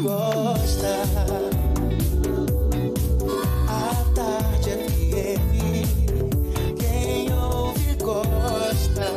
[0.00, 1.02] gosta.
[3.68, 5.54] A Tarde FM,
[6.78, 9.08] quem ouve gosta.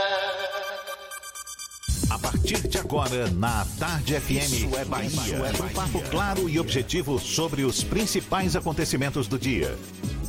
[2.10, 5.38] A partir de agora, na Tarde FM, Isso é Bahia.
[5.64, 9.78] Um papo claro e objetivo sobre os principais acontecimentos do dia.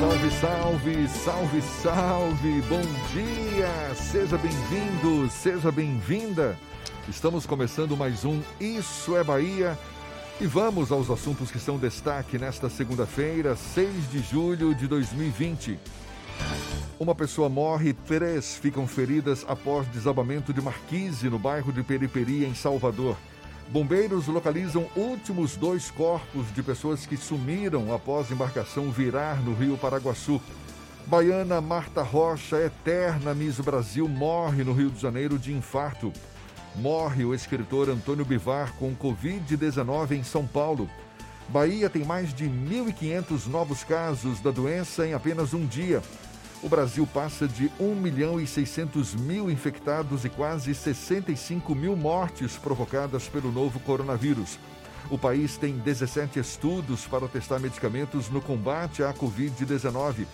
[0.00, 2.80] Salve, salve, salve, salve, bom
[3.12, 6.58] dia, seja bem-vindo, seja bem-vinda.
[7.06, 9.78] Estamos começando mais um Isso é Bahia
[10.40, 15.78] e vamos aos assuntos que são destaque nesta segunda-feira, 6 de julho de 2020.
[16.98, 22.54] Uma pessoa morre, três ficam feridas após desabamento de marquise no bairro de Periperi, em
[22.54, 23.18] Salvador.
[23.70, 30.40] Bombeiros localizam últimos dois corpos de pessoas que sumiram após embarcação virar no rio Paraguaçu.
[31.06, 36.12] Baiana Marta Rocha, eterna Miss Brasil, morre no Rio de Janeiro de infarto.
[36.74, 40.90] Morre o escritor Antônio Bivar com Covid-19 em São Paulo.
[41.48, 46.02] Bahia tem mais de 1.500 novos casos da doença em apenas um dia.
[46.62, 52.58] O Brasil passa de 1 milhão e 600 mil infectados e quase 65 mil mortes
[52.58, 54.58] provocadas pelo novo coronavírus.
[55.08, 60.26] O país tem 17 estudos para testar medicamentos no combate à Covid-19.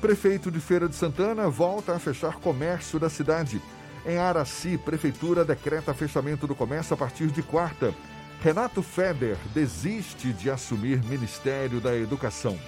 [0.00, 3.60] Prefeito de Feira de Santana volta a fechar comércio da cidade.
[4.06, 7.94] Em Araci, Prefeitura decreta fechamento do comércio a partir de quarta.
[8.40, 12.58] Renato Feder desiste de assumir Ministério da Educação.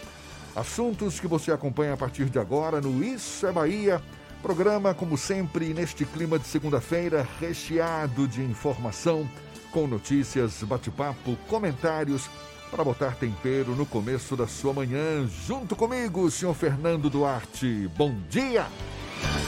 [0.59, 4.03] Assuntos que você acompanha a partir de agora no Isso é Bahia.
[4.43, 9.29] Programa, como sempre, neste clima de segunda-feira, recheado de informação,
[9.71, 12.29] com notícias, bate-papo, comentários,
[12.73, 15.29] para botar tempero no começo da sua manhã.
[15.47, 17.89] Junto comigo, senhor Fernando Duarte.
[17.97, 18.67] Bom dia!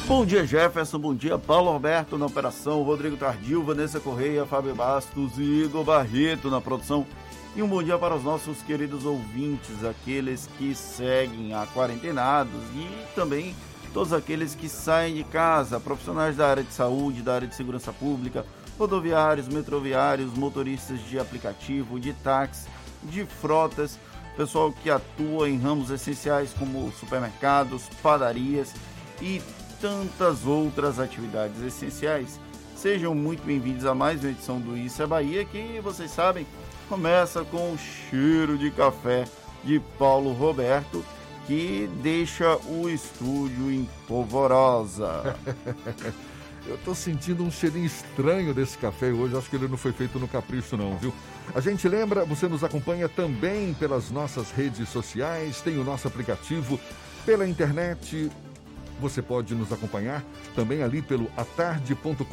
[0.07, 1.01] Bom dia, Jefferson.
[1.01, 6.49] Bom dia, Paulo Roberto na operação, Rodrigo Tardio, Vanessa Correia, Fábio Bastos e Igor Barreto
[6.49, 7.05] na produção.
[7.57, 12.89] E um bom dia para os nossos queridos ouvintes, aqueles que seguem a quarentenados e
[13.17, 13.57] também
[13.93, 17.93] todos aqueles que saem de casa, profissionais da área de saúde, da área de segurança
[17.93, 18.47] pública,
[18.79, 22.69] rodoviários, metroviários, motoristas de aplicativo, de táxi,
[23.03, 23.99] de frotas,
[24.37, 28.73] pessoal que atua em ramos essenciais como supermercados, padarias
[29.21, 29.43] e
[29.81, 32.39] tantas outras atividades essenciais.
[32.77, 36.47] Sejam muito bem-vindos a mais uma edição do Isso é Bahia, que vocês sabem
[36.91, 39.25] começa com o cheiro de café
[39.63, 41.05] de Paulo Roberto,
[41.47, 45.37] que deixa o estúdio em polvorosa.
[46.67, 49.37] Eu tô sentindo um cheirinho estranho desse café hoje.
[49.37, 51.15] Acho que ele não foi feito no capricho, não, viu?
[51.55, 56.79] A gente lembra, você nos acompanha também pelas nossas redes sociais, tem o nosso aplicativo
[57.25, 58.31] pela internet.
[59.01, 60.23] Você pode nos acompanhar
[60.55, 62.25] também ali pelo atarde.com.br.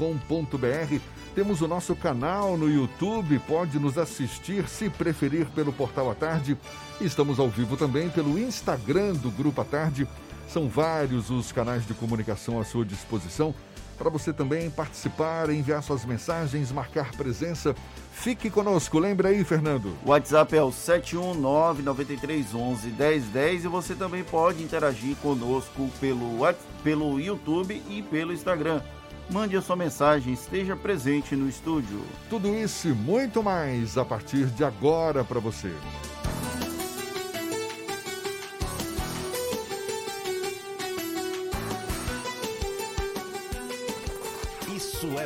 [1.33, 6.57] Temos o nosso canal no YouTube, pode nos assistir se preferir pelo portal A Tarde.
[6.99, 10.07] Estamos ao vivo também pelo Instagram do Grupo A Tarde.
[10.49, 13.53] São vários os canais de comunicação à sua disposição
[13.97, 17.75] para você também participar, enviar suas mensagens, marcar presença.
[18.19, 19.95] Fique conosco, lembra aí, Fernando.
[20.03, 26.39] O WhatsApp é o 71993111010 e você também pode interagir conosco pelo,
[26.83, 28.81] pelo YouTube e pelo Instagram.
[29.29, 32.01] Mande a sua mensagem, esteja presente no estúdio.
[32.29, 35.71] Tudo isso e muito mais a partir de agora para você.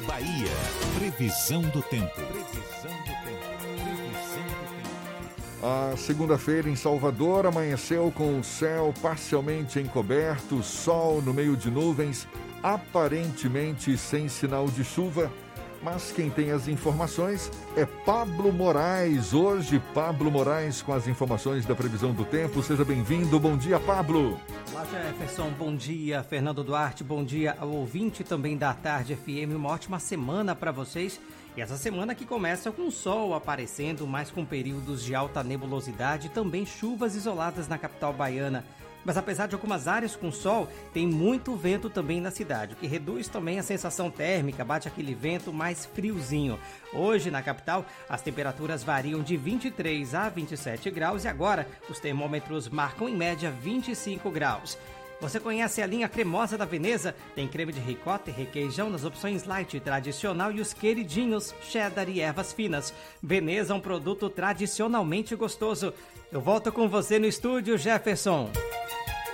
[0.05, 0.51] Bahia.
[0.97, 2.13] Previsão do tempo.
[2.15, 3.51] Previsão do tempo.
[3.59, 5.63] Previsão do tempo.
[5.63, 12.27] A segunda-feira em Salvador amanheceu com o céu parcialmente encoberto, sol no meio de nuvens,
[12.63, 15.31] aparentemente sem sinal de chuva.
[15.83, 19.33] Mas quem tem as informações é Pablo Moraes.
[19.33, 22.61] Hoje, Pablo Moraes com as informações da previsão do tempo.
[22.61, 23.39] Seja bem-vindo.
[23.39, 24.39] Bom dia, Pablo.
[24.71, 25.49] Olá, Jefferson.
[25.57, 26.23] Bom dia.
[26.23, 29.55] Fernando Duarte, bom dia ao ouvinte também da Tarde FM.
[29.55, 31.19] Uma ótima semana para vocês.
[31.57, 36.27] E essa semana que começa com o sol aparecendo, mas com períodos de alta nebulosidade
[36.27, 38.63] e também chuvas isoladas na capital baiana.
[39.03, 42.87] Mas apesar de algumas áreas com sol, tem muito vento também na cidade, o que
[42.87, 46.59] reduz também a sensação térmica, bate aquele vento mais friozinho.
[46.93, 52.69] Hoje, na capital, as temperaturas variam de 23 a 27 graus e agora os termômetros
[52.69, 54.77] marcam em média 25 graus.
[55.21, 57.15] Você conhece a linha cremosa da Veneza?
[57.35, 62.19] Tem creme de ricota e requeijão nas opções light, tradicional e os queridinhos, cheddar e
[62.19, 62.91] ervas finas.
[63.21, 65.93] Veneza é um produto tradicionalmente gostoso.
[66.31, 68.49] Eu volto com você no estúdio, Jefferson.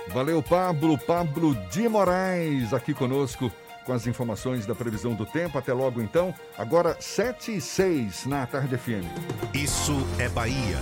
[0.08, 0.98] Valeu, Pablo.
[0.98, 3.52] Pablo de Moraes aqui conosco
[3.84, 5.56] com as informações da previsão do tempo.
[5.56, 6.34] Até logo, então.
[6.58, 9.06] Agora, 7 e 6 na Tarde FM.
[9.54, 10.76] Isso é Bahia.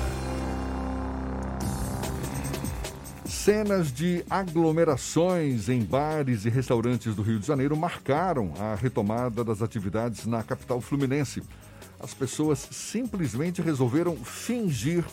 [3.26, 9.60] Cenas de aglomerações em bares e restaurantes do Rio de Janeiro marcaram a retomada das
[9.60, 11.42] atividades na capital fluminense.
[12.00, 15.04] As pessoas simplesmente resolveram fingir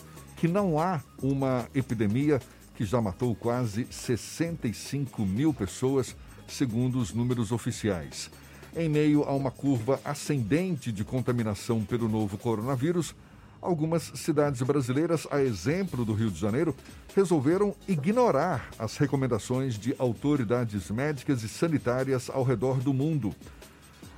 [0.44, 2.38] que não há uma epidemia
[2.74, 6.14] que já matou quase 65 mil pessoas,
[6.46, 8.30] segundo os números oficiais.
[8.76, 13.14] Em meio a uma curva ascendente de contaminação pelo novo coronavírus,
[13.62, 16.76] algumas cidades brasileiras, a exemplo do Rio de Janeiro,
[17.16, 23.34] resolveram ignorar as recomendações de autoridades médicas e sanitárias ao redor do mundo.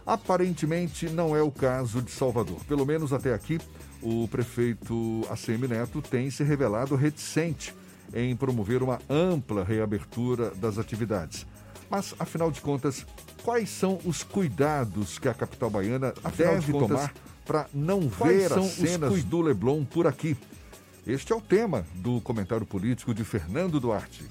[0.05, 2.59] Aparentemente não é o caso de Salvador.
[2.65, 3.61] Pelo menos até aqui,
[4.03, 7.75] o prefeito ACM Neto tem se revelado reticente
[8.15, 11.47] em promover uma ampla reabertura das atividades.
[11.91, 13.07] Mas, afinal de contas,
[13.43, 17.15] quais são os cuidados que a capital baiana afinal deve de tomar
[17.45, 20.37] para não ver as cenas do Leblon por aqui?
[21.07, 24.25] Este é o tema do comentário político de Fernando Duarte.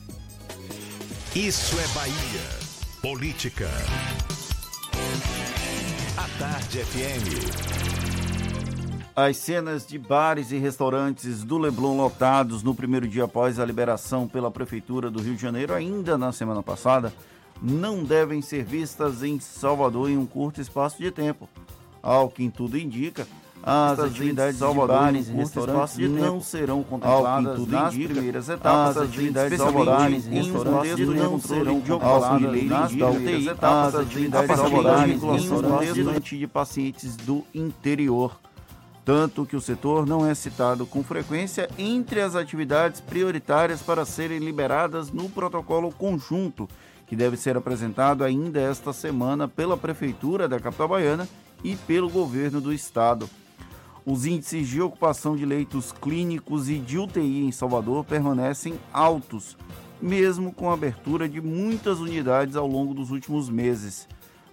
[1.34, 2.66] Isso é Bahia.
[3.02, 3.70] Política.
[6.18, 8.05] A Tarde FM.
[9.16, 14.28] As cenas de bares e restaurantes do Leblon lotados no primeiro dia após a liberação
[14.28, 17.14] pela Prefeitura do Rio de Janeiro, ainda na semana passada,
[17.62, 21.48] não devem ser vistas em Salvador em um curto espaço de tempo.
[22.04, 23.26] Ao que tudo indica,
[23.64, 28.98] as atividades de bares e restaurantes não serão contempladas tudo nas indica, primeiras etapas.
[28.98, 33.96] As atividades de bares e restaurantes não serão contempladas nas primeiras etapas.
[33.96, 38.38] As atividades de Salvador em contexto de pacientes do interior
[39.06, 44.40] tanto que o setor não é citado com frequência entre as atividades prioritárias para serem
[44.40, 46.68] liberadas no protocolo conjunto,
[47.06, 51.30] que deve ser apresentado ainda esta semana pela Prefeitura da capital baiana
[51.64, 53.30] e pelo governo do estado.
[54.04, 59.56] Os índices de ocupação de leitos clínicos e de UTI em Salvador permanecem altos,
[60.02, 64.08] mesmo com a abertura de muitas unidades ao longo dos últimos meses.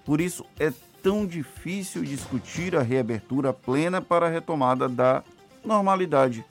[0.05, 0.71] Por isso, é
[1.03, 5.23] tão difícil discutir a reabertura plena para a retomada da
[5.65, 6.45] normalidade.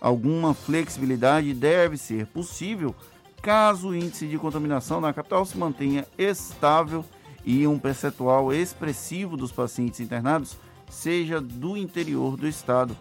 [0.00, 2.94] Alguma flexibilidade deve ser possível
[3.42, 7.04] caso o índice de contaminação na capital se mantenha estável
[7.44, 10.56] e um percentual expressivo dos pacientes internados
[10.90, 12.96] seja do interior do estado.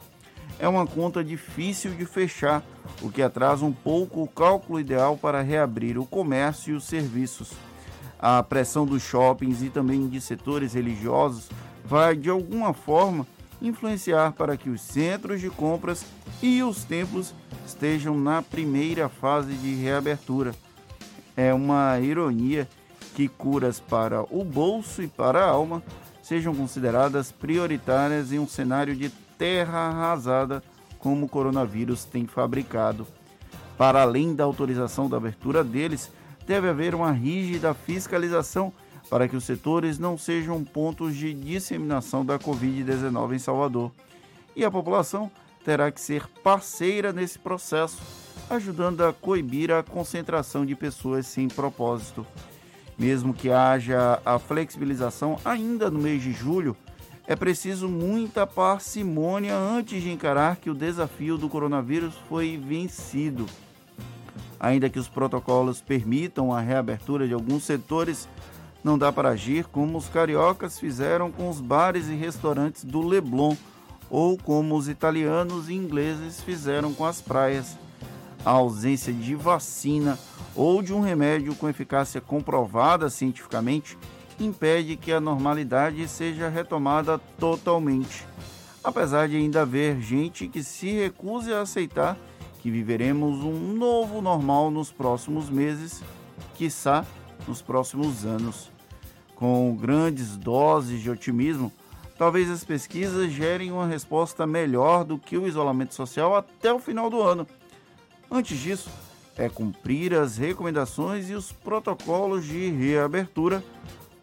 [0.59, 2.63] É uma conta difícil de fechar,
[3.01, 7.51] o que atrasa um pouco o cálculo ideal para reabrir o comércio e os serviços
[8.19, 11.49] a pressão dos shoppings e também de setores religiosos
[11.85, 13.25] vai de alguma forma
[13.61, 16.05] influenciar para que os centros de compras
[16.41, 17.33] e os templos
[17.65, 20.53] estejam na primeira fase de reabertura.
[21.35, 22.67] É uma ironia
[23.15, 25.81] que curas para o bolso e para a alma
[26.21, 30.63] sejam consideradas prioritárias em um cenário de terra arrasada
[30.99, 33.07] como o coronavírus tem fabricado.
[33.77, 36.11] Para além da autorização da abertura deles,
[36.47, 38.71] deve haver uma rígida fiscalização
[39.09, 43.91] para que os setores não sejam pontos de disseminação da Covid-19 em Salvador.
[44.55, 45.29] E a população
[45.63, 48.01] terá que ser parceira nesse processo,
[48.49, 52.25] ajudando a coibir a concentração de pessoas sem propósito.
[52.97, 56.75] Mesmo que haja a flexibilização ainda no mês de julho,
[57.27, 63.45] é preciso muita parcimônia antes de encarar que o desafio do coronavírus foi vencido.
[64.59, 68.27] Ainda que os protocolos permitam a reabertura de alguns setores,
[68.83, 73.55] não dá para agir como os cariocas fizeram com os bares e restaurantes do Leblon
[74.09, 77.77] ou como os italianos e ingleses fizeram com as praias.
[78.45, 80.17] A ausência de vacina
[80.55, 83.97] ou de um remédio com eficácia comprovada cientificamente
[84.39, 88.25] impede que a normalidade seja retomada totalmente.
[88.83, 92.17] Apesar de ainda haver gente que se recuse a aceitar
[92.67, 96.03] que viveremos um novo normal nos próximos meses
[96.53, 97.05] quiçá,
[97.47, 98.69] nos próximos anos.
[99.35, 101.71] Com grandes doses de otimismo,
[102.17, 107.09] talvez as pesquisas gerem uma resposta melhor do que o isolamento social até o final
[107.09, 107.47] do ano.
[108.29, 108.89] Antes disso,
[109.37, 113.63] é cumprir as recomendações e os protocolos de reabertura,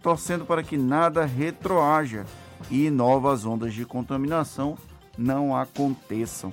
[0.03, 2.27] torcendo para que nada retroaja
[2.71, 4.77] e novas ondas de contaminação
[5.17, 6.53] não aconteçam,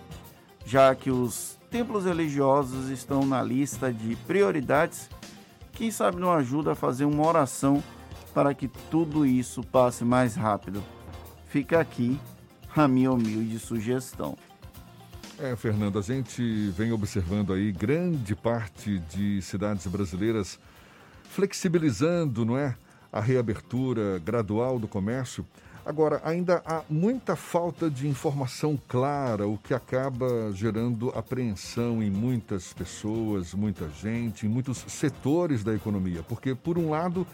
[0.66, 5.10] já que os templos religiosos estão na lista de prioridades.
[5.72, 7.82] Quem sabe não ajuda a fazer uma oração
[8.34, 10.84] para que tudo isso passe mais rápido.
[11.48, 12.20] Fica aqui
[12.76, 14.38] a minha humilde sugestão.
[15.40, 20.60] É, Fernando, a gente vem observando aí grande parte de cidades brasileiras
[21.24, 22.76] flexibilizando, não é,
[23.12, 25.46] a reabertura gradual do comércio.
[25.84, 32.72] Agora, ainda há muita falta de informação clara, o que acaba gerando apreensão em muitas
[32.72, 37.26] pessoas, muita gente, em muitos setores da economia, porque, por um lado,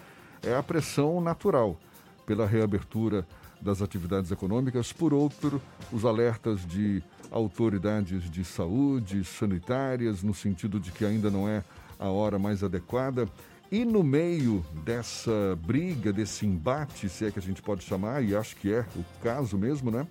[0.42, 1.77] é a pressão natural
[2.25, 3.27] pela reabertura
[3.62, 5.62] das atividades econômicas, por outro,
[5.92, 11.63] os alertas de autoridades de saúde, sanitárias, no sentido de que ainda não é
[12.00, 13.27] a hora mais adequada.
[13.69, 18.33] E no meio dessa briga, desse embate, se é que a gente pode chamar, e
[18.33, 20.07] acho que é o caso mesmo, né?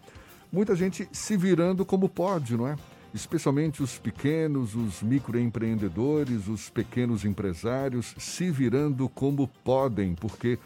[0.52, 2.76] Muita gente se virando como pode, não é?
[3.14, 10.58] Especialmente os pequenos, os microempreendedores, os pequenos empresários se virando como podem, porque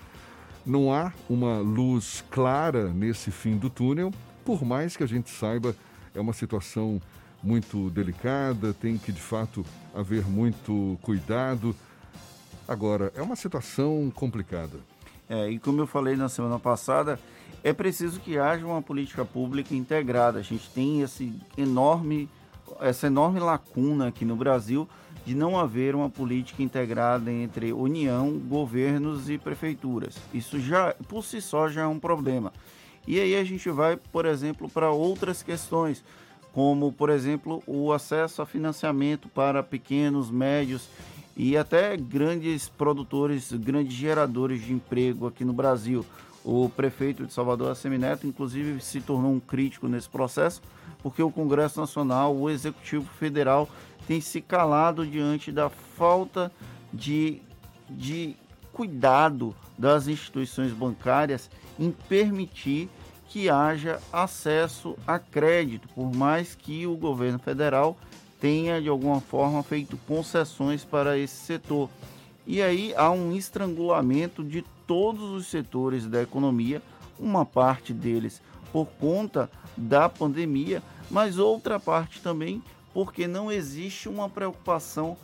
[0.66, 4.12] não há uma luz clara nesse fim do túnel,
[4.44, 5.76] por mais que a gente saiba,
[6.12, 7.00] é uma situação
[7.40, 11.75] muito delicada, tem que de fato haver muito cuidado
[12.71, 14.79] Agora, é uma situação complicada.
[15.29, 17.19] É, e como eu falei na semana passada,
[17.65, 20.39] é preciso que haja uma política pública integrada.
[20.39, 22.29] A gente tem esse enorme,
[22.79, 24.89] essa enorme lacuna aqui no Brasil
[25.27, 30.17] de não haver uma política integrada entre União, governos e prefeituras.
[30.33, 32.53] Isso já, por si só, já é um problema.
[33.05, 36.05] E aí a gente vai, por exemplo, para outras questões,
[36.53, 40.89] como, por exemplo, o acesso a financiamento para pequenos, médios
[41.37, 46.05] e até grandes produtores, grandes geradores de emprego aqui no Brasil.
[46.45, 50.63] O prefeito de Salvador, Assemineto, inclusive se tornou um crítico nesse processo,
[51.03, 53.69] porque o Congresso Nacional, o Executivo Federal,
[54.07, 56.51] tem se calado diante da falta
[56.93, 57.41] de,
[57.89, 58.35] de
[58.73, 62.89] cuidado das instituições bancárias em permitir
[63.29, 67.97] que haja acesso a crédito, por mais que o governo federal
[68.40, 71.90] tenha de alguma forma feito concessões para esse setor.
[72.47, 76.82] E aí há um estrangulamento de todos os setores da economia,
[77.18, 78.40] uma parte deles
[78.73, 85.16] por conta da pandemia, mas outra parte também porque não existe uma preocupação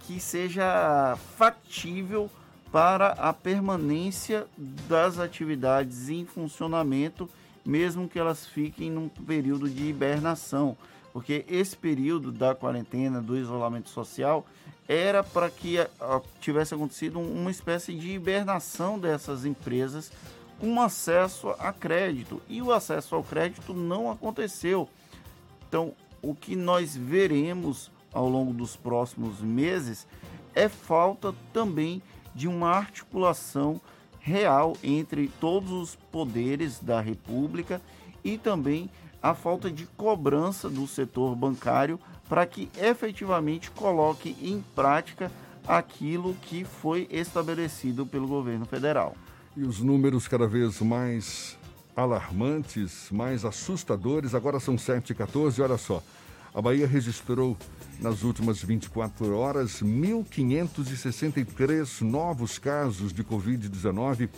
[0.00, 2.30] que seja factível
[2.70, 4.46] para a permanência
[4.88, 7.28] das atividades em funcionamento,
[7.64, 10.76] mesmo que elas fiquem num período de hibernação
[11.12, 14.46] porque esse período da quarentena, do isolamento social,
[14.88, 20.10] era para que a, a, tivesse acontecido uma espécie de hibernação dessas empresas
[20.58, 22.40] com acesso a crédito.
[22.48, 24.88] E o acesso ao crédito não aconteceu.
[25.68, 30.06] Então, o que nós veremos ao longo dos próximos meses
[30.54, 32.02] é falta também
[32.34, 33.80] de uma articulação
[34.20, 37.80] real entre todos os poderes da República
[38.22, 38.88] e também
[39.22, 41.98] a falta de cobrança do setor bancário
[42.28, 45.30] para que efetivamente coloque em prática
[45.66, 49.14] aquilo que foi estabelecido pelo governo federal.
[49.56, 51.56] E os números cada vez mais
[51.94, 56.02] alarmantes, mais assustadores, agora são 7 e 14, olha só.
[56.54, 57.56] A Bahia registrou
[58.00, 64.28] nas últimas 24 horas 1.563 novos casos de Covid-19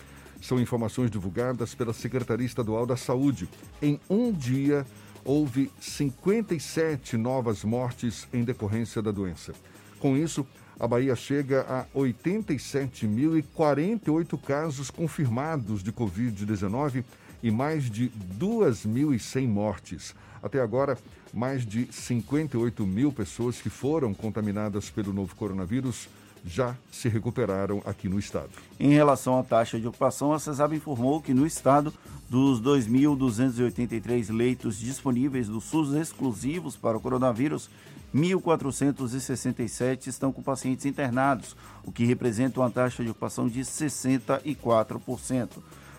[0.41, 3.49] são informações divulgadas pela Secretaria Estadual da Saúde.
[3.81, 4.87] Em um dia,
[5.25, 9.55] houve 57 novas mortes em decorrência da doença.
[9.99, 10.47] Com isso,
[10.79, 17.03] a Bahia chega a 87.048 casos confirmados de Covid-19
[17.43, 20.15] e mais de 2.100 mortes.
[20.43, 20.99] Até agora,
[21.33, 26.09] mais de 58 mil pessoas que foram contaminadas pelo novo coronavírus
[26.45, 28.51] já se recuperaram aqui no estado.
[28.79, 31.93] Em relação à taxa de ocupação, a CESAB informou que no estado,
[32.29, 37.71] dos 2.283 leitos disponíveis do SUS exclusivos para o coronavírus,
[38.15, 45.49] 1.467 estão com pacientes internados, o que representa uma taxa de ocupação de 64%.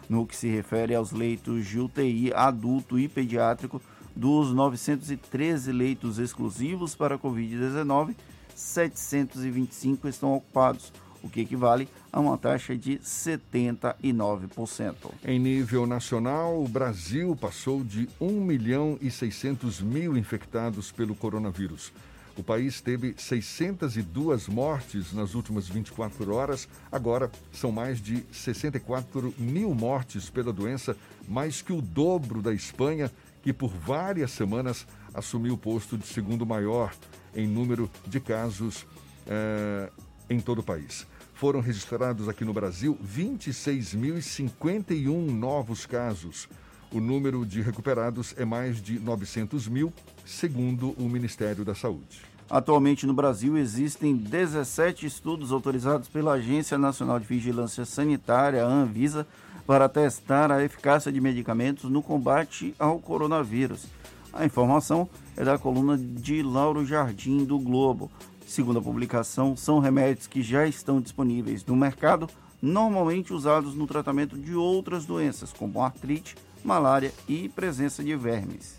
[0.07, 3.81] No que se refere aos leitos de UTI adulto e pediátrico,
[4.15, 8.15] dos 913 leitos exclusivos para a Covid-19,
[8.55, 14.95] 725 estão ocupados, o que equivale a uma taxa de 79%.
[15.23, 21.91] Em nível nacional, o Brasil passou de 1 milhão e 600 mil infectados pelo coronavírus.
[22.37, 26.67] O país teve 602 mortes nas últimas 24 horas.
[26.91, 30.97] Agora são mais de 64 mil mortes pela doença,
[31.27, 33.09] mais que o dobro da Espanha,
[33.41, 36.93] que por várias semanas assumiu o posto de segundo maior
[37.35, 38.85] em número de casos
[39.27, 39.89] eh,
[40.29, 41.07] em todo o país.
[41.33, 46.47] Foram registrados aqui no Brasil 26.051 novos casos.
[46.91, 49.91] O número de recuperados é mais de 900 mil,
[50.25, 52.21] segundo o Ministério da Saúde.
[52.49, 59.27] Atualmente no Brasil existem 17 estudos autorizados pela Agência Nacional de Vigilância Sanitária, a Anvisa,
[59.65, 63.87] para testar a eficácia de medicamentos no combate ao coronavírus.
[64.35, 68.11] A informação é da coluna de Lauro Jardim do Globo.
[68.45, 72.29] Segundo a publicação, são remédios que já estão disponíveis no mercado,
[72.61, 78.77] normalmente usados no tratamento de outras doenças, como artrite, malária e presença de vermes.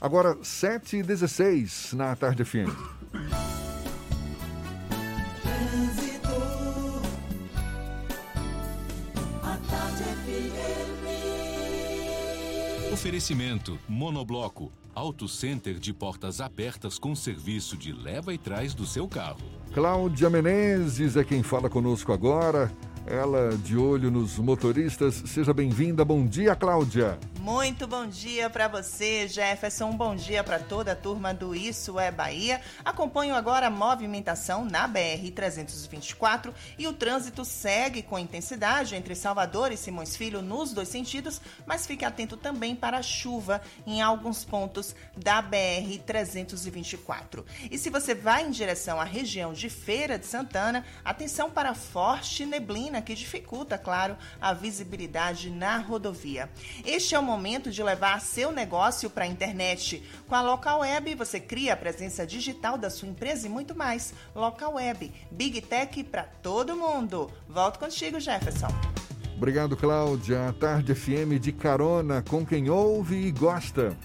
[0.00, 2.70] Agora, 7h16 na Tarde FM.
[12.94, 19.08] Oferecimento Monobloco, Auto Center de portas abertas com serviço de leva e trás do seu
[19.08, 19.40] carro.
[19.72, 22.72] Cláudia Menezes é quem fala conosco agora.
[23.06, 25.14] Ela de olho nos motoristas.
[25.26, 26.04] Seja bem-vinda.
[26.04, 27.18] Bom dia, Cláudia.
[27.44, 29.92] Muito bom dia para você, Jefferson.
[29.92, 32.58] Bom dia para toda a turma do Isso é Bahia.
[32.82, 39.76] Acompanho agora a movimentação na BR-324 e o trânsito segue com intensidade entre Salvador e
[39.76, 44.96] Simões Filho nos dois sentidos, mas fique atento também para a chuva em alguns pontos
[45.14, 47.44] da BR-324.
[47.70, 52.46] E se você vai em direção à região de Feira de Santana, atenção para forte
[52.94, 56.48] neblina que dificulta, claro, a visibilidade na rodovia.
[56.84, 60.02] Este é o momento de levar seu negócio para a internet.
[60.28, 64.14] Com a Local Web, você cria a presença digital da sua empresa e muito mais.
[64.34, 67.30] Local Web, Big Tech para todo mundo.
[67.48, 68.68] Volto contigo, Jefferson.
[69.36, 70.48] Obrigado, Cláudia.
[70.48, 73.96] A Tarde FM de carona com quem ouve e gosta.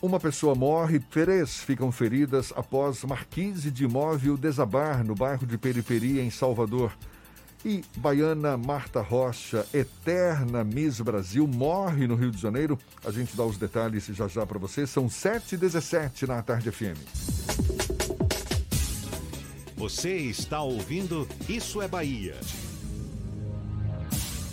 [0.00, 6.22] Uma pessoa morre, três ficam feridas após marquise de imóvel desabar no bairro de Periferia,
[6.22, 6.96] em Salvador.
[7.64, 12.78] E baiana Marta Rocha, eterna Miss Brasil, morre no Rio de Janeiro.
[13.04, 14.86] A gente dá os detalhes já já para você.
[14.86, 16.98] São 7h17 na Tarde FM.
[19.76, 22.34] Você está ouvindo Isso é Bahia.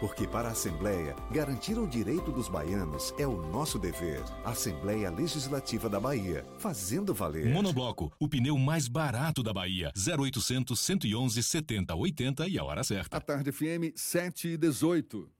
[0.00, 4.22] Porque para a Assembleia, garantir o direito dos baianos é o nosso dever.
[4.44, 7.52] Assembleia Legislativa da Bahia, fazendo valer.
[7.52, 9.92] Monobloco, o pneu mais barato da Bahia.
[9.94, 13.18] 0800 111 70 80 e a hora certa.
[13.18, 15.39] A Tarde FM 7 e 18.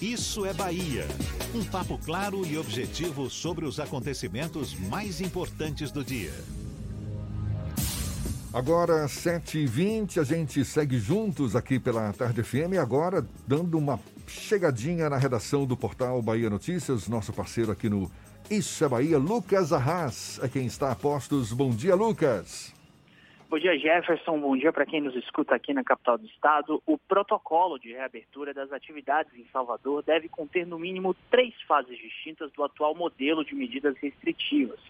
[0.00, 1.06] Isso é Bahia.
[1.54, 6.32] Um papo claro e objetivo sobre os acontecimentos mais importantes do dia.
[8.52, 15.18] Agora, 7h20, a gente segue juntos aqui pela Tarde FM, agora dando uma chegadinha na
[15.18, 18.10] redação do portal Bahia Notícias, nosso parceiro aqui no
[18.50, 21.52] Isso é Bahia, Lucas Arras, é quem está a postos.
[21.52, 22.75] Bom dia, Lucas.
[23.48, 24.40] Bom dia, Jefferson.
[24.40, 26.82] Bom dia para quem nos escuta aqui na capital do estado.
[26.84, 32.50] O protocolo de reabertura das atividades em Salvador deve conter no mínimo três fases distintas
[32.50, 34.80] do atual modelo de medidas restritivas.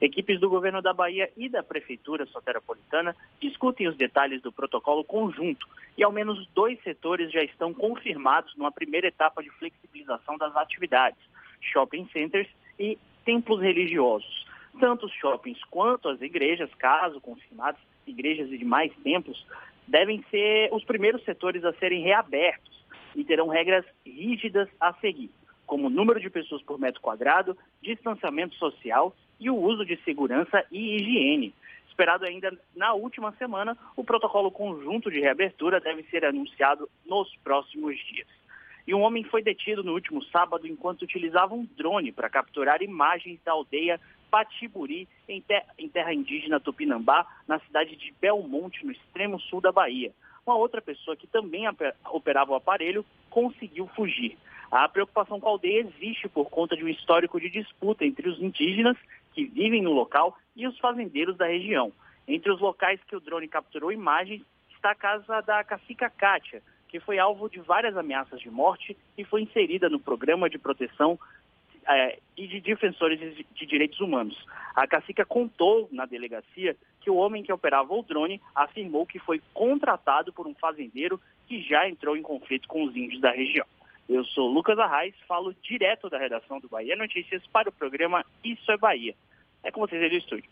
[0.00, 5.68] Equipes do governo da Bahia e da Prefeitura Soteropolitana discutem os detalhes do protocolo conjunto
[5.98, 11.20] e ao menos dois setores já estão confirmados numa primeira etapa de flexibilização das atividades:
[11.60, 12.48] shopping centers
[12.78, 14.46] e templos religiosos.
[14.80, 19.46] Tanto os shoppings quanto as igrejas, caso confirmados, igrejas e demais templos,
[19.86, 25.30] devem ser os primeiros setores a serem reabertos e terão regras rígidas a seguir,
[25.66, 30.96] como número de pessoas por metro quadrado, distanciamento social e o uso de segurança e
[30.96, 31.54] higiene.
[31.88, 37.96] Esperado ainda na última semana, o protocolo conjunto de reabertura deve ser anunciado nos próximos
[38.04, 38.28] dias.
[38.86, 43.40] E um homem foi detido no último sábado enquanto utilizava um drone para capturar imagens
[43.44, 45.42] da aldeia Patiburi, em,
[45.78, 50.12] em terra indígena Tupinambá, na cidade de Belmonte, no extremo sul da Bahia.
[50.46, 51.64] Uma outra pessoa que também
[52.10, 54.38] operava o aparelho conseguiu fugir.
[54.70, 58.40] A preocupação com a aldeia existe por conta de um histórico de disputa entre os
[58.40, 58.96] indígenas
[59.32, 61.92] que vivem no local e os fazendeiros da região.
[62.26, 67.00] Entre os locais que o drone capturou imagens está a casa da cacica Kátia, que
[67.00, 71.18] foi alvo de várias ameaças de morte e foi inserida no programa de proteção
[71.88, 74.36] é, e de defensores de, de direitos humanos.
[74.74, 79.40] A cacica contou na delegacia que o homem que operava o drone afirmou que foi
[79.54, 83.66] contratado por um fazendeiro que já entrou em conflito com os índios da região.
[84.08, 88.70] Eu sou Lucas Arraes, falo direto da redação do Bahia Notícias para o programa Isso
[88.70, 89.14] é Bahia.
[89.62, 90.50] É com vocês aí do estúdio.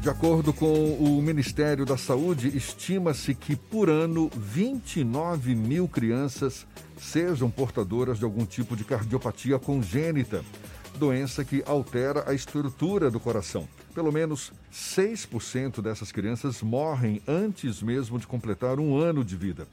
[0.00, 6.66] De acordo com o Ministério da Saúde, estima-se que por ano 29 mil crianças
[6.98, 10.42] sejam portadoras de algum tipo de cardiopatia congênita,
[10.98, 13.68] doença que altera a estrutura do coração.
[13.94, 19.68] Pelo menos 6% dessas crianças morrem antes mesmo de completar um ano de vida.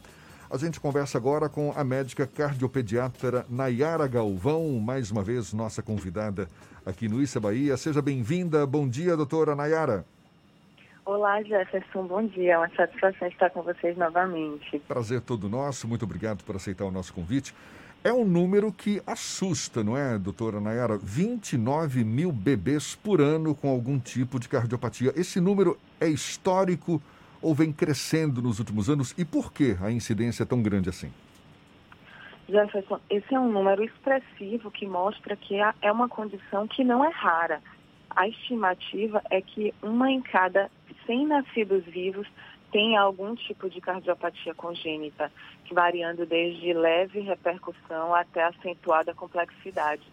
[0.49, 6.49] A gente conversa agora com a médica cardiopediatra Nayara Galvão, mais uma vez nossa convidada
[6.85, 7.77] aqui no Issa Bahia.
[7.77, 8.65] Seja bem-vinda.
[8.67, 10.05] Bom dia, doutora Nayara.
[11.07, 12.55] Olá, Jefferson, bom dia.
[12.55, 14.77] É uma satisfação estar com vocês novamente.
[14.79, 17.55] Prazer todo nosso, muito obrigado por aceitar o nosso convite.
[18.03, 20.97] É um número que assusta, não é, doutora Nayara?
[20.97, 25.13] 29 mil bebês por ano com algum tipo de cardiopatia.
[25.15, 27.01] Esse número é histórico
[27.41, 29.15] ou vem crescendo nos últimos anos?
[29.17, 31.09] E por que a incidência é tão grande assim?
[32.49, 37.09] Jefferson, esse é um número expressivo que mostra que é uma condição que não é
[37.11, 37.61] rara.
[38.09, 40.69] A estimativa é que uma em cada
[41.07, 42.27] 100 nascidos vivos
[42.71, 45.31] tem algum tipo de cardiopatia congênita,
[45.71, 50.03] variando desde leve repercussão até acentuada complexidade.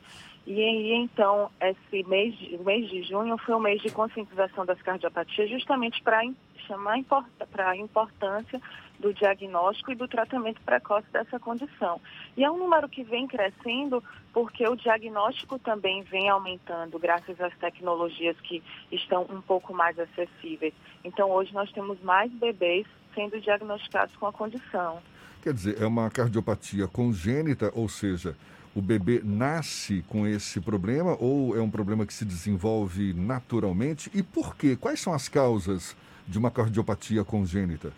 [0.47, 4.81] E aí, então, esse mês de, mês de junho foi o mês de conscientização das
[4.83, 6.23] cardiopatias, justamente para
[6.67, 7.03] chamar
[7.51, 8.61] para a importância
[9.05, 12.01] do diagnóstico e do tratamento precoce dessa condição.
[12.35, 17.55] E é um número que vem crescendo porque o diagnóstico também vem aumentando graças às
[17.59, 20.73] tecnologias que estão um pouco mais acessíveis.
[21.05, 24.99] Então, hoje nós temos mais bebês sendo diagnosticados com a condição.
[25.43, 28.35] Quer dizer, é uma cardiopatia congênita, ou seja,
[28.75, 34.11] o bebê nasce com esse problema ou é um problema que se desenvolve naturalmente?
[34.15, 34.77] E por quê?
[34.81, 35.95] Quais são as causas
[36.27, 37.93] de uma cardiopatia congênita?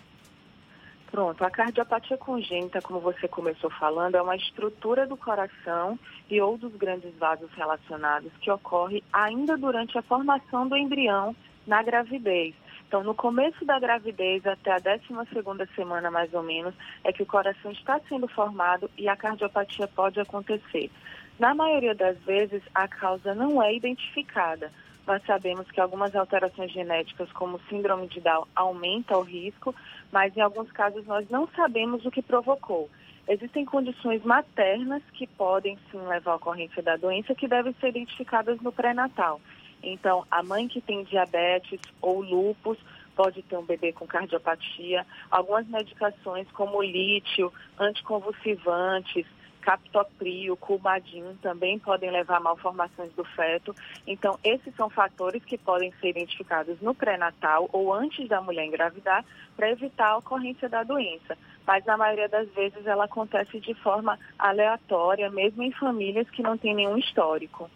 [1.11, 6.59] Pronto, a cardiopatia congênita, como você começou falando, é uma estrutura do coração e ou
[6.59, 11.35] dos grandes vasos relacionados que ocorre ainda durante a formação do embrião
[11.66, 12.55] na gravidez.
[12.87, 17.27] Então, no começo da gravidez, até a 12ª semana mais ou menos, é que o
[17.27, 20.90] coração está sendo formado e a cardiopatia pode acontecer.
[21.38, 24.73] Na maioria das vezes, a causa não é identificada,
[25.07, 29.75] nós sabemos que algumas alterações genéticas, como síndrome de Down, aumentam o risco,
[30.11, 32.90] mas em alguns casos nós não sabemos o que provocou.
[33.29, 38.61] Existem condições maternas que podem sim levar à ocorrência da doença que devem ser identificadas
[38.61, 39.40] no pré-natal.
[39.83, 42.79] Então, a mãe que tem diabetes ou lúpus
[43.14, 45.07] pode ter um bebê com cardiopatia.
[45.31, 49.27] Algumas medicações como lítio, anticonvulsivantes,
[49.66, 53.74] captopril, culbadin também podem levar a malformações do feto.
[54.07, 59.24] Então, esses são fatores que podem ser identificados no pré-natal ou antes da mulher engravidar
[59.57, 61.37] para evitar a ocorrência da doença.
[61.66, 66.57] Mas, na maioria das vezes, ela acontece de forma aleatória, mesmo em famílias que não
[66.57, 67.68] têm nenhum histórico.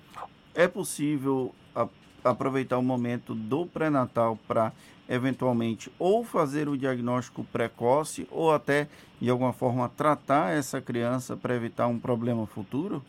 [0.55, 1.53] É possível
[2.23, 4.73] aproveitar o momento do pré-natal para
[5.11, 8.89] eventualmente ou fazer o diagnóstico precoce ou até
[9.21, 13.03] de alguma forma tratar essa criança para evitar um problema futuro?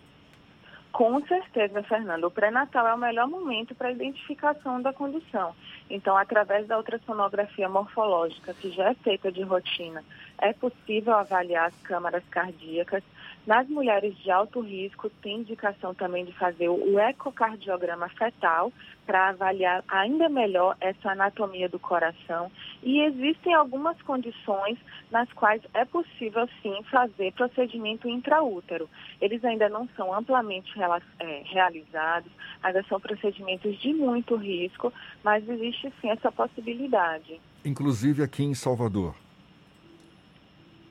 [0.91, 2.25] Com certeza, Fernando.
[2.25, 5.55] O pré-natal é o melhor momento para a identificação da condição.
[5.89, 10.03] Então, através da ultrassonografia morfológica, que já é feita de rotina,
[10.37, 13.03] é possível avaliar as câmaras cardíacas.
[13.45, 18.71] Nas mulheres de alto risco, tem indicação também de fazer o ecocardiograma fetal
[19.03, 22.51] para avaliar ainda melhor essa anatomia do coração.
[22.83, 24.77] E existem algumas condições
[25.09, 28.87] nas quais é possível, sim, fazer procedimento intraútero.
[29.19, 30.71] Eles ainda não são amplamente
[31.19, 37.41] é, realizados, ainda são procedimentos de muito risco, mas existe, sim, essa possibilidade.
[37.65, 39.15] Inclusive aqui em Salvador.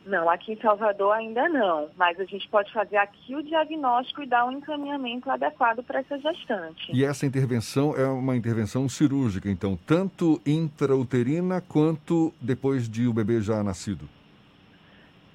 [0.06, 4.26] Não, aqui em Salvador ainda não, mas a gente pode fazer aqui o diagnóstico e
[4.26, 6.90] dar um encaminhamento adequado para essa gestante.
[6.92, 13.40] E essa intervenção é uma intervenção cirúrgica, então, tanto intrauterina quanto depois de o bebê
[13.40, 14.08] já nascido?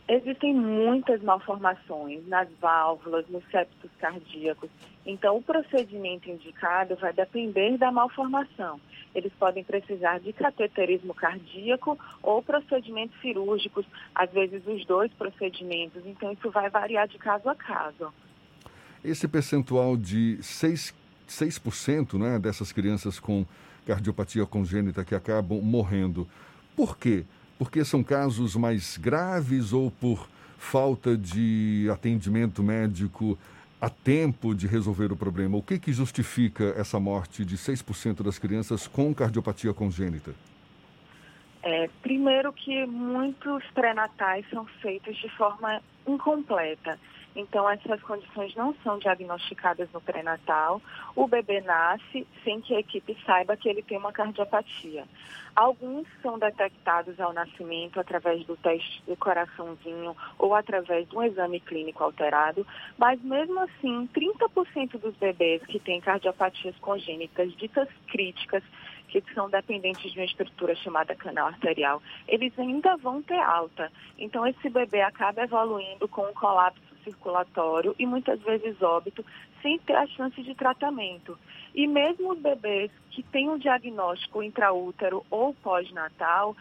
[0.07, 4.69] Existem muitas malformações nas válvulas, nos septos cardíacos.
[5.03, 8.79] Então, o procedimento indicado vai depender da malformação.
[9.15, 16.05] Eles podem precisar de cateterismo cardíaco ou procedimentos cirúrgicos, às vezes os dois procedimentos.
[16.05, 18.13] Então, isso vai variar de caso a caso.
[19.03, 20.93] Esse percentual de 6%,
[21.27, 23.43] 6% né, dessas crianças com
[23.87, 26.27] cardiopatia congênita que acabam morrendo,
[26.75, 27.25] por quê?
[27.57, 33.37] Porque são casos mais graves ou por falta de atendimento médico
[33.79, 35.57] a tempo de resolver o problema?
[35.57, 40.33] O que, que justifica essa morte de 6% das crianças com cardiopatia congênita?
[41.61, 46.99] É, primeiro que muitos pré-natais são feitos de forma incompleta.
[47.35, 50.81] Então, essas condições não são diagnosticadas no pré-natal.
[51.15, 55.03] O bebê nasce sem que a equipe saiba que ele tem uma cardiopatia.
[55.53, 61.59] Alguns são detectados ao nascimento através do teste do coraçãozinho ou através de um exame
[61.59, 62.65] clínico alterado,
[62.97, 68.63] mas mesmo assim, 30% dos bebês que têm cardiopatias congênitas ditas críticas,
[69.07, 73.89] que são dependentes de uma estrutura chamada canal arterial, eles ainda vão ter alta.
[74.17, 79.25] Então, esse bebê acaba evoluindo com um colapso circulatório e muitas vezes óbito
[79.61, 81.39] sem ter a chance de tratamento.
[81.73, 86.55] E mesmo os bebês que têm um diagnóstico intraútero ou pós-natal,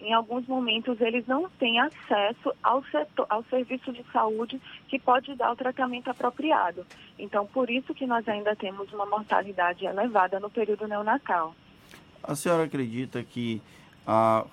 [0.00, 5.34] em alguns momentos eles não têm acesso ao, setor, ao serviço de saúde que pode
[5.34, 6.86] dar o tratamento apropriado.
[7.18, 11.54] Então, por isso que nós ainda temos uma mortalidade elevada no período neonatal.
[12.22, 13.60] A senhora acredita que
[14.06, 14.46] a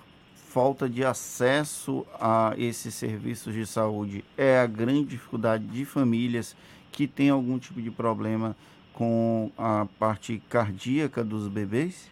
[0.48, 6.56] falta de acesso a esses serviços de saúde é a grande dificuldade de famílias
[6.90, 8.56] que têm algum tipo de problema
[8.94, 12.08] com a parte cardíaca dos bebês?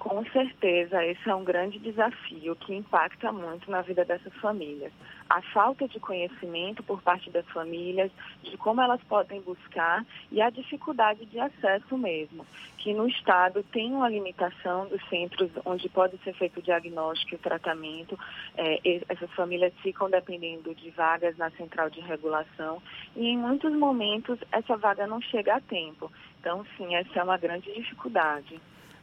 [0.00, 4.90] Com certeza, esse é um grande desafio que impacta muito na vida dessas famílias.
[5.28, 8.10] A falta de conhecimento por parte das famílias
[8.42, 12.46] de como elas podem buscar e a dificuldade de acesso mesmo,
[12.78, 17.36] que no estado tem uma limitação dos centros onde pode ser feito o diagnóstico e
[17.36, 18.18] o tratamento.
[18.56, 22.82] É, essas famílias ficam dependendo de vagas na central de regulação
[23.14, 26.10] e em muitos momentos essa vaga não chega a tempo.
[26.40, 28.58] Então, sim, essa é uma grande dificuldade.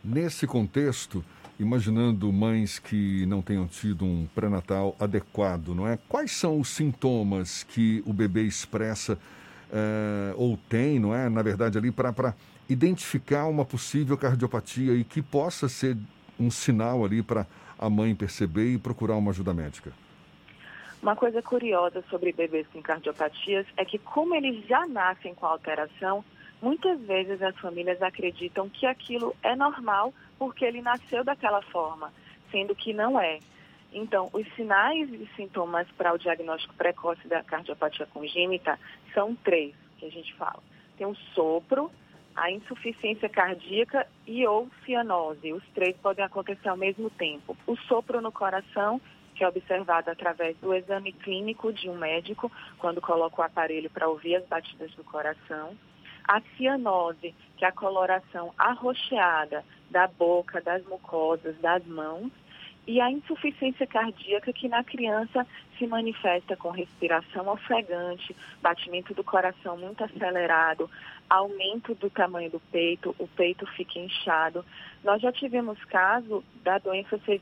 [0.10, 1.22] Nesse contexto,
[1.60, 6.00] imaginando mães que não tenham tido um pré-natal adequado, não é?
[6.08, 9.20] Quais são os sintomas que o bebê expressa
[9.70, 11.28] é, ou tem, não é?
[11.28, 12.34] Na verdade, ali para
[12.70, 15.98] identificar uma possível cardiopatia e que possa ser
[16.39, 17.46] um sinal ali para
[17.78, 19.91] a mãe perceber e procurar uma ajuda médica.
[21.02, 26.24] Uma coisa curiosa sobre bebês com cardiopatias é que, como eles já nascem com alteração,
[26.62, 32.12] Muitas vezes as famílias acreditam que aquilo é normal porque ele nasceu daquela forma,
[32.52, 33.39] sendo que não é.
[33.93, 38.80] Então, os sinais e sintomas para o diagnóstico precoce da cardiopatia congênita
[39.13, 40.62] são três que a gente fala.
[40.98, 41.91] Tem o sopro,
[42.36, 45.54] a insuficiência cardíaca e ou cianose.
[45.54, 47.56] Os três podem acontecer ao mesmo tempo.
[47.65, 49.00] O sopro no coração,
[49.36, 54.10] que é observado através do exame clínico de um médico, quando coloca o aparelho para
[54.10, 55.78] ouvir as batidas do coração
[56.28, 62.32] a cianose, que é a coloração arroxeada da boca, das mucosas, das mãos,
[62.86, 65.46] e a insuficiência cardíaca que na criança
[65.78, 70.90] se manifesta com respiração ofegante, batimento do coração muito acelerado,
[71.30, 74.63] aumento do tamanho do peito, o peito fica inchado.
[75.04, 77.42] Nós já tivemos caso da doença ser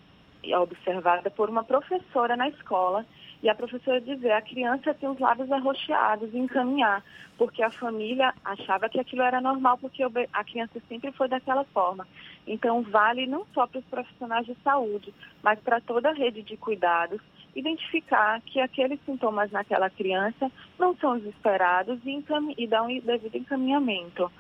[0.54, 3.06] observada por uma professora na escola
[3.45, 7.03] e a professora dizer a criança tem os lábios arroxeados e encaminhar,
[7.38, 10.01] porque a família achava que aquilo era normal, porque
[10.34, 12.08] a criança sempre foi daquela forma.
[12.47, 16.58] Então, vale não só para os profissionais de saúde, mas para toda a rede de
[16.58, 17.21] cuidados,
[17.55, 22.25] identificar que aqueles sintomas naquela criança não são os esperados e,
[22.58, 24.31] e dar um devido encaminhamento.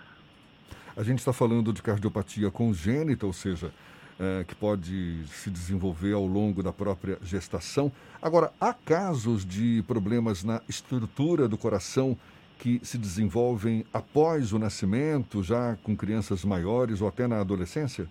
[0.97, 3.71] A gente está falando de cardiopatia congênita, ou seja,
[4.19, 7.91] é, que pode se desenvolver ao longo da própria gestação.
[8.21, 12.17] Agora, há casos de problemas na estrutura do coração
[12.57, 18.07] que se desenvolvem após o nascimento, já com crianças maiores ou até na adolescência?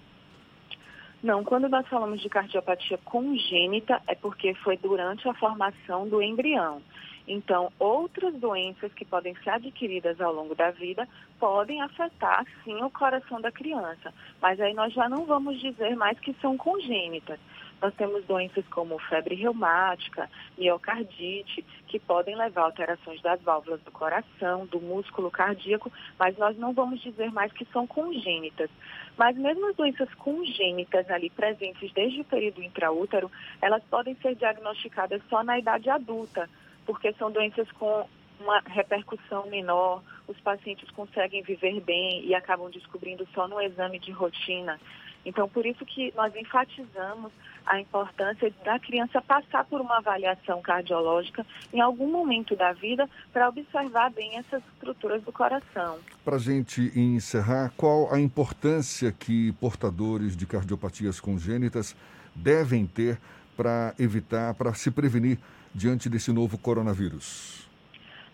[1.23, 6.83] Não, quando nós falamos de cardiopatia congênita, é porque foi durante a formação do embrião.
[7.27, 11.09] Então, outras doenças que podem ser adquiridas ao longo da vida
[11.39, 14.13] podem afetar, sim, o coração da criança.
[14.43, 17.41] Mas aí nós já não vamos dizer mais que são congênitas.
[17.81, 23.91] Nós temos doenças como febre reumática, miocardite, que podem levar a alterações das válvulas do
[23.91, 28.71] coração, do músculo cardíaco, mas nós não vamos dizer mais que são congênitas.
[29.17, 35.23] Mas mesmo as doenças congênitas ali presentes desde o período intraútero, elas podem ser diagnosticadas
[35.29, 36.49] só na idade adulta,
[36.87, 38.07] porque são doenças com
[38.41, 44.11] uma repercussão menor, os pacientes conseguem viver bem e acabam descobrindo só no exame de
[44.11, 44.79] rotina.
[45.25, 47.33] Então, por isso que nós enfatizamos
[47.65, 53.49] a importância da criança passar por uma avaliação cardiológica em algum momento da vida para
[53.49, 55.99] observar bem essas estruturas do coração.
[56.23, 61.97] Para a gente encerrar, qual a importância que portadores de cardiopatias congênitas
[62.35, 63.19] devem ter
[63.57, 65.39] para evitar, para se prevenir
[65.75, 67.65] diante desse novo coronavírus?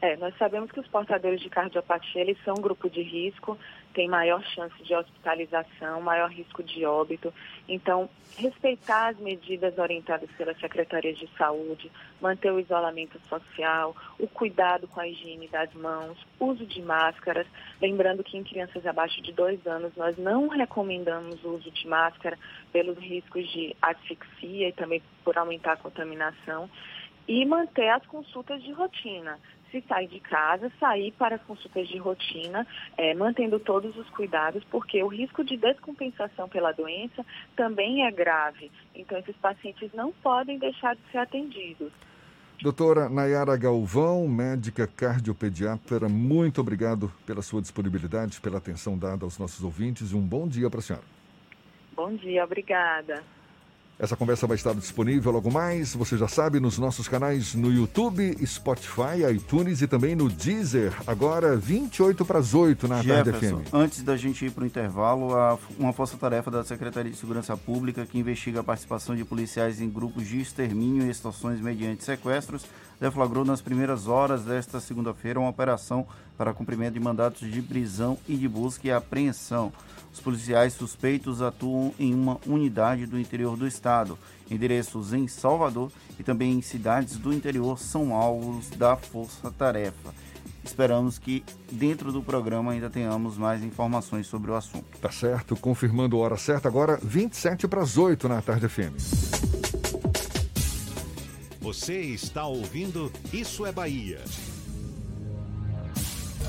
[0.02, 3.58] É, nós sabemos que os portadores de cardiopatia, eles são um grupo de risco,
[3.92, 7.34] tem maior chance de hospitalização, maior risco de óbito.
[7.68, 14.88] Então, respeitar as medidas orientadas pela Secretaria de Saúde, manter o isolamento social, o cuidado
[14.88, 17.46] com a higiene das mãos, uso de máscaras.
[17.78, 22.38] Lembrando que em crianças abaixo de dois anos nós não recomendamos o uso de máscara
[22.72, 26.70] pelos riscos de asfixia e também por aumentar a contaminação
[27.26, 29.38] e manter as consultas de rotina.
[29.70, 34.64] Se sair de casa, sair para as consultas de rotina, é, mantendo todos os cuidados,
[34.64, 38.70] porque o risco de descompensação pela doença também é grave.
[38.94, 41.92] Então, esses pacientes não podem deixar de ser atendidos.
[42.60, 49.64] Doutora Nayara Galvão, médica cardiopediatra, muito obrigado pela sua disponibilidade, pela atenção dada aos nossos
[49.64, 51.04] ouvintes e um bom dia para a senhora.
[51.96, 53.22] Bom dia, obrigada.
[54.00, 58.34] Essa conversa vai estar disponível logo mais, você já sabe, nos nossos canais no YouTube,
[58.46, 60.94] Spotify, iTunes e também no Deezer.
[61.06, 63.74] Agora, 28 para as 8 na Jefferson, Tarde FM.
[63.74, 65.28] Antes da gente ir para o intervalo,
[65.78, 70.26] uma força-tarefa da Secretaria de Segurança Pública que investiga a participação de policiais em grupos
[70.26, 72.64] de extermínio e extorsões mediante sequestros
[73.00, 78.36] deflagrou nas primeiras horas desta segunda-feira uma operação para cumprimento de mandatos de prisão e
[78.36, 79.72] de busca e apreensão.
[80.12, 84.18] Os policiais suspeitos atuam em uma unidade do interior do estado.
[84.50, 90.12] Endereços em Salvador e também em cidades do interior são alvos da força-tarefa.
[90.62, 94.98] Esperamos que dentro do programa ainda tenhamos mais informações sobre o assunto.
[95.00, 99.59] Tá certo, confirmando a hora certa, agora 27 para as 8 na tarde FM.
[101.70, 104.18] Você está ouvindo Isso é Bahia.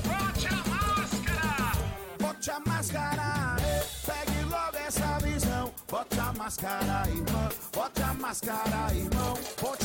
[0.02, 1.72] Bote a máscara!
[2.18, 3.56] Bote a máscara!
[4.04, 5.72] Pegue logo essa visão.
[5.88, 7.48] Bote a máscara, irmã.
[7.72, 9.38] Bote a máscara, irmão.
[9.60, 9.81] Bote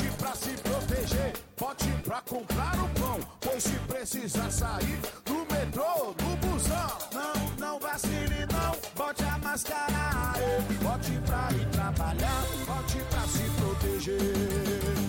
[0.47, 1.33] se proteger.
[1.60, 3.19] Bote pra comprar o pão.
[3.41, 6.97] Pois se precisar sair do metrô, do busão.
[7.13, 8.75] Não, não vacile, não.
[8.95, 10.33] Bote a máscara.
[10.81, 12.43] Bote pra ir trabalhar.
[12.65, 14.21] Bote pra se proteger.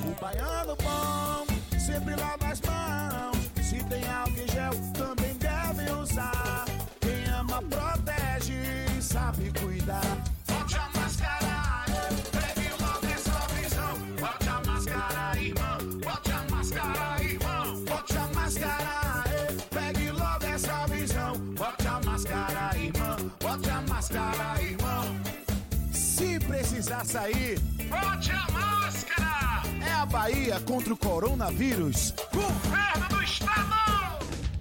[0.07, 1.47] O baiano bom
[1.78, 3.39] sempre lava as mãos.
[3.62, 6.64] Se tem álcool em gel, também deve usar.
[7.01, 10.38] Quem ama, protege, sabe cuidar.
[27.09, 29.62] Sair, bote a máscara.
[29.80, 32.12] É a Bahia contra o coronavírus.
[32.34, 33.18] Governo do.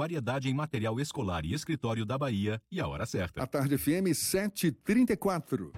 [0.00, 3.42] variedade em material escolar e escritório da Bahia e a hora certa.
[3.42, 5.72] A tarde FM 734.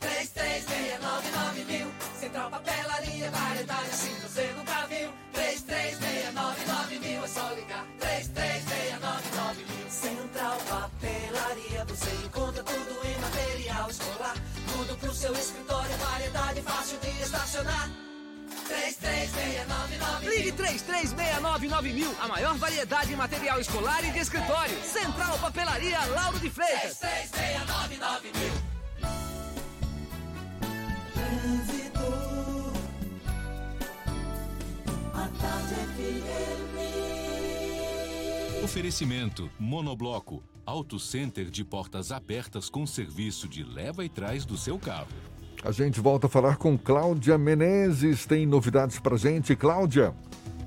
[0.00, 1.86] 3369 mil.
[2.18, 5.12] Central Papelaria, variedade assim você nunca viu.
[5.32, 7.86] 3369 mil, é só ligar.
[8.00, 9.88] 3369 mil.
[9.88, 14.34] Central Papelaria, você encontra tudo em material escolar.
[14.72, 18.09] Tudo pro seu escritório, variedade fácil de estacionar.
[18.70, 22.14] 3369 Ligue 3369 mil.
[22.20, 24.80] A maior variedade em material escolar e de escritório.
[24.84, 26.98] Central Papelaria Lauro de Freitas.
[26.98, 28.70] 3369 mil.
[35.12, 35.80] A tarde
[38.62, 40.44] Oferecimento Monobloco.
[40.64, 45.08] Auto Center de portas abertas com serviço de leva e trás do seu carro.
[45.62, 48.24] A gente volta a falar com Cláudia Menezes.
[48.24, 50.14] Tem novidades pra gente, Cláudia?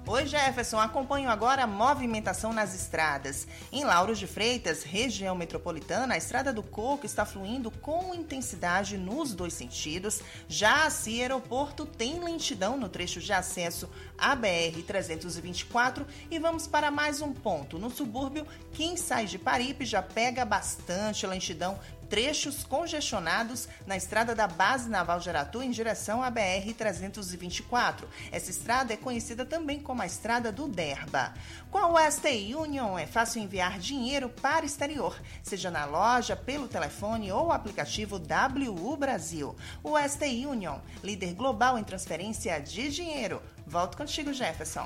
[0.06, 0.80] Oi, Jefferson.
[0.80, 3.48] Acompanho agora a movimentação nas estradas.
[3.72, 9.34] Em Lauro de Freitas, região metropolitana, a Estrada do Coco está fluindo com intensidade nos
[9.34, 10.22] dois sentidos.
[10.48, 16.06] Já a CIA Aeroporto tem lentidão no trecho de acesso à BR-324.
[16.30, 17.80] E vamos para mais um ponto.
[17.80, 21.80] No subúrbio, quem sai de Paripe já pega bastante lentidão
[22.14, 28.03] trechos congestionados na estrada da Base Naval de Aratu em direção à BR-324.
[28.32, 31.34] Essa estrada é conhecida também como a Estrada do Derba.
[31.72, 36.68] Com a Western Union é fácil enviar dinheiro para o exterior, seja na loja, pelo
[36.68, 39.55] telefone ou aplicativo WU Brasil.
[39.84, 43.41] Western Union, líder global em transferência de dinheiro.
[43.66, 44.86] Volto contigo, Jefferson.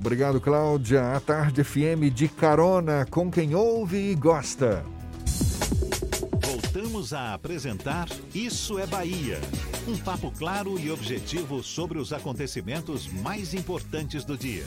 [0.00, 1.14] Obrigado, Cláudia.
[1.14, 4.84] A tarde FM de carona com quem ouve e gosta.
[6.74, 9.40] Voltamos a apresentar Isso é Bahia.
[9.86, 14.66] Um papo claro e objetivo sobre os acontecimentos mais importantes do dia.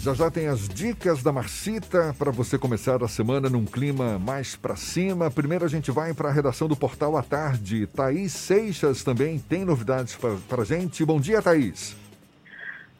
[0.00, 4.56] Já já tem as dicas da Marcita para você começar a semana num clima mais
[4.56, 5.30] para cima.
[5.30, 7.86] Primeiro a gente vai para a redação do Portal à Tarde.
[7.86, 10.18] Thaís Seixas também tem novidades
[10.48, 11.04] para a gente.
[11.04, 11.94] Bom dia, Thaís.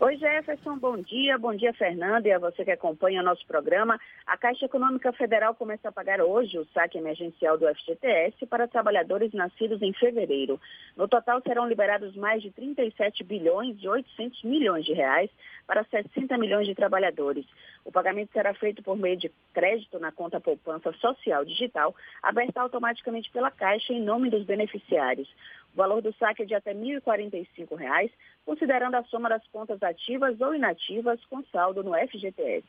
[0.05, 1.39] Oi, Jefferson, bom dia.
[1.39, 3.99] Bom dia, Fernando, e a você que acompanha o nosso programa.
[4.27, 9.33] A Caixa Econômica Federal começa a pagar hoje o saque emergencial do FGTS para trabalhadores
[9.33, 10.61] nascidos em fevereiro.
[10.95, 15.31] No total, serão liberados mais de 37 bilhões e 800 milhões de reais
[15.67, 17.47] para 60 milhões de trabalhadores.
[17.83, 23.31] O pagamento será feito por meio de crédito na conta poupança social digital, aberta automaticamente
[23.31, 25.35] pela Caixa em nome dos beneficiários.
[25.75, 28.11] O valor do saque é de até R$ 1.045,
[28.47, 32.64] considerando a soma das contas ativas ou inativas com saldo no FGTS.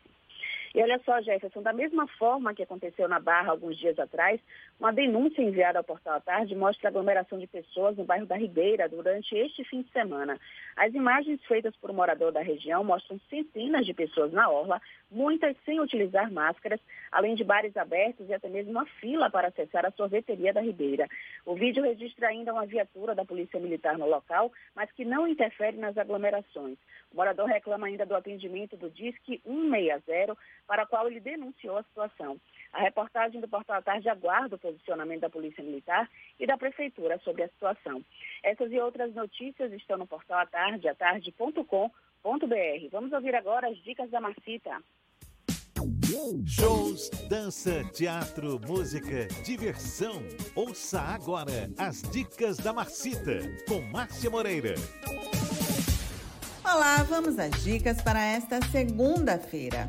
[0.76, 4.42] E olha só, Jefferson, da mesma forma que aconteceu na Barra alguns dias atrás,
[4.78, 8.36] uma denúncia enviada ao Portal à Tarde mostra a aglomeração de pessoas no bairro da
[8.36, 10.38] Ribeira durante este fim de semana.
[10.76, 15.56] As imagens feitas por um morador da região mostram centenas de pessoas na orla, muitas
[15.64, 19.92] sem utilizar máscaras, além de bares abertos e até mesmo uma fila para acessar a
[19.92, 21.08] sorveteria da Ribeira.
[21.46, 25.78] O vídeo registra ainda uma viatura da Polícia Militar no local, mas que não interfere
[25.78, 26.78] nas aglomerações.
[27.14, 30.36] O morador reclama ainda do atendimento do Disque 160,
[30.68, 32.40] para a qual ele denunciou a situação.
[32.74, 36.10] A reportagem do Portal à Tarde aguarda o posicionamento da Polícia Militar
[36.40, 38.04] e da Prefeitura sobre a situação.
[38.44, 41.90] Essas e outras notícias estão no Portal à Tarde, atarde.com.br.
[42.92, 44.82] Vamos ouvir agora as dicas da Marcita.
[46.46, 50.22] Shows, dança, teatro, música, diversão.
[50.56, 54.76] Ouça agora as dicas da Marcita, com Márcia Moreira.
[56.64, 59.88] Olá, vamos às dicas para esta segunda-feira.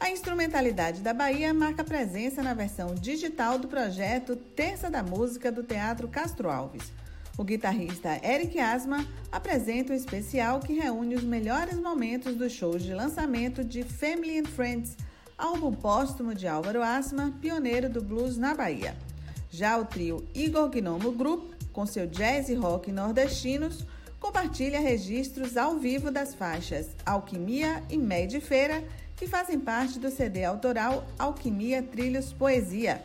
[0.00, 5.62] A instrumentalidade da Bahia marca presença na versão digital do projeto Terça da Música do
[5.62, 6.92] Teatro Castro Alves.
[7.36, 12.94] O guitarrista Eric Asma apresenta um especial que reúne os melhores momentos dos shows de
[12.94, 14.96] lançamento de Family and Friends,
[15.36, 18.96] álbum póstumo de Álvaro Asma, pioneiro do blues na Bahia.
[19.50, 23.84] Já o trio Igor Gnomo Group, com seu jazz e rock nordestinos,
[24.20, 28.84] compartilha registros ao vivo das faixas Alquimia e Med Feira,
[29.16, 33.04] que fazem parte do CD autoral Alquimia Trilhos Poesia.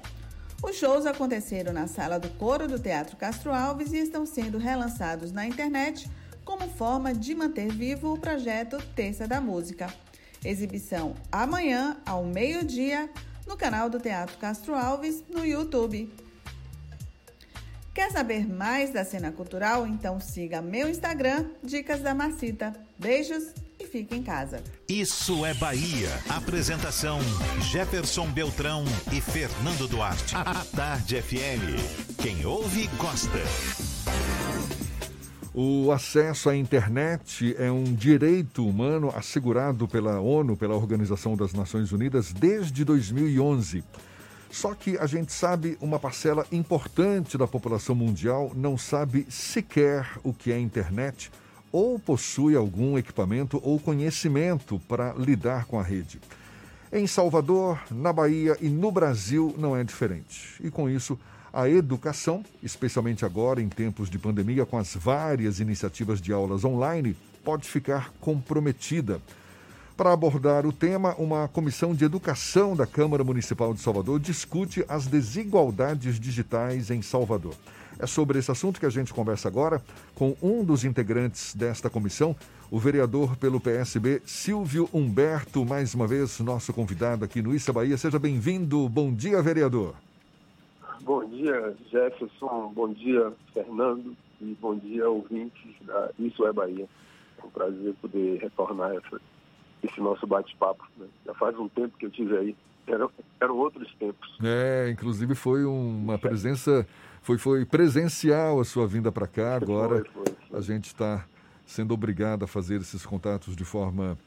[0.62, 5.32] Os shows aconteceram na sala do coro do Teatro Castro Alves e estão sendo relançados
[5.32, 6.10] na internet
[6.44, 9.88] como forma de manter vivo o projeto Terça da Música.
[10.44, 13.10] Exibição amanhã, ao meio-dia,
[13.48, 16.12] no canal do Teatro Castro Alves, no YouTube.
[17.94, 19.88] Quer saber mais da cena cultural?
[19.88, 22.74] Então siga meu Instagram, Dicas da Marcita.
[22.98, 24.62] Beijos e fique em casa.
[24.88, 26.10] Isso é Bahia.
[26.28, 27.20] Apresentação:
[27.72, 30.36] Jefferson Beltrão e Fernando Duarte.
[30.36, 32.18] A Tarde FM.
[32.22, 33.40] Quem ouve, gosta.
[35.54, 41.92] O acesso à internet é um direito humano assegurado pela ONU, pela Organização das Nações
[41.92, 43.84] Unidas, desde 2011.
[44.52, 50.34] Só que a gente sabe uma parcela importante da população mundial não sabe sequer o
[50.34, 51.32] que é internet
[51.72, 56.20] ou possui algum equipamento ou conhecimento para lidar com a rede.
[56.92, 60.56] Em Salvador, na Bahia e no Brasil não é diferente.
[60.60, 61.20] E com isso,
[61.54, 67.16] a educação, especialmente agora em tempos de pandemia, com as várias iniciativas de aulas online,
[67.44, 69.22] pode ficar comprometida.
[69.96, 75.08] Para abordar o tema, uma comissão de educação da Câmara Municipal de Salvador discute as
[75.08, 77.54] desigualdades digitais em Salvador.
[78.02, 79.82] É sobre esse assunto que a gente conversa agora
[80.16, 82.34] com um dos integrantes desta comissão,
[82.72, 87.98] o vereador pelo PSB, Silvio Humberto, mais uma vez nosso convidado aqui no Issa Bahia.
[87.98, 88.88] Seja bem-vindo.
[88.88, 89.96] Bom dia, vereador.
[91.02, 92.72] Bom dia, Jefferson.
[92.74, 94.16] Bom dia, Fernando.
[94.40, 96.88] E bom dia, ouvintes da Isso é Bahia.
[97.38, 99.20] É um prazer poder retornar essa,
[99.84, 100.88] esse nosso bate-papo.
[100.96, 101.06] Né?
[101.26, 102.56] Já faz um tempo que eu tive aí.
[102.88, 104.38] Eram, eram outros tempos.
[104.42, 106.88] É, inclusive foi uma presença
[107.22, 109.56] foi, foi presencial a sua vinda para cá.
[109.56, 110.60] Agora foi, foi, foi.
[110.60, 111.26] a gente está
[111.66, 114.18] sendo obrigado a fazer esses contatos de forma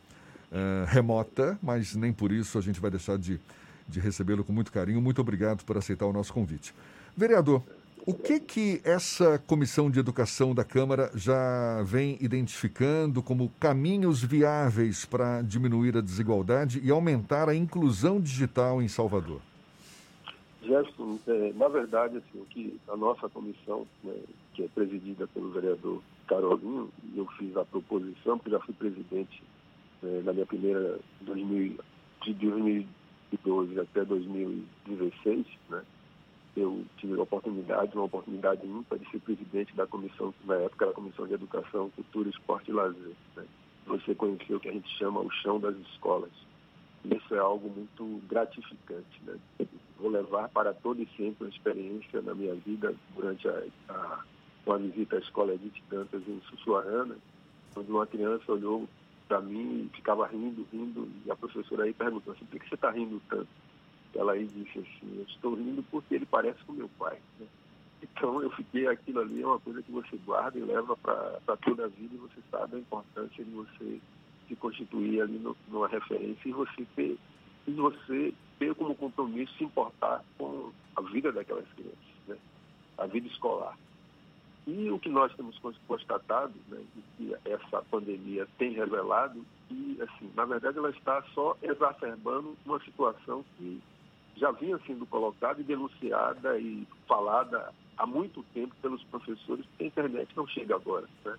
[0.50, 3.40] uh, remota, mas nem por isso a gente vai deixar de,
[3.88, 5.00] de recebê-lo com muito carinho.
[5.00, 6.72] Muito obrigado por aceitar o nosso convite.
[7.16, 7.62] Vereador,
[8.04, 15.04] o que que essa comissão de educação da Câmara já vem identificando como caminhos viáveis
[15.04, 19.40] para diminuir a desigualdade e aumentar a inclusão digital em Salvador?
[20.62, 24.14] Gerson, é, na verdade, assim, o que a nossa comissão, né,
[24.54, 29.42] que é presidida pelo vereador Carolinho, eu fiz a proposição, porque já fui presidente
[30.02, 31.78] é, na minha primeira 2000,
[32.22, 35.82] de 2012 até 2016, né,
[36.56, 40.92] eu tive a oportunidade, uma oportunidade ímpar de ser presidente da comissão, na época era
[40.92, 43.14] a Comissão de Educação, Cultura, Esporte e Lazer.
[43.36, 43.44] Né.
[43.86, 46.30] Você conheceu o que a gente chama o chão das escolas.
[47.04, 49.36] Isso é algo muito gratificante, né?
[50.02, 54.24] vou levar para todo e sempre uma experiência na minha vida durante a, a
[54.66, 57.16] uma visita à escola Edith Dantas em Sussuarana,
[57.76, 58.88] onde uma criança olhou
[59.28, 62.74] para mim e ficava rindo, rindo, e a professora aí perguntou assim, por que você
[62.74, 63.48] está rindo tanto?
[64.14, 67.18] Ela aí disse assim, eu estou rindo porque ele parece com meu pai.
[67.40, 67.46] Né?
[68.02, 71.84] Então eu fiquei, aquilo ali é uma coisa que você guarda e leva para toda
[71.84, 74.00] a vida e você sabe a importância de você
[74.52, 77.18] se constituir ali no, numa referência e você ter
[77.66, 81.96] e você ter como compromisso se importar com a vida daquelas crianças,
[82.26, 82.36] né?
[82.98, 83.76] a vida escolar.
[84.66, 86.80] E o que nós temos constatado, né,
[87.16, 93.44] que essa pandemia tem revelado, que, assim, na verdade, ela está só exacerbando uma situação
[93.56, 93.82] que
[94.36, 99.86] já vinha sendo colocada e denunciada e falada há muito tempo pelos professores, porque a
[99.88, 101.08] internet não chega agora.
[101.24, 101.36] Né?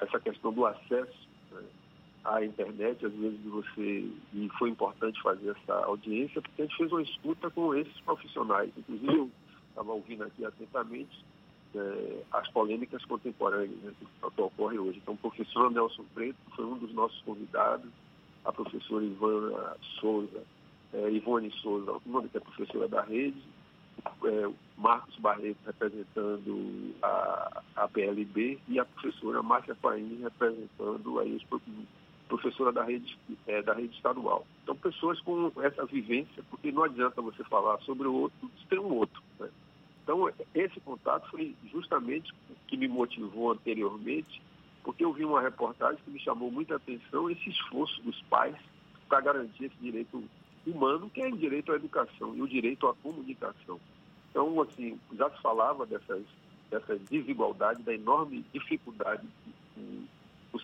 [0.00, 1.62] Essa questão do acesso né,
[2.24, 6.92] à internet, às vezes você, e foi importante fazer essa audiência, porque a gente fez
[6.92, 8.70] uma escuta com esses profissionais.
[8.76, 9.30] Inclusive, eu
[9.68, 11.24] estava ouvindo aqui atentamente
[11.74, 14.98] é, as polêmicas contemporâneas né, que ocorrem hoje.
[15.02, 17.90] Então, o professor Nelson Preto foi um dos nossos convidados,
[18.44, 20.42] a professora Ivana Souza,
[20.92, 21.98] é, Ivone Souza,
[22.30, 23.42] que é professora da rede,
[24.24, 31.44] é, Marcos Barreto representando a, a PLB e a professora Márcia Paim representando aí os
[32.28, 34.46] professora da rede, é, da rede estadual.
[34.62, 38.78] Então, pessoas com essa vivência, porque não adianta você falar sobre o outro se tem
[38.78, 39.22] um outro.
[39.38, 39.48] Né?
[40.02, 44.42] Então, esse contato foi justamente o que me motivou anteriormente,
[44.82, 48.56] porque eu vi uma reportagem que me chamou muita atenção, esse esforço dos pais
[49.08, 50.24] para garantir esse direito
[50.66, 53.78] humano, que é o direito à educação e o direito à comunicação.
[54.30, 56.24] Então, assim, já se falava dessas,
[56.70, 59.26] dessa desigualdade, da enorme dificuldade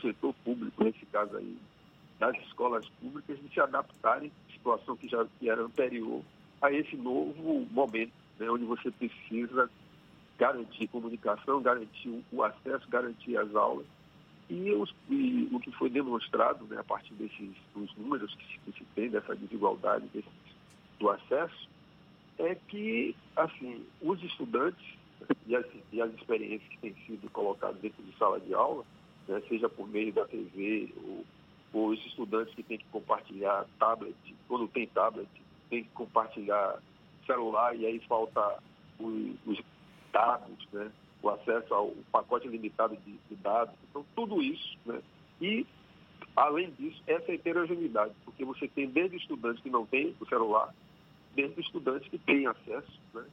[0.01, 1.57] setor público, nesse caso aí,
[2.19, 6.23] das escolas públicas, de se adaptarem à situação que já que era anterior
[6.61, 9.71] a esse novo momento, né, onde você precisa
[10.39, 13.87] garantir comunicação, garantir o acesso, garantir as aulas.
[14.49, 18.79] E, os, e o que foi demonstrado né, a partir desses dos números que, que
[18.79, 20.09] se tem dessa desigualdade
[20.99, 21.69] do acesso
[22.39, 24.99] é que assim os estudantes
[25.47, 28.85] e as, e as experiências que têm sido colocadas dentro de sala de aula,
[29.29, 31.25] né, seja por meio da TV ou,
[31.73, 34.17] ou os estudantes que têm que compartilhar tablet,
[34.49, 35.29] quando tem tablet,
[35.69, 36.81] tem que compartilhar
[37.27, 38.59] celular e aí falta
[38.99, 39.63] os, os
[40.13, 40.91] dados, né?
[41.23, 43.75] o acesso ao pacote limitado de, de, dados.
[43.91, 44.79] Então, tudo isso.
[44.87, 45.01] Né?
[45.41, 45.67] E,
[46.35, 50.75] além disso, essa heterogeneidade, porque você tem desde estudantes que não têm o celular,
[51.35, 53.25] desde estudantes que têm acesso, né?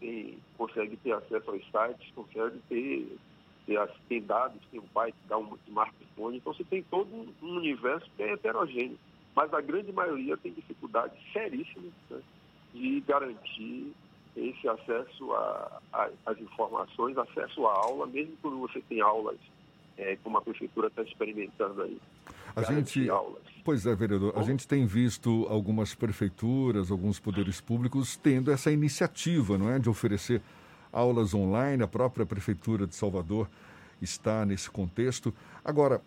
[0.00, 3.16] tem, consegue ter acesso aos sites, consegue ter,
[3.66, 6.36] ter, tem dados, tem um pai que dá um smartphone.
[6.36, 7.08] Então, você tem todo
[7.42, 8.98] um universo que é heterogêneo.
[9.34, 12.20] Mas a grande maioria tem dificuldades seríssimas né?
[12.74, 13.92] de garantir
[14.36, 15.30] esse acesso
[16.26, 19.38] às informações, acesso à aula, mesmo quando você tem aulas,
[19.96, 21.98] é, como a prefeitura está experimentando aí.
[22.54, 23.42] A gente, aulas.
[23.64, 28.70] pois é, vereador, Bom, a gente tem visto algumas prefeituras, alguns poderes públicos tendo essa
[28.70, 30.42] iniciativa, não é, de oferecer
[30.92, 31.82] aulas online.
[31.82, 33.48] A própria prefeitura de Salvador
[34.00, 35.34] está nesse contexto.
[35.64, 36.02] Agora,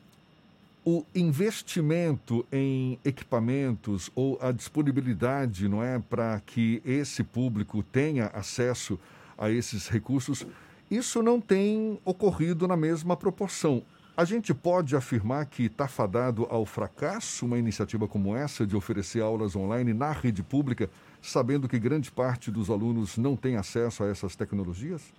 [0.86, 9.00] o investimento em equipamentos ou a disponibilidade, não é, para que esse público tenha acesso
[9.36, 10.46] a esses recursos,
[10.90, 13.82] isso não tem ocorrido na mesma proporção.
[14.16, 19.22] A gente pode afirmar que está fadado ao fracasso uma iniciativa como essa de oferecer
[19.22, 20.90] aulas online na rede pública,
[21.26, 25.12] sabendo que grande parte dos alunos não tem acesso a essas tecnologias?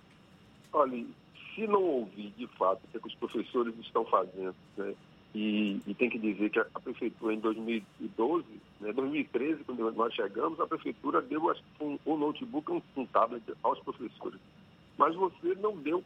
[0.71, 1.05] Olha,
[1.53, 4.93] se não ouvir de fato o que os professores estão fazendo, né,
[5.35, 8.45] e, e, tem que dizer que a, prefeitura em 2012,
[8.79, 13.79] né, 2013, quando nós chegamos, a prefeitura deu um, um notebook, um, um tablet aos
[13.81, 14.39] professores.
[14.97, 16.03] Mas você não deu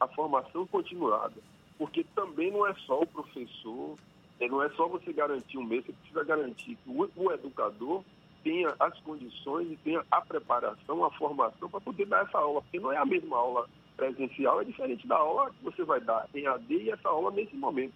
[0.00, 1.36] a formação continuada,
[1.78, 3.96] porque também não é só o professor,
[4.40, 8.02] é, não é só você garantir um mês, você precisa garantir que o, o educador
[8.42, 12.80] tenha as condições e tenha a preparação, a formação para poder dar essa aula, porque
[12.80, 16.46] não é a mesma aula presencial, é diferente da aula que você vai dar em
[16.46, 17.94] AD e essa aula nesse momento.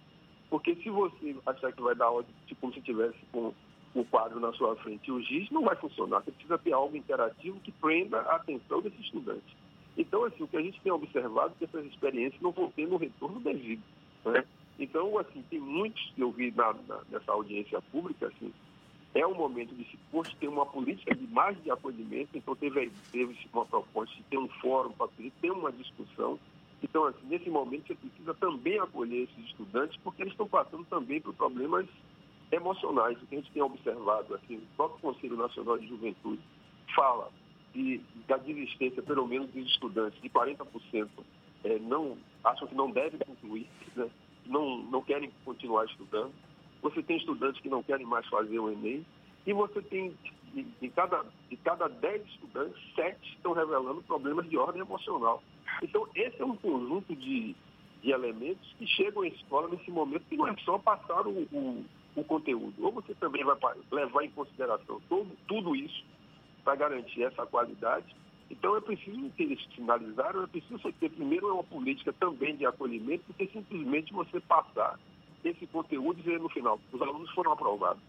[0.49, 3.53] Porque se você achar que vai dar aula tipo, como se tivesse com
[3.93, 6.21] o quadro na sua frente e o giz, não vai funcionar.
[6.21, 9.57] Você precisa ter algo interativo que prenda a atenção desse estudante.
[9.97, 12.87] Então, assim, o que a gente tem observado é que essas experiências não vão ter
[12.87, 13.81] no retorno devido.
[14.23, 14.45] Né?
[14.79, 18.53] Então, assim, tem muitos que eu vi na, na, nessa audiência pública, assim,
[19.13, 23.35] é um momento de se ter uma política de mais de acolhimento, então teve, teve
[23.53, 25.07] uma proposta de ter um fórum para
[25.41, 26.39] ter uma discussão
[26.83, 31.19] então, assim, nesse momento, você precisa também acolher esses estudantes, porque eles estão passando também
[31.19, 31.87] por problemas
[32.51, 33.21] emocionais.
[33.21, 36.41] O que a gente tem observado, assim, o próprio Conselho Nacional de Juventude
[36.95, 37.31] fala
[37.73, 41.07] de, da desistência, pelo menos, dos estudantes, de 40%
[41.63, 44.09] é, não, acham que não devem concluir, né?
[44.45, 46.31] não, não querem continuar estudando.
[46.89, 49.05] Você tem estudantes que não querem mais fazer o Enem,
[49.45, 50.13] e você tem,
[50.53, 55.43] de, de cada, de cada 10 estudantes, 7 estão revelando problemas de ordem emocional.
[55.81, 57.55] Então, esse é um conjunto de,
[58.01, 61.85] de elementos que chegam à escola nesse momento que não é só passar o, o,
[62.15, 62.73] o conteúdo.
[62.85, 63.57] Ou você também vai
[63.91, 66.05] levar em consideração todo, tudo isso
[66.63, 68.15] para garantir essa qualidade.
[68.49, 73.23] Então, é preciso que eles finalizaram, é preciso ter primeiro uma política também de acolhimento,
[73.27, 74.97] porque simplesmente você passar
[75.49, 78.01] esse conteúdo e dizer no final, os alunos foram aprovados.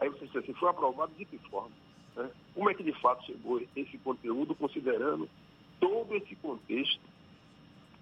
[0.00, 1.70] Aí você diz assim, foi aprovado de que forma?
[2.16, 2.30] Né?
[2.54, 5.28] Como é que de fato chegou esse conteúdo, considerando
[5.80, 7.00] todo esse contexto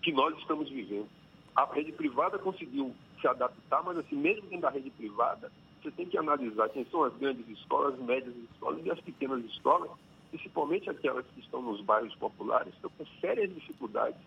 [0.03, 1.09] que nós estamos vivendo.
[1.55, 6.07] A rede privada conseguiu se adaptar, mas assim, mesmo dentro da rede privada, você tem
[6.07, 9.91] que analisar quem são as grandes escolas, as médias escolas e as pequenas escolas,
[10.31, 14.21] principalmente aquelas que estão nos bairros populares, estão com sérias dificuldades,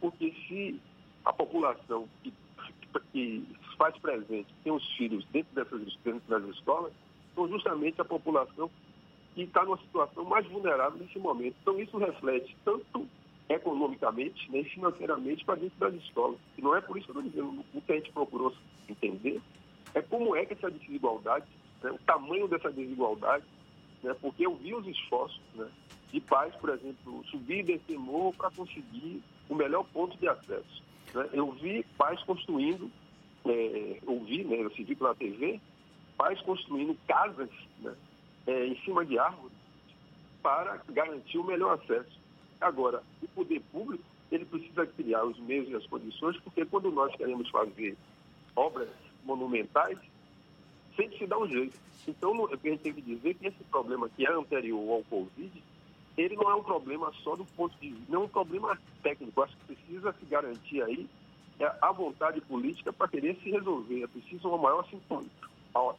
[0.00, 0.80] porque se
[1.24, 2.32] a população que,
[3.12, 3.46] que
[3.76, 6.92] faz presente, tem os filhos dentro dessas dentro das escolas,
[7.34, 8.70] são justamente a população
[9.34, 11.56] que está numa situação mais vulnerável nesse momento.
[11.60, 13.08] Então, isso reflete tanto
[13.48, 16.38] economicamente né, financeiramente para dentro das escolas.
[16.56, 18.54] E não é por isso que eu estou dizendo, o que a gente procurou
[18.88, 19.40] entender
[19.92, 21.46] é como é que essa desigualdade,
[21.82, 23.44] né, o tamanho dessa desigualdade
[24.04, 24.14] né?
[24.20, 25.66] porque eu vi os esforços né?
[26.12, 30.82] de pais, por exemplo, subir e descer morro para conseguir o melhor ponto de acesso.
[31.14, 31.28] Né?
[31.32, 32.90] Eu vi pais construindo,
[33.46, 34.56] é, ouvi, né?
[34.56, 35.60] eu vi pela TV,
[36.16, 37.94] pais construindo casas né?
[38.46, 39.56] é, em cima de árvores
[40.42, 42.20] para garantir o melhor acesso.
[42.60, 47.14] Agora, o poder público, ele precisa criar os meios e as condições, porque quando nós
[47.16, 47.96] queremos fazer
[48.54, 48.88] obras
[49.24, 49.98] monumentais,
[50.96, 51.78] sempre se dá um jeito.
[52.06, 55.62] Então, a gente tem que dizer que esse problema que é anterior ao Covid,
[56.16, 59.42] ele não é um problema só do ponto de vista, não é um problema técnico.
[59.42, 61.08] Acho que precisa se garantir aí é,
[61.80, 64.02] a vontade política para querer se resolver.
[64.02, 65.28] É preciso uma maior sintonia,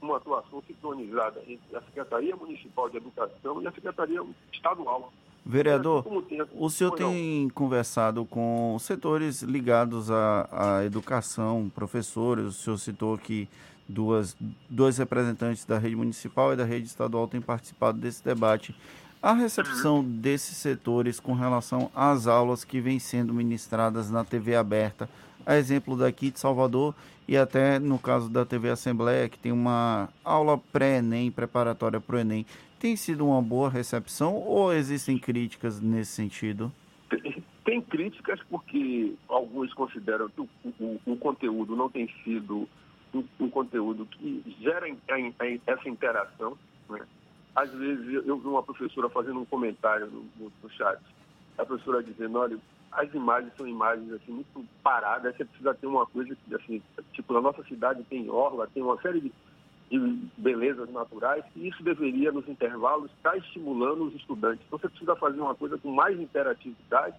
[0.01, 5.11] uma atuação sincronizada entre a Secretaria Municipal de Educação e a Secretaria Estadual.
[5.45, 6.03] Vereador,
[6.55, 13.47] o senhor tem conversado com setores ligados à, à educação, professores, o senhor citou que
[13.87, 14.35] duas,
[14.67, 18.75] dois representantes da rede municipal e da rede estadual têm participado desse debate.
[19.21, 25.09] A recepção desses setores com relação às aulas que vêm sendo ministradas na TV aberta,
[25.45, 26.95] a exemplo daqui de Salvador
[27.27, 32.19] e até no caso da TV Assembleia, que tem uma aula pré-ENEM, preparatória para o
[32.19, 32.45] ENEM,
[32.79, 36.71] tem sido uma boa recepção ou existem críticas nesse sentido?
[37.63, 42.69] Tem, críticas porque alguns consideram que o, o, o conteúdo não tem sido
[43.13, 44.87] um, um conteúdo que gera
[45.65, 46.55] essa interação.
[46.87, 46.99] Né?
[47.55, 50.99] Às vezes eu vi uma professora fazendo um comentário no, no, no chat,
[51.57, 52.59] a professora dizendo, olha,
[52.95, 56.81] as imagens são imagens assim muito paradas, você precisa ter uma coisa que assim,
[57.13, 59.31] tipo, na nossa cidade tem orla, tem uma série de
[59.89, 59.99] de
[60.37, 64.65] belezas naturais, e isso deveria, nos intervalos, estar estimulando os estudantes.
[64.65, 67.15] Então, você precisa fazer uma coisa com mais interatividade,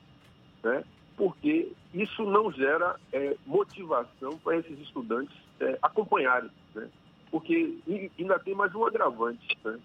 [0.62, 0.84] né?
[1.16, 6.50] porque isso não gera é, motivação para esses estudantes é, acompanharem.
[6.74, 6.88] Né?
[7.30, 7.78] Porque
[8.18, 9.78] ainda tem mais um agravante, né?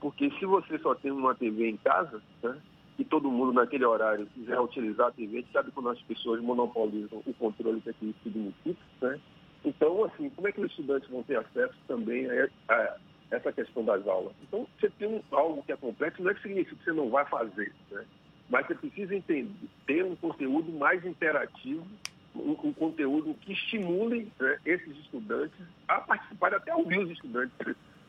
[0.00, 2.56] porque se você só tem uma TV em casa, né?
[2.98, 7.34] E todo mundo naquele horário quiser utilizar a TV, sabe quando as pessoas monopolizam o
[7.34, 9.20] controle que aquilo significa, né?
[9.64, 12.96] Então, assim, como é que os estudantes vão ter acesso também a, a
[13.30, 14.32] essa questão das aulas?
[14.42, 17.08] Então, você tem um, algo que é complexo, não é que significa que você não
[17.10, 18.04] vai fazer, né?
[18.48, 21.86] mas você precisa entender, ter um conteúdo mais interativo,
[22.34, 27.52] um, um conteúdo que estimule né, esses estudantes a participar, até ouvir os estudantes.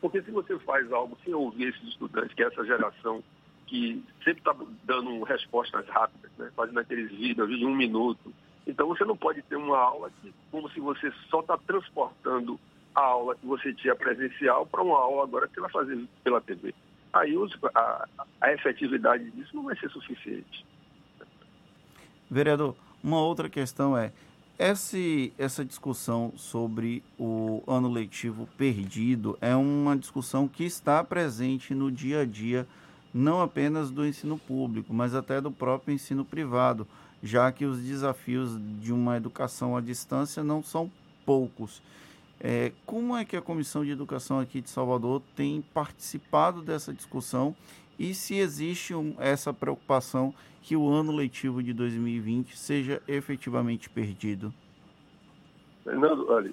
[0.00, 3.22] Porque se você faz algo sem ouvir esses estudantes, que é essa geração
[3.70, 8.34] que sempre está dando respostas rápidas, né, fazendo aqueles vídeos de um minuto,
[8.66, 12.58] então você não pode ter uma aula que, como se você só está transportando
[12.94, 16.74] a aula que você tinha presencial para uma aula agora que vai fazer pela TV.
[17.12, 17.32] Aí
[17.72, 18.08] a,
[18.40, 20.66] a efetividade disso não vai ser suficiente.
[22.28, 24.12] Vereador, uma outra questão é,
[24.58, 31.90] esse, essa discussão sobre o ano letivo perdido é uma discussão que está presente no
[31.90, 32.66] dia a dia,
[33.12, 36.86] não apenas do ensino público, mas até do próprio ensino privado
[37.22, 40.90] já que os desafios de uma educação à distância não são
[41.24, 41.82] poucos.
[42.40, 47.54] É, como é que a Comissão de Educação aqui de Salvador tem participado dessa discussão
[47.98, 54.54] e se existe um, essa preocupação que o ano letivo de 2020 seja efetivamente perdido?
[55.84, 56.52] Fernando, olha,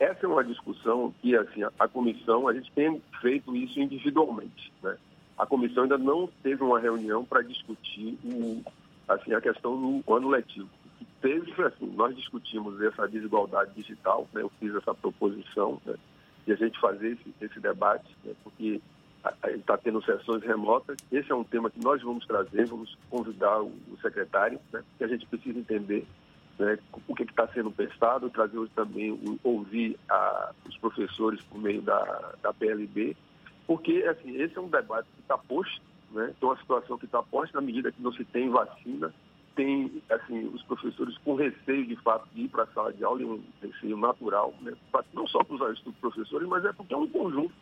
[0.00, 4.72] essa é uma discussão que assim, a, a comissão, a gente tem feito isso individualmente.
[4.82, 4.96] Né?
[5.42, 8.62] A comissão ainda não teve uma reunião para discutir o,
[9.08, 10.68] assim, a questão do ano letivo.
[10.84, 15.82] O que teve foi assim, nós discutimos essa desigualdade digital, né, eu fiz essa proposição
[15.84, 15.96] né,
[16.46, 18.80] de a gente fazer esse, esse debate, né, porque
[19.56, 20.96] está tendo sessões remotas.
[21.10, 25.02] Esse é um tema que nós vamos trazer, vamos convidar o, o secretário, né, que
[25.02, 26.06] a gente precisa entender
[26.56, 26.78] né,
[27.08, 32.32] o que está sendo pensado, trazer hoje também, ouvir a, os professores por meio da,
[32.40, 33.16] da PLB,
[33.66, 35.80] porque assim, esse é um debate que está posto
[36.12, 36.32] né?
[36.36, 39.12] Então, a situação que está posta, na medida que não se tem vacina,
[39.56, 43.20] tem assim, os professores com receio, de fato, de ir para a sala de aula,
[43.20, 44.72] e um receio natural, né?
[45.12, 47.52] não só para os professores, mas é porque é um conjunto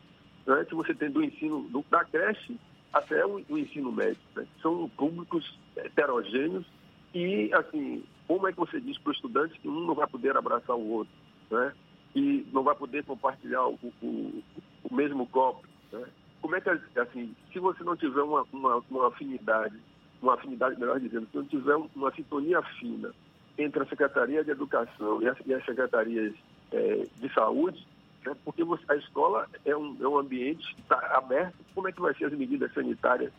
[0.47, 0.65] né?
[0.65, 2.57] que você tem do ensino do, da creche
[2.93, 4.21] até o, o ensino médio.
[4.35, 4.47] Né?
[4.61, 6.67] São públicos heterogêneos
[7.15, 10.37] e, assim, como é que você diz para o estudante que um não vai poder
[10.37, 11.13] abraçar o outro,
[11.51, 11.73] né?
[12.15, 14.43] E não vai poder compartilhar o, o,
[14.85, 16.05] o mesmo copo, né?
[16.41, 19.77] como é que, assim, se você não tiver uma, uma, uma afinidade,
[20.23, 23.13] uma afinidade, melhor dizendo, se não tiver uma sintonia fina
[23.59, 26.35] entre a Secretaria de Educação e as, e as Secretarias
[26.73, 27.87] é, de Saúde,
[28.25, 32.01] né, porque você, a escola é um, é um ambiente está aberto, como é que
[32.01, 33.33] vai ser as medidas sanitárias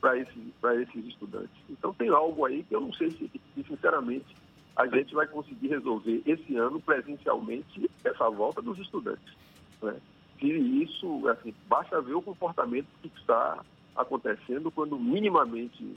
[0.00, 1.56] para esse, esses estudantes?
[1.68, 4.36] Então tem algo aí que eu não sei se, se, sinceramente,
[4.76, 9.34] a gente vai conseguir resolver esse ano presencialmente essa volta dos estudantes.
[9.80, 9.94] Né?
[10.52, 13.64] Isso, assim, basta ver o comportamento que está
[13.96, 15.96] acontecendo quando minimamente,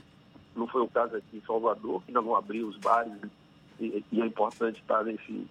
[0.55, 3.13] não foi o caso aqui em Salvador, que ainda não abriu os bares,
[3.79, 5.47] e, e é importante estar nesse.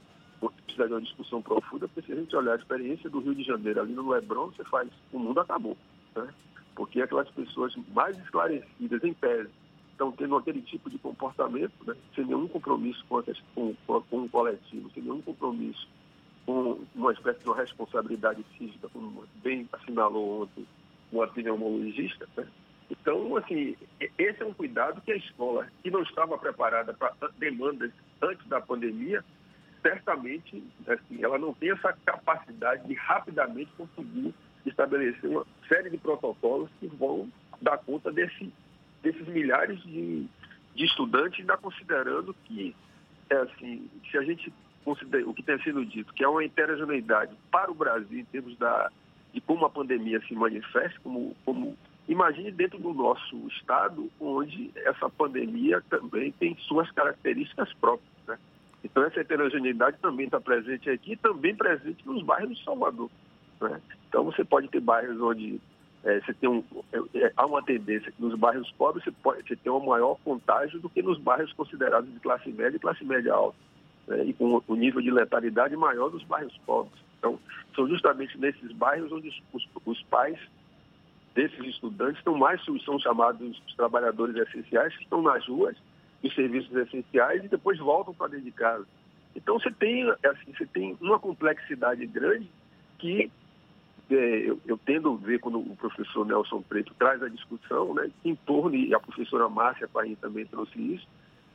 [0.67, 3.43] Precisa de uma discussão profunda, porque se a gente olhar a experiência do Rio de
[3.43, 5.77] Janeiro ali no Leblon, você faz, o mundo acabou.
[6.15, 6.29] Né?
[6.75, 9.47] Porque aquelas pessoas mais esclarecidas, em pé,
[9.91, 11.97] estão tendo aquele tipo de comportamento, né?
[12.15, 13.23] sem nenhum compromisso com, a,
[13.55, 15.89] com, com o coletivo, sem nenhum compromisso
[16.47, 20.67] uma espécie de uma responsabilidade física, como bem assinalou ontem
[21.13, 22.29] um epidemiologista.
[22.37, 22.47] Né?
[22.91, 23.77] Então, assim,
[24.17, 27.91] esse é um cuidado que a escola, que não estava preparada para demandas
[28.23, 29.25] antes da pandemia,
[29.83, 34.35] certamente assim, ela não tem essa capacidade de rapidamente conseguir
[34.65, 37.31] estabelecer uma série de protocolos que vão
[37.61, 38.53] dar conta desse,
[39.03, 40.27] desses milhares de,
[40.75, 42.75] de estudantes, ainda considerando que,
[43.31, 44.53] é assim, se a gente
[44.93, 48.91] o que tem sido dito, que é uma heterogeneidade para o Brasil em termos da,
[49.33, 51.77] de como a pandemia se manifesta, como, como
[52.09, 58.09] imagine dentro do nosso estado, onde essa pandemia também tem suas características próprias.
[58.29, 58.39] Né?
[58.85, 63.11] Então essa heterogeneidade também está presente aqui e também presente nos bairros de Salvador.
[63.61, 63.81] Né?
[64.09, 65.61] Então você pode ter bairros onde
[66.05, 66.63] é, você tem um,
[66.93, 70.17] é, é, há uma tendência que nos bairros pobres você, pode, você tem um maior
[70.25, 73.59] contágio do que nos bairros considerados de classe média e classe média alta.
[74.07, 74.25] Né?
[74.27, 76.99] E com o nível de letalidade maior dos bairros pobres.
[77.19, 77.39] Então,
[77.75, 80.39] são justamente nesses bairros onde os, os pais
[81.35, 85.77] desses estudantes estão mais, são chamados os trabalhadores essenciais, que estão nas ruas,
[86.23, 88.87] nos serviços essenciais e depois voltam para dentro de casa.
[89.35, 92.49] Então, você tem, assim, você tem uma complexidade grande
[92.99, 93.31] que
[94.11, 94.15] é,
[94.49, 98.35] eu, eu, tendo a ver quando o professor Nelson Preto traz a discussão, né, em
[98.35, 101.07] torno, e a professora Márcia Paim também trouxe isso,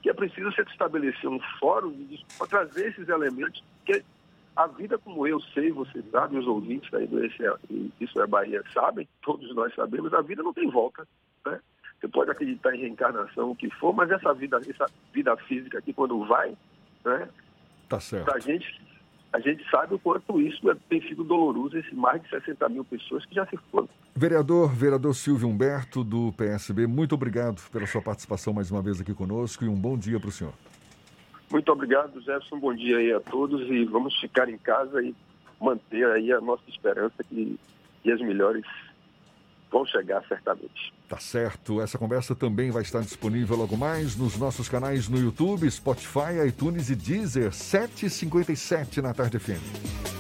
[0.02, 1.94] que é preciso se estabelecer um fórum
[2.38, 4.04] para trazer esses elementos, que
[4.56, 7.54] a vida como eu sei, você sabe, os ouvintes aí do Esse é,
[8.00, 11.08] Isso é Bahia sabem, todos nós sabemos, a vida não tem volta.
[11.46, 11.60] Né?
[12.00, 15.94] Você pode acreditar em reencarnação, o que for, mas essa vida, essa vida física aqui,
[15.94, 16.56] quando vai,
[17.06, 17.30] né?
[17.88, 18.32] Tá certo.
[18.32, 18.82] A gente,
[19.34, 22.84] a gente sabe o quanto isso é, tem sido doloroso, esses mais de 60 mil
[22.84, 23.88] pessoas que já se foram.
[24.14, 29.14] Vereador, vereador Silvio Humberto, do PSB, muito obrigado pela sua participação mais uma vez aqui
[29.14, 30.54] conosco e um bom dia para o senhor.
[31.50, 32.60] Muito obrigado, Jefferson.
[32.60, 35.14] Bom dia aí a todos e vamos ficar em casa e
[35.60, 37.60] manter aí a nossa esperança que,
[38.04, 38.66] que as melhores
[39.72, 40.94] vão chegar certamente.
[41.08, 41.82] Tá certo.
[41.82, 46.90] Essa conversa também vai estar disponível logo mais nos nossos canais no YouTube, Spotify, iTunes
[46.90, 50.12] e Deezer, 7h57 na Tarde FM.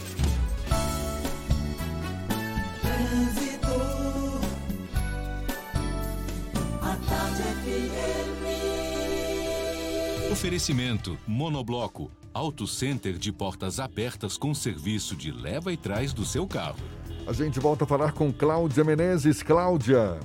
[10.32, 16.48] Oferecimento Monobloco, Auto Center de portas abertas com serviço de leva e trás do seu
[16.48, 17.01] carro.
[17.32, 19.42] A gente volta a falar com Cláudia Menezes.
[19.42, 20.20] Cláudia.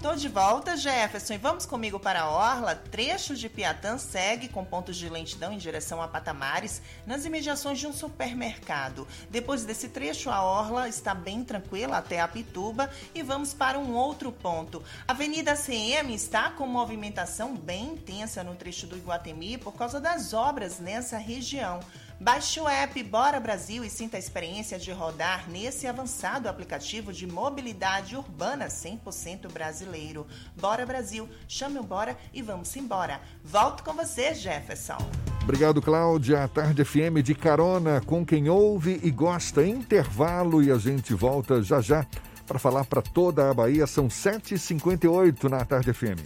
[0.00, 2.74] Tô de volta, Jefferson, e vamos comigo para a Orla.
[2.74, 7.86] Trechos de Piatã segue com pontos de lentidão em direção a Patamares, nas imediações de
[7.86, 9.06] um supermercado.
[9.28, 13.92] Depois desse trecho, a Orla está bem tranquila até a Pituba e vamos para um
[13.92, 14.82] outro ponto.
[15.06, 20.78] Avenida CM está com movimentação bem intensa no trecho do Iguatemi por causa das obras
[20.78, 21.78] nessa região.
[22.22, 27.26] Baixe o app Bora Brasil e sinta a experiência de rodar nesse avançado aplicativo de
[27.26, 30.26] mobilidade urbana 100% brasileiro.
[30.54, 33.22] Bora Brasil, chame o Bora e vamos embora.
[33.42, 34.98] Volto com você, Jefferson.
[35.42, 36.46] Obrigado, Cláudia.
[36.46, 39.66] Tarde FM de carona com quem ouve e gosta.
[39.66, 42.06] Intervalo e a gente volta já já
[42.46, 43.86] para falar para toda a Bahia.
[43.86, 46.20] São 7h58 na Tarde FM.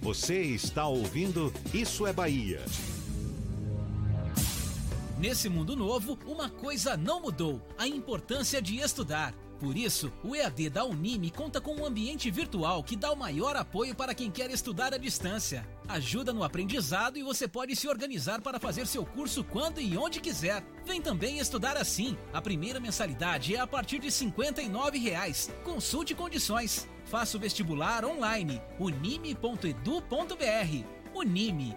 [0.00, 2.62] Você está ouvindo Isso é Bahia.
[5.18, 9.34] Nesse mundo novo, uma coisa não mudou: a importância de estudar.
[9.58, 13.56] Por isso, o EAD da Unime conta com um ambiente virtual que dá o maior
[13.56, 15.68] apoio para quem quer estudar à distância.
[15.88, 20.20] Ajuda no aprendizado e você pode se organizar para fazer seu curso quando e onde
[20.20, 20.64] quiser.
[20.86, 22.16] Vem também estudar assim.
[22.32, 25.50] A primeira mensalidade é a partir de 59 reais.
[25.64, 26.88] Consulte condições.
[27.06, 28.62] Faça o vestibular online.
[28.78, 31.76] unime.edu.br Unime,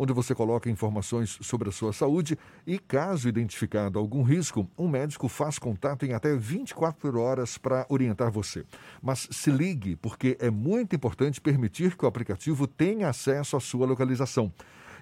[0.00, 5.28] onde você coloca informações sobre a sua saúde e, caso identificado algum risco, um médico
[5.28, 8.64] faz contato em até 24 horas para orientar você.
[9.02, 13.86] Mas se ligue, porque é muito importante permitir que o aplicativo tenha acesso à sua
[13.86, 14.50] localização.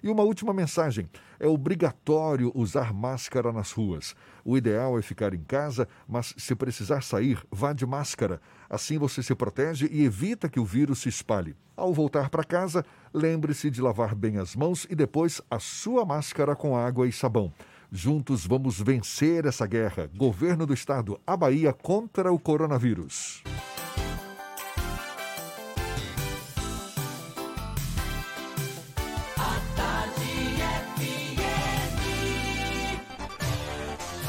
[0.03, 4.15] E uma última mensagem: é obrigatório usar máscara nas ruas.
[4.45, 8.41] O ideal é ficar em casa, mas se precisar sair, vá de máscara.
[8.69, 11.57] Assim você se protege e evita que o vírus se espalhe.
[11.77, 12.85] Ao voltar para casa,
[13.15, 17.53] lembre-se de lavar bem as mãos e depois a sua máscara com água e sabão.
[17.91, 20.11] Juntos vamos vencer essa guerra.
[20.15, 23.43] Governo do Estado, a Bahia contra o coronavírus.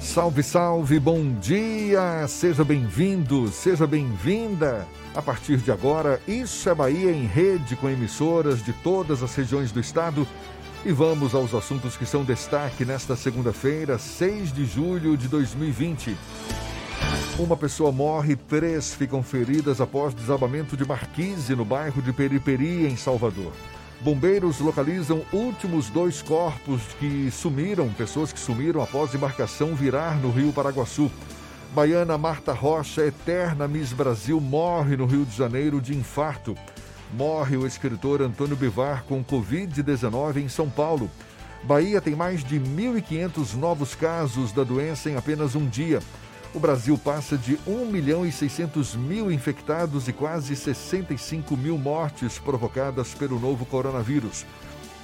[0.00, 2.26] Salve, salve, bom dia!
[2.26, 4.88] Seja bem-vindo, seja bem-vinda.
[5.14, 9.70] A partir de agora, Isso é Bahia em rede com emissoras de todas as regiões
[9.70, 10.26] do estado.
[10.86, 16.16] E vamos aos assuntos que são destaque nesta segunda-feira, 6 de julho de 2020.
[17.38, 22.96] Uma pessoa morre, três ficam feridas após desabamento de marquise no bairro de Periperi, em
[22.96, 23.52] Salvador.
[24.00, 30.54] Bombeiros localizam últimos dois corpos que sumiram, pessoas que sumiram após embarcação virar no rio
[30.54, 31.10] Paraguaçu.
[31.74, 36.56] Baiana Marta Rocha, eterna Miss Brasil, morre no Rio de Janeiro de infarto.
[37.12, 41.10] Morre o escritor Antônio Bivar com Covid-19 em São Paulo.
[41.62, 46.00] Bahia tem mais de 1.500 novos casos da doença em apenas um dia.
[46.52, 52.40] O Brasil passa de 1 milhão e 600 mil infectados e quase 65 mil mortes
[52.40, 54.44] provocadas pelo novo coronavírus.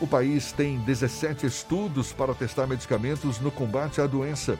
[0.01, 4.59] O país tem 17 estudos para testar medicamentos no combate à doença.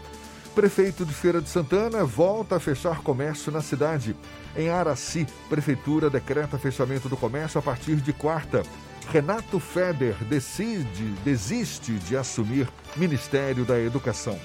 [0.55, 4.17] Prefeito de Feira de Santana volta a fechar comércio na cidade.
[4.57, 8.63] Em Araci, Prefeitura decreta fechamento do comércio a partir de quarta.
[9.11, 14.39] Renato Feder decide, desiste de assumir Ministério da Educação.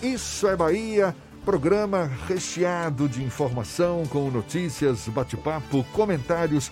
[0.00, 1.14] Isso é Bahia.
[1.44, 6.70] Programa recheado de informação, com notícias, bate-papo, comentários,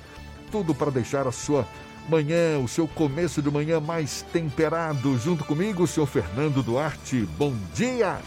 [0.53, 1.67] tudo para deixar a sua
[2.09, 5.17] manhã, o seu começo de manhã mais temperado.
[5.19, 7.27] Junto comigo, o senhor Fernando Duarte.
[7.39, 8.19] Bom dia!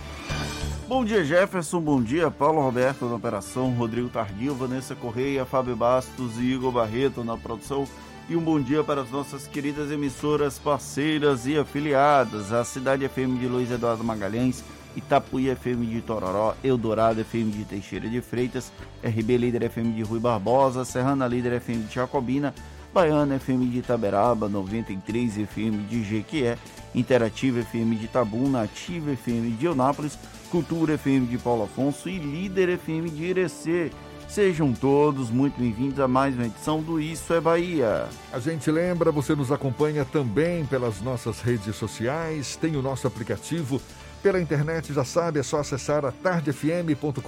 [0.88, 1.80] Bom dia, Jefferson.
[1.80, 7.24] Bom dia, Paulo Roberto na operação, Rodrigo Tardio, Vanessa Correia, Fábio Bastos e Igor Barreto
[7.24, 7.88] na produção.
[8.28, 13.40] E um bom dia para as nossas queridas emissoras parceiras e afiliadas, a Cidade FM
[13.40, 14.64] de Luiz Eduardo Magalhães,
[14.96, 18.72] Itapuí FM de Tororó, Eldorado FM de Teixeira de Freitas,
[19.04, 22.54] RB Líder FM de Rui Barbosa, Serrana Líder FM de Jacobina,
[22.94, 26.58] Baiana FM de Itaberaba, 93 FM de Jequié,
[26.94, 30.18] Interativa FM de Tabuna, Ativa FM de Eunápolis,
[30.50, 33.92] Cultura FM de Paulo Afonso e Líder FM de Irecê.
[34.28, 38.08] Sejam todos muito bem-vindos a mais uma edição do Isso é Bahia.
[38.32, 43.82] A gente lembra, você nos acompanha também pelas nossas redes sociais, tem o nosso aplicativo
[44.22, 47.22] pela internet, já sabe, é só acessar a tardefm.com.br.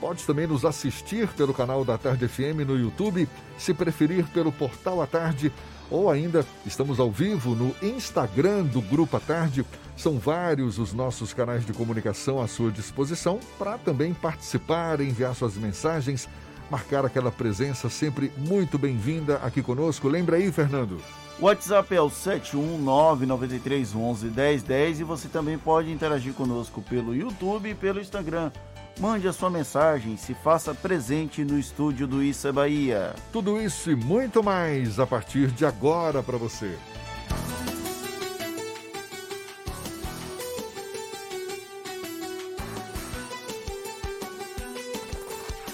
[0.00, 5.00] Pode também nos assistir pelo canal da Tarde FM no YouTube, se preferir pelo portal
[5.00, 5.52] A Tarde,
[5.90, 9.64] ou ainda estamos ao vivo no Instagram do Grupo A Tarde.
[9.96, 15.56] São vários os nossos canais de comunicação à sua disposição para também participar, enviar suas
[15.56, 16.28] mensagens,
[16.70, 20.08] marcar aquela presença sempre muito bem-vinda aqui conosco.
[20.08, 20.98] Lembra aí, Fernando?
[21.40, 27.98] O WhatsApp é o 71993111010 e você também pode interagir conosco pelo YouTube e pelo
[27.98, 28.52] Instagram.
[28.98, 33.14] Mande a sua mensagem, se faça presente no estúdio do Isso é Bahia.
[33.32, 36.76] Tudo isso e muito mais a partir de agora para você.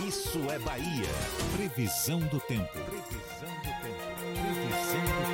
[0.07, 0.77] Isso é Bahia.
[0.77, 1.09] Bahia.
[1.57, 2.73] Previsão do tempo.
[2.73, 3.97] Previsão do tempo.
[4.21, 5.26] Previsão do tempo.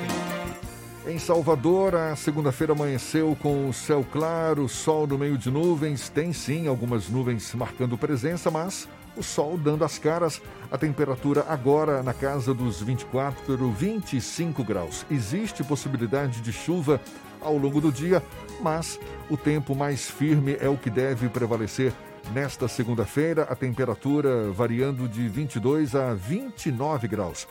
[1.05, 6.07] Em Salvador, a segunda-feira amanheceu com o céu claro, sol no meio de nuvens.
[6.07, 8.87] Tem sim algumas nuvens marcando presença, mas
[9.17, 10.41] o sol dando as caras.
[10.71, 15.05] A temperatura agora na casa dos 24, 25 graus.
[15.11, 17.01] Existe possibilidade de chuva
[17.41, 18.23] ao longo do dia,
[18.61, 18.97] mas
[19.29, 21.91] o tempo mais firme é o que deve prevalecer
[22.33, 27.45] nesta segunda-feira, a temperatura variando de 22 a 29 graus.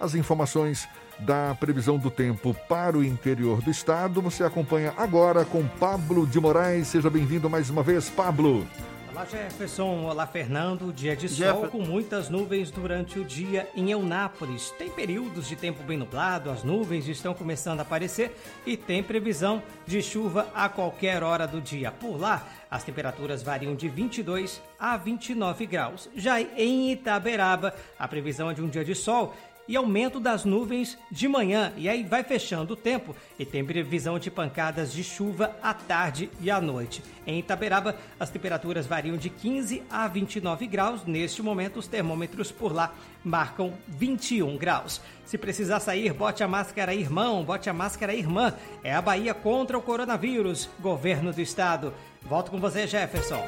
[0.00, 0.88] As informações
[1.20, 6.38] da previsão do tempo para o interior do estado você acompanha agora com Pablo de
[6.38, 6.88] Moraes.
[6.88, 8.66] Seja bem-vindo mais uma vez, Pablo.
[9.10, 10.92] Olá Jefferson, olá Fernando.
[10.92, 14.70] Dia de Jeff- sol com muitas nuvens durante o dia em Eunápolis.
[14.78, 18.36] Tem períodos de tempo bem nublado, as nuvens estão começando a aparecer
[18.66, 21.90] e tem previsão de chuva a qualquer hora do dia.
[21.90, 26.10] Por lá, as temperaturas variam de 22 a 29 graus.
[26.14, 29.34] Já em Itaberaba, a previsão é de um dia de sol
[29.68, 31.72] e aumento das nuvens de manhã.
[31.76, 36.30] E aí vai fechando o tempo e tem previsão de pancadas de chuva à tarde
[36.40, 37.02] e à noite.
[37.26, 41.04] Em Itaberaba, as temperaturas variam de 15 a 29 graus.
[41.04, 42.94] Neste momento, os termômetros por lá
[43.24, 45.00] marcam 21 graus.
[45.24, 48.54] Se precisar sair, bote a máscara irmão, bote a máscara irmã.
[48.84, 50.68] É a Bahia contra o coronavírus.
[50.78, 51.92] Governo do Estado.
[52.22, 53.42] Volto com você, Jefferson.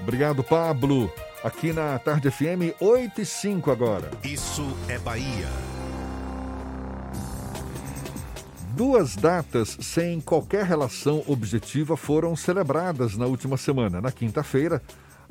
[0.00, 1.12] Obrigado, Pablo.
[1.44, 4.10] Aqui na Tarde FM, 8 e 5 agora.
[4.24, 5.48] Isso é Bahia.
[8.74, 14.00] Duas datas sem qualquer relação objetiva foram celebradas na última semana.
[14.00, 14.82] Na quinta-feira,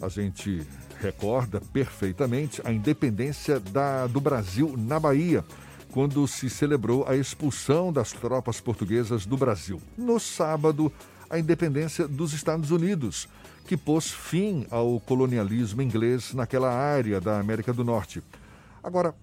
[0.01, 0.65] a gente
[1.01, 5.43] recorda perfeitamente a independência da- do Brasil na Bahia,
[5.91, 9.81] quando se celebrou a expulsão das tropas portuguesas do Brasil.
[9.97, 10.91] No sábado,
[11.29, 13.27] a independência dos Estados Unidos,
[13.65, 18.21] que pôs fim ao colonialismo inglês naquela área da América do Norte.
[18.83, 19.15] Agora,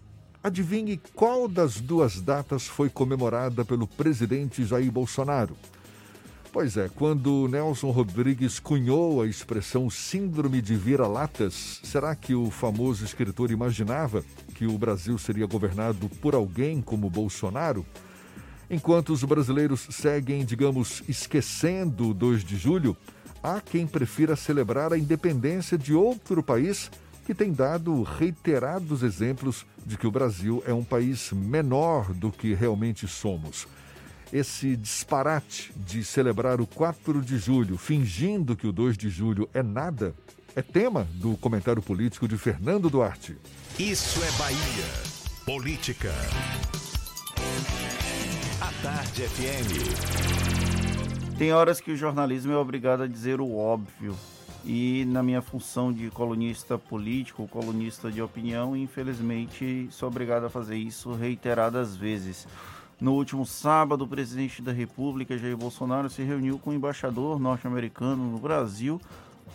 [0.43, 5.57] adivinhe qual das duas datas foi comemorada pelo presidente Jair Bolsonaro?
[6.53, 13.05] Pois é, quando Nelson Rodrigues cunhou a expressão síndrome de vira-latas, será que o famoso
[13.05, 14.23] escritor imaginava
[14.55, 17.87] que o Brasil seria governado por alguém como Bolsonaro?
[18.69, 22.97] Enquanto os brasileiros seguem, digamos, esquecendo o 2 de julho,
[23.43, 26.91] há quem prefira celebrar a independência de outro país
[27.27, 32.55] que tem dado reiterados exemplos de que o Brasil é um país menor do que
[32.55, 33.67] realmente somos.
[34.33, 39.63] Esse disparate de celebrar o 4 de julho fingindo que o 2 de julho é
[39.63, 40.15] nada
[40.55, 43.37] é tema do comentário político de Fernando Duarte.
[43.79, 45.13] Isso é Bahia.
[45.45, 46.13] Política.
[48.61, 50.62] A Tarde FM.
[51.43, 54.15] Tem horas que o jornalismo é obrigado a dizer o óbvio.
[54.65, 60.77] E na minha função de colunista político, colunista de opinião, infelizmente sou obrigado a fazer
[60.77, 62.47] isso reiteradas vezes.
[63.01, 68.23] No último sábado, o presidente da República, Jair Bolsonaro, se reuniu com o embaixador norte-americano
[68.23, 69.01] no Brasil,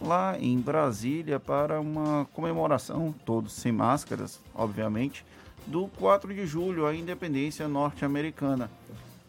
[0.02, 5.26] lá em Brasília, para uma comemoração, todos sem máscaras, obviamente,
[5.66, 8.70] do 4 de julho, a independência norte-americana.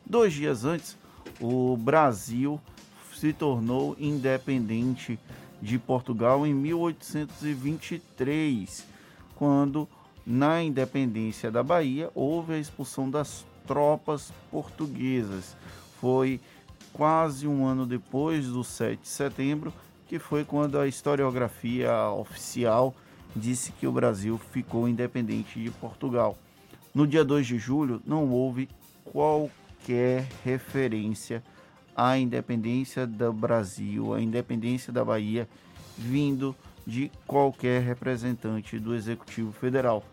[0.04, 0.98] Dois dias antes,
[1.40, 2.60] o Brasil
[3.14, 5.18] se tornou independente
[5.60, 8.86] de Portugal em 1823,
[9.34, 9.88] quando,
[10.24, 15.56] na independência da Bahia, houve a expulsão das tropas portuguesas.
[16.00, 16.40] Foi
[16.92, 19.72] quase um ano depois do 7 de setembro,
[20.06, 22.94] que foi quando a historiografia oficial
[23.34, 26.38] disse que o Brasil ficou independente de Portugal.
[26.94, 28.68] No dia 2 de julho, não houve
[29.78, 31.42] qualquer referência
[31.96, 35.48] à independência do Brasil, à independência da Bahia,
[35.96, 36.54] vindo
[36.86, 40.04] de qualquer representante do Executivo Federal.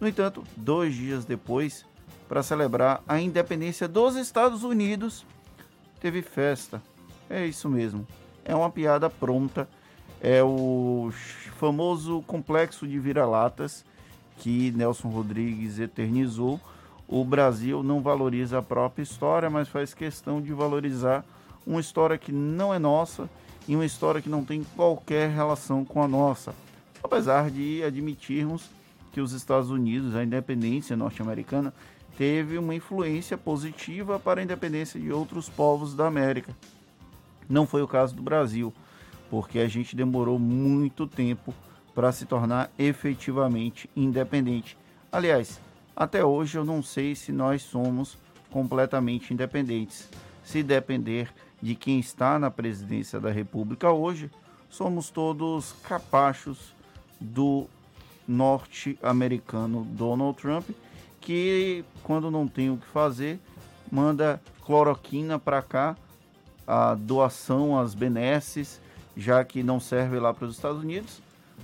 [0.00, 1.84] No entanto, dois dias depois,
[2.28, 5.24] para celebrar a independência dos Estados Unidos,
[6.00, 6.82] teve festa.
[7.28, 8.06] É isso mesmo.
[8.44, 9.68] É uma piada pronta.
[10.20, 11.10] É o
[11.58, 13.84] famoso complexo de vira-latas
[14.38, 16.60] que Nelson Rodrigues eternizou.
[17.12, 21.24] O Brasil não valoriza a própria história, mas faz questão de valorizar
[21.66, 23.28] uma história que não é nossa
[23.66, 26.54] e uma história que não tem qualquer relação com a nossa.
[27.02, 28.70] Apesar de admitirmos
[29.10, 31.74] que os Estados Unidos, a independência norte-americana,
[32.16, 36.56] teve uma influência positiva para a independência de outros povos da América.
[37.48, 38.72] Não foi o caso do Brasil,
[39.28, 41.52] porque a gente demorou muito tempo
[41.92, 44.78] para se tornar efetivamente independente.
[45.10, 45.60] Aliás,
[45.94, 48.16] até hoje eu não sei se nós somos
[48.50, 50.08] completamente independentes.
[50.42, 54.30] Se depender de quem está na presidência da República hoje,
[54.68, 56.74] somos todos capachos
[57.20, 57.66] do
[58.26, 60.68] norte-americano Donald Trump,
[61.20, 63.38] que quando não tem o que fazer,
[63.90, 65.96] manda cloroquina para cá,
[66.66, 68.80] a doação às benesses,
[69.16, 71.20] já que não serve lá para os Estados Unidos,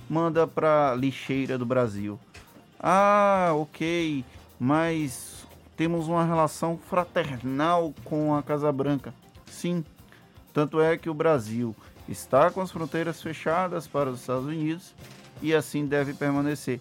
[0.09, 2.19] manda para lixeira do Brasil.
[2.79, 4.23] Ah, ok,
[4.59, 9.13] mas temos uma relação fraternal com a Casa Branca.
[9.47, 9.83] Sim,
[10.53, 11.75] tanto é que o Brasil
[12.07, 14.93] está com as fronteiras fechadas para os Estados Unidos
[15.41, 16.79] e assim deve permanecer,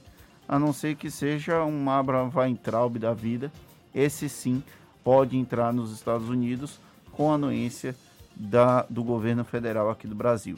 [0.49, 3.51] a não ser que seja um Abraham Weintraub da vida.
[3.95, 4.63] Esse sim
[5.03, 6.81] pode entrar nos Estados Unidos
[7.13, 7.95] com anuência
[8.35, 10.57] da, do governo federal aqui do Brasil.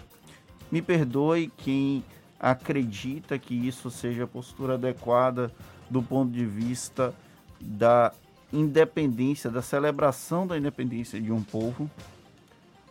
[0.70, 2.04] Me perdoe quem
[2.38, 5.52] acredita que isso seja a postura adequada
[5.90, 7.14] do ponto de vista
[7.60, 8.12] da
[8.52, 11.90] independência, da celebração da independência de um povo.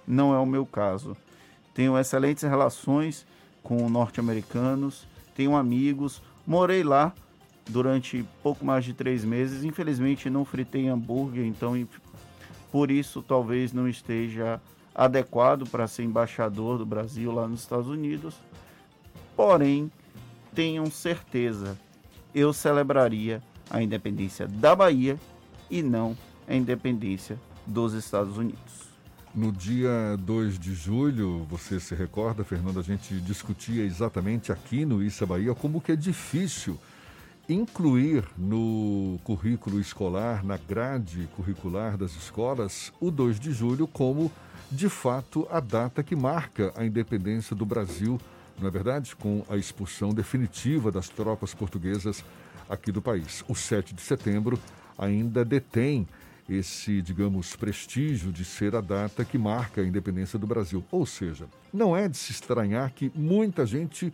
[0.06, 1.16] Não é o meu caso.
[1.74, 3.26] Tenho excelentes relações
[3.64, 7.14] com norte-americanos, tenho amigos, morei lá
[7.70, 9.64] durante pouco mais de três meses.
[9.64, 11.88] Infelizmente não fritei hambúrguer, então
[12.72, 14.62] por isso talvez não esteja
[14.94, 18.36] adequado para ser embaixador do Brasil lá nos Estados Unidos.
[19.38, 19.92] Porém,
[20.56, 21.78] tenham certeza,
[22.34, 23.40] eu celebraria
[23.70, 25.20] a independência da Bahia
[25.70, 28.88] e não a independência dos Estados Unidos.
[29.36, 35.04] No dia 2 de julho, você se recorda, Fernando, a gente discutia exatamente aqui no
[35.04, 36.80] Issa Bahia como que é difícil
[37.48, 44.32] incluir no currículo escolar, na grade curricular das escolas, o 2 de julho como,
[44.72, 48.20] de fato, a data que marca a independência do Brasil,
[48.60, 49.16] não é verdade?
[49.16, 52.24] Com a expulsão definitiva das tropas portuguesas
[52.70, 53.44] aqui do país.
[53.48, 54.60] O 7 de setembro
[54.98, 56.08] ainda detém
[56.50, 60.84] esse, digamos, prestígio de ser a data que marca a independência do Brasil.
[60.90, 64.14] Ou seja, não é de se estranhar que muita gente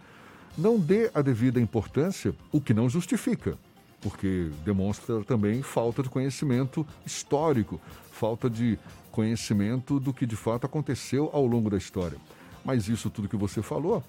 [0.57, 3.57] não dê a devida importância, o que não justifica,
[4.01, 7.79] porque demonstra também falta de conhecimento histórico,
[8.11, 8.77] falta de
[9.11, 12.17] conhecimento do que de fato aconteceu ao longo da história.
[12.65, 14.03] Mas isso tudo que você falou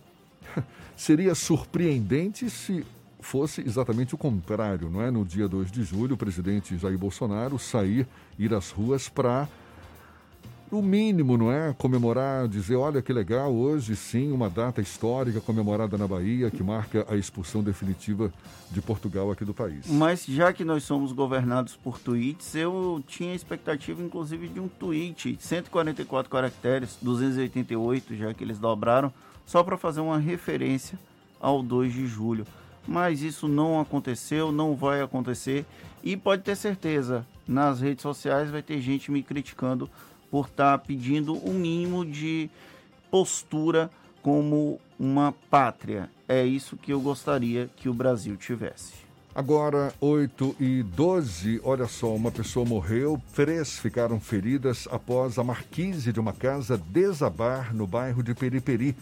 [0.97, 2.85] seria surpreendente se
[3.25, 5.11] fosse exatamente o contrário, não é?
[5.11, 8.07] No dia 2 de julho, o presidente Jair Bolsonaro sair,
[8.39, 9.49] ir às ruas para,
[10.71, 11.73] no mínimo, não é?
[11.73, 17.07] Comemorar, dizer: olha que legal, hoje sim, uma data histórica comemorada na Bahia que marca
[17.09, 18.33] a expulsão definitiva
[18.71, 19.87] de Portugal aqui do país.
[19.87, 25.39] Mas já que nós somos governados por tweets, eu tinha expectativa, inclusive, de um tweet,
[25.41, 29.13] 144 caracteres, 288, já que eles dobraram,
[29.47, 30.99] só para fazer uma referência
[31.41, 32.47] ao 2 de julho
[32.87, 35.65] mas isso não aconteceu, não vai acontecer
[36.03, 39.89] e pode ter certeza, nas redes sociais vai ter gente me criticando
[40.31, 42.51] por estar tá pedindo um mínimo de
[43.11, 43.91] postura
[44.23, 46.11] como uma pátria.
[46.29, 49.05] É isso que eu gostaria que o Brasil tivesse.
[49.35, 56.13] Agora, 8 e 12, olha só, uma pessoa morreu, três ficaram feridas após a marquise
[56.13, 58.95] de uma casa desabar no bairro de Periperi,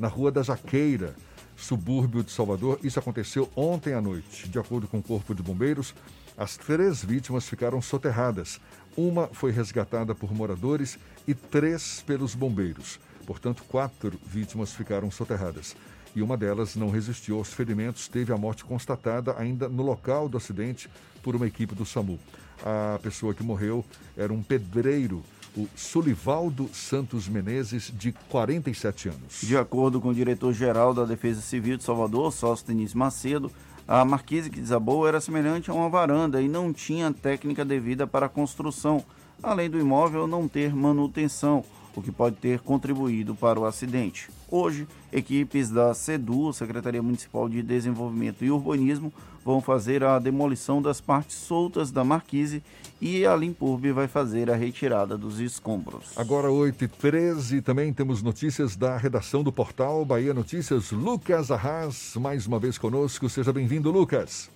[0.00, 1.14] na Rua da Jaqueira
[1.60, 2.80] subúrbio de Salvador.
[2.82, 4.48] Isso aconteceu ontem à noite.
[4.48, 5.94] De acordo com o Corpo de Bombeiros,
[6.36, 8.58] as três vítimas ficaram soterradas.
[8.96, 10.98] Uma foi resgatada por moradores
[11.28, 12.98] e três pelos bombeiros.
[13.26, 15.76] Portanto, quatro vítimas ficaram soterradas.
[16.16, 20.36] E uma delas não resistiu aos ferimentos, teve a morte constatada ainda no local do
[20.36, 20.88] acidente
[21.22, 22.18] por uma equipe do SAMU.
[22.64, 23.84] A pessoa que morreu
[24.16, 25.22] era um pedreiro
[25.56, 29.40] o Sulivaldo Santos Menezes, de 47 anos.
[29.42, 33.50] De acordo com o diretor-geral da Defesa Civil de Salvador, Sóstenes Macedo,
[33.86, 38.26] a marquise que desabou era semelhante a uma varanda e não tinha técnica devida para
[38.26, 39.04] a construção,
[39.42, 41.64] além do imóvel não ter manutenção,
[41.94, 44.28] o que pode ter contribuído para o acidente.
[44.50, 49.12] Hoje, equipes da SEDU, Secretaria Municipal de Desenvolvimento e Urbanismo,
[49.44, 52.62] vão fazer a demolição das partes soltas da marquise
[53.00, 56.16] e a Limpurb vai fazer a retirada dos escombros.
[56.16, 60.90] Agora 8h13, também temos notícias da redação do portal Bahia Notícias.
[60.92, 63.28] Lucas Arras, mais uma vez conosco.
[63.28, 64.50] Seja bem-vindo, Lucas.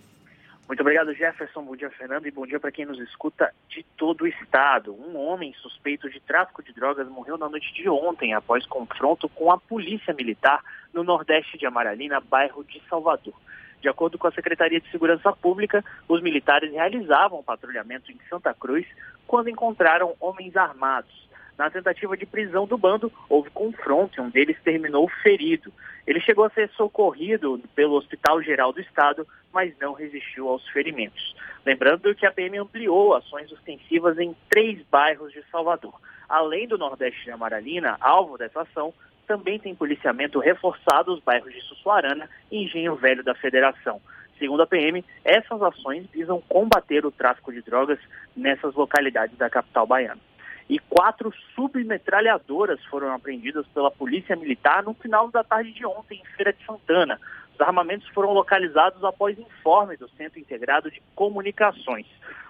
[0.66, 1.62] Muito obrigado, Jefferson.
[1.62, 4.95] Bom dia, Fernando, e bom dia para quem nos escuta de todo o estado.
[4.95, 9.53] Um homem suspeito de tráfico de drogas morreu na noite de ontem após confronto com
[9.53, 10.62] a polícia militar
[10.93, 13.35] no nordeste de Amaralina, bairro de Salvador.
[13.82, 18.86] De acordo com a Secretaria de Segurança Pública, os militares realizavam patrulhamento em Santa Cruz
[19.27, 21.28] quando encontraram homens armados.
[21.56, 25.72] Na tentativa de prisão do bando, houve confronto e um deles terminou ferido.
[26.05, 31.35] Ele chegou a ser socorrido pelo Hospital Geral do Estado, mas não resistiu aos ferimentos.
[31.64, 35.94] Lembrando que a PM ampliou ações ostensivas em três bairros de Salvador.
[36.28, 38.93] Além do Nordeste de Amaralina, alvo dessa ação
[39.26, 44.01] também tem policiamento reforçado os bairros de Sussuarana e Engenho Velho da Federação.
[44.39, 47.98] Segundo a PM, essas ações visam combater o tráfico de drogas
[48.36, 50.20] nessas localidades da capital baiana.
[50.69, 56.36] E quatro submetralhadoras foram apreendidas pela Polícia Militar no final da tarde de ontem, em
[56.36, 57.20] Feira de Santana.
[57.55, 62.07] Os armamentos foram localizados após informe do Centro Integrado de Comunicações.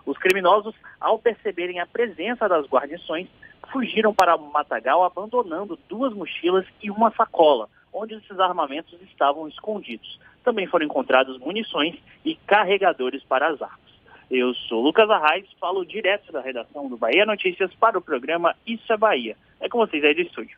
[0.06, 3.28] Os criminosos, ao perceberem a presença das guarnições,
[3.72, 10.20] fugiram para o matagal, abandonando duas mochilas e uma sacola, onde esses armamentos estavam escondidos.
[10.42, 13.83] Também foram encontrados munições e carregadores para as armas.
[14.30, 18.92] Eu sou Lucas Arraes, falo direto da redação do Bahia Notícias para o programa Isso
[18.92, 19.36] é Bahia.
[19.60, 20.56] É com vocês aí do estúdio.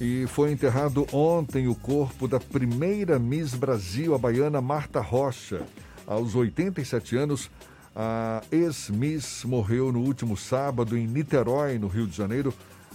[0.00, 5.64] E foi enterrado ontem o corpo da primeira Miss Brasil, a baiana Marta Rocha.
[6.06, 7.50] Aos 87 anos,
[7.94, 12.52] a ex-Miss morreu no último sábado em Niterói, no Rio de Janeiro.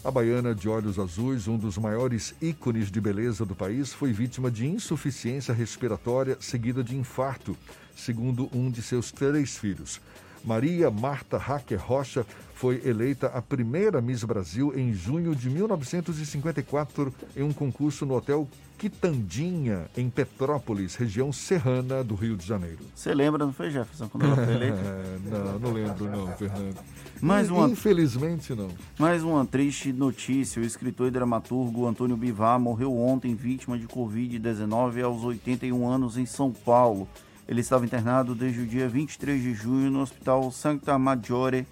[0.07, 4.49] A baiana de olhos azuis, um dos maiores ícones de beleza do país, foi vítima
[4.49, 7.57] de insuficiência respiratória seguida de infarto,
[7.93, 9.99] segundo um de seus três filhos.
[10.48, 12.26] Maria Marta Hacker Rocha
[12.56, 18.48] foi eleita a primeira Miss Brasil em junho de 1954 em um concurso no Hotel
[18.78, 22.78] Quitandinha, em Petrópolis, região serrana do Rio de Janeiro.
[22.95, 24.80] Você lembra, não foi, Jefferson, quando ela foi eleita?
[25.30, 26.78] não, não lembro não, Fernando.
[27.19, 27.68] Mais uma...
[27.68, 28.69] Infelizmente não.
[28.98, 30.61] Mais uma triste notícia.
[30.61, 36.26] O escritor e dramaturgo Antônio Bivar morreu ontem vítima de Covid-19 aos 81 anos em
[36.26, 37.06] São Paulo.
[37.48, 41.65] Ele estava internado desde o dia 23 de junho no Hospital Santa Maggiore,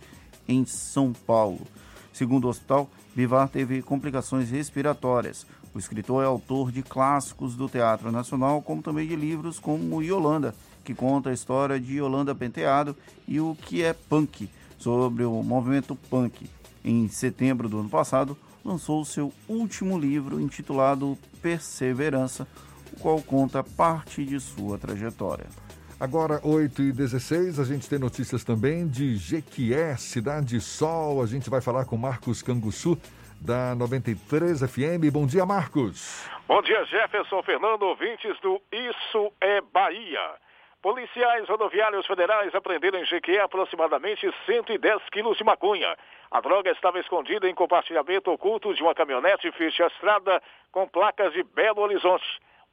[0.48, 1.68] em São Paulo.
[2.14, 5.46] Segundo o hospital, Bivar teve complicações respiratórias.
[5.74, 10.56] O escritor é autor de clássicos do teatro nacional, como também de livros como Yolanda,
[10.86, 12.96] que conta a história de Yolanda Penteado
[13.28, 16.50] e o que é punk, sobre o movimento punk.
[16.86, 22.48] Em setembro do ano passado, lançou seu último livro intitulado Perseverança,
[22.94, 25.65] o qual conta parte de sua trajetória.
[25.98, 31.24] Agora, 8 e 16 a gente tem notícias também de Jequié, Cidade Sol.
[31.24, 32.98] A gente vai falar com Marcos Canguçu,
[33.40, 35.10] da 93 FM.
[35.10, 36.30] Bom dia, Marcos.
[36.46, 40.36] Bom dia, Jefferson Fernando, ouvintes do Isso é Bahia.
[40.82, 45.96] Policiais rodoviários federais apreenderam em Jequié aproximadamente 110 quilos de maconha.
[46.30, 50.44] A droga estava escondida em compartilhamento oculto de uma caminhonete ficha estrada
[50.74, 52.26] com placas de Belo Horizonte.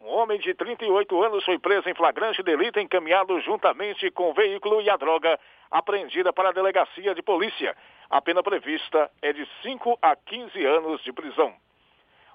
[0.05, 4.83] Um homem de 38 anos foi preso em flagrante delito encaminhado juntamente com o veículo
[4.83, 5.39] e a droga
[5.71, 7.77] apreendida para a delegacia de polícia.
[8.11, 11.55] A pena prevista é de 5 a 15 anos de prisão.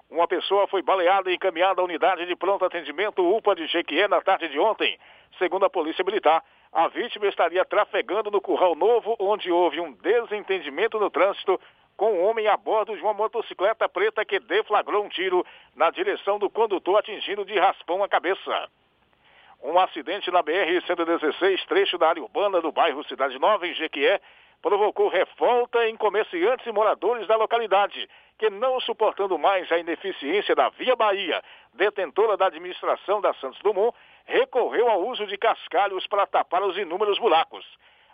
[0.09, 4.21] Uma pessoa foi baleada e encaminhada à unidade de pronto atendimento UPA de Jequié na
[4.21, 4.97] tarde de ontem.
[5.37, 6.41] Segundo a Polícia Militar,
[6.71, 11.59] a vítima estaria trafegando no Curral Novo, onde houve um desentendimento no trânsito
[11.97, 15.43] com um homem a bordo de uma motocicleta preta que deflagrou um tiro
[15.75, 18.69] na direção do condutor, atingindo de raspão a cabeça.
[19.63, 24.21] Um acidente na BR-116, trecho da área urbana do bairro Cidade Nova, em Jequié,
[24.61, 28.07] provocou revolta em comerciantes e moradores da localidade,
[28.37, 31.43] que não suportando mais a ineficiência da Via Bahia,
[31.73, 33.95] detentora da administração da Santos Dumont,
[34.25, 37.65] recorreu ao uso de cascalhos para tapar os inúmeros buracos.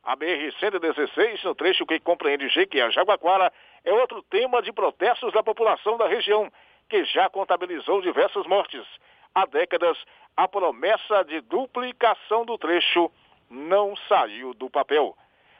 [0.03, 3.51] A BR-116, no trecho que compreende Jequié Jaguaquara,
[3.83, 6.51] é outro tema de protestos da população da região,
[6.89, 8.85] que já contabilizou diversas mortes.
[9.33, 9.97] Há décadas,
[10.37, 13.11] a promessa de duplicação do trecho
[13.49, 15.15] não saiu do papel.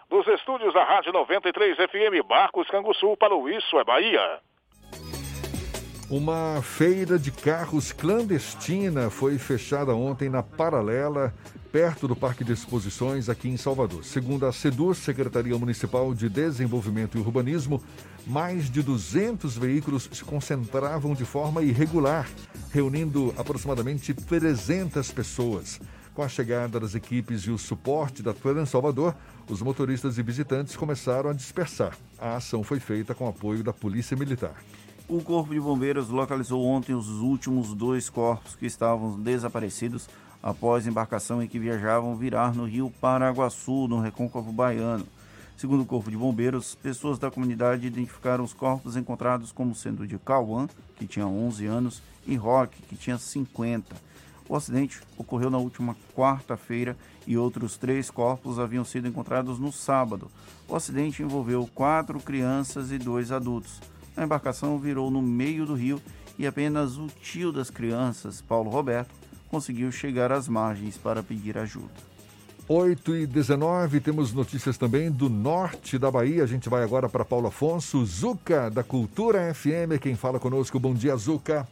[0.09, 4.39] Dos estúdios da Rádio 93 FM, Marcos Canguçu para o Isso é Bahia.
[6.14, 11.34] Uma feira de carros clandestina foi fechada ontem na Paralela,
[11.72, 14.06] perto do Parque de Exposições aqui em Salvador.
[14.06, 17.81] Segundo a SEDUR, Secretaria Municipal de Desenvolvimento e Urbanismo,
[18.27, 22.30] mais de 200 veículos se concentravam de forma irregular,
[22.72, 25.81] reunindo aproximadamente 300 pessoas.
[26.14, 29.15] Com a chegada das equipes e o suporte da Trans Salvador,
[29.49, 31.98] os motoristas e visitantes começaram a dispersar.
[32.19, 34.53] A ação foi feita com apoio da Polícia Militar.
[35.05, 40.07] O Corpo de Bombeiros localizou ontem os últimos dois corpos que estavam desaparecidos
[40.41, 45.05] após embarcação em que viajavam virar no rio Paraguaçu, no Recôncavo Baiano.
[45.57, 50.17] Segundo o Corpo de Bombeiros, pessoas da comunidade identificaram os corpos encontrados como sendo de
[50.17, 53.93] Cauã, que tinha 11 anos, e Roque, que tinha 50.
[54.47, 56.97] O acidente ocorreu na última quarta-feira
[57.27, 60.31] e outros três corpos haviam sido encontrados no sábado.
[60.67, 63.81] O acidente envolveu quatro crianças e dois adultos.
[64.15, 66.02] A embarcação virou no meio do rio
[66.38, 69.14] e apenas o tio das crianças, Paulo Roberto,
[69.49, 71.94] conseguiu chegar às margens para pedir ajuda.
[72.68, 76.44] 8 e 19, temos notícias também do norte da Bahia.
[76.44, 79.99] A gente vai agora para Paulo Afonso, Zuca, da Cultura FM.
[80.02, 81.68] Quem fala conosco, bom dia, Zuca.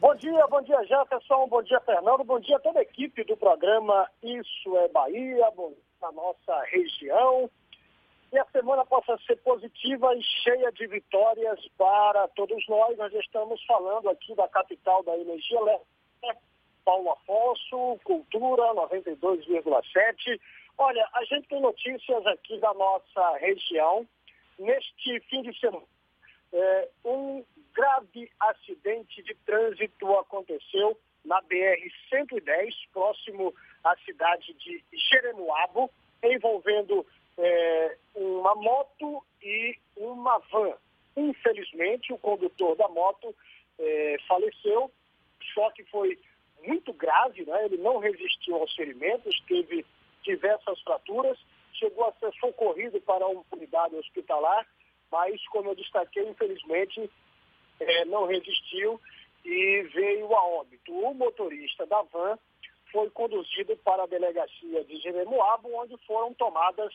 [0.00, 3.36] Bom dia, bom dia Jefferson, bom dia Fernando, bom dia a toda a equipe do
[3.36, 7.48] programa Isso é Bahia, bom dia na nossa região.
[8.32, 12.96] E a semana possa ser positiva e cheia de vitórias para todos nós.
[12.96, 16.40] Nós estamos falando aqui da capital da energia elétrica,
[16.82, 20.40] Paulo Afonso, Cultura 92,7.
[20.78, 24.08] Olha, a gente tem notícias aqui da nossa região.
[24.58, 25.84] Neste fim de semana,
[26.54, 27.44] é, um
[27.74, 33.54] grave acidente de trânsito aconteceu na BR-110, próximo
[33.84, 35.90] à cidade de Jeremoabo,
[36.22, 37.06] envolvendo
[37.38, 40.74] é, uma moto e uma van.
[41.16, 43.34] Infelizmente, o condutor da moto
[43.78, 44.84] é, faleceu.
[44.84, 46.18] O choque foi
[46.64, 47.64] muito grave, né?
[47.64, 49.84] ele não resistiu aos ferimentos, teve
[50.22, 51.38] diversas fraturas,
[51.74, 54.66] chegou a ser socorrido para uma unidade hospitalar,
[55.10, 57.10] mas, como eu destaquei, infelizmente,
[57.80, 59.00] é, não resistiu
[59.44, 60.92] e veio a óbito.
[60.92, 62.38] O motorista da van
[62.90, 66.94] foi conduzido para a delegacia de Jeremoabo, onde foram tomadas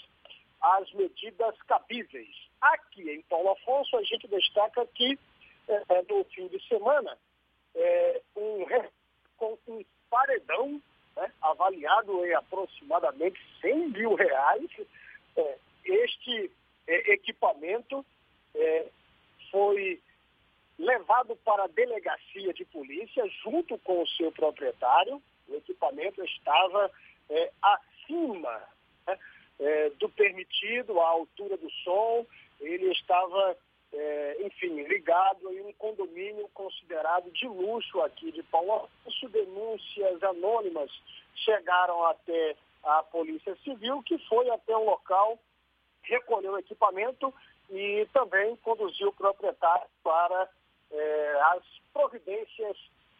[0.61, 2.35] as medidas cabíveis.
[2.61, 5.17] Aqui em Paulo Afonso, a gente destaca que
[5.67, 7.17] é, é no fim de semana,
[7.75, 8.65] é, um,
[9.37, 10.81] com um paredão
[11.15, 14.69] né, avaliado em aproximadamente 100 mil reais,
[15.35, 16.51] é, este
[16.87, 18.05] é, equipamento
[18.55, 18.87] é,
[19.51, 20.01] foi
[20.77, 25.21] levado para a delegacia de polícia junto com o seu proprietário.
[25.47, 26.91] O equipamento estava
[27.61, 28.61] acima
[29.07, 29.17] né,
[29.59, 32.25] é, do permitido, à altura do som.
[32.59, 33.57] Ele estava,
[33.93, 38.89] é, enfim, ligado em um condomínio considerado de luxo aqui de Paulo.
[39.31, 40.89] Denúncias anônimas
[41.35, 45.37] chegaram até a Polícia Civil, que foi até o local,
[46.03, 47.33] recolheu o equipamento
[47.69, 50.49] e também conduziu o proprietário para
[50.91, 51.63] é, as
[51.93, 52.77] providências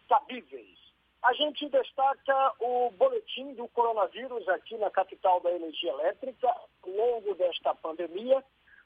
[0.08, 0.87] cabíveis.
[1.23, 6.48] A gente destaca o boletim do coronavírus aqui na capital da energia elétrica.
[6.48, 8.44] Ao longo desta pandemia,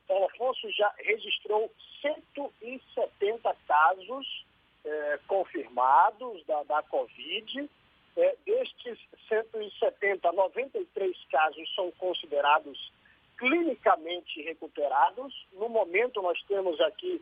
[0.09, 1.71] o Afonso já registrou
[2.01, 4.45] 170 casos
[4.83, 7.69] é, confirmados da, da Covid.
[8.17, 8.99] É, destes
[9.29, 12.91] 170, 93 casos são considerados
[13.37, 15.33] clinicamente recuperados.
[15.53, 17.21] No momento, nós temos aqui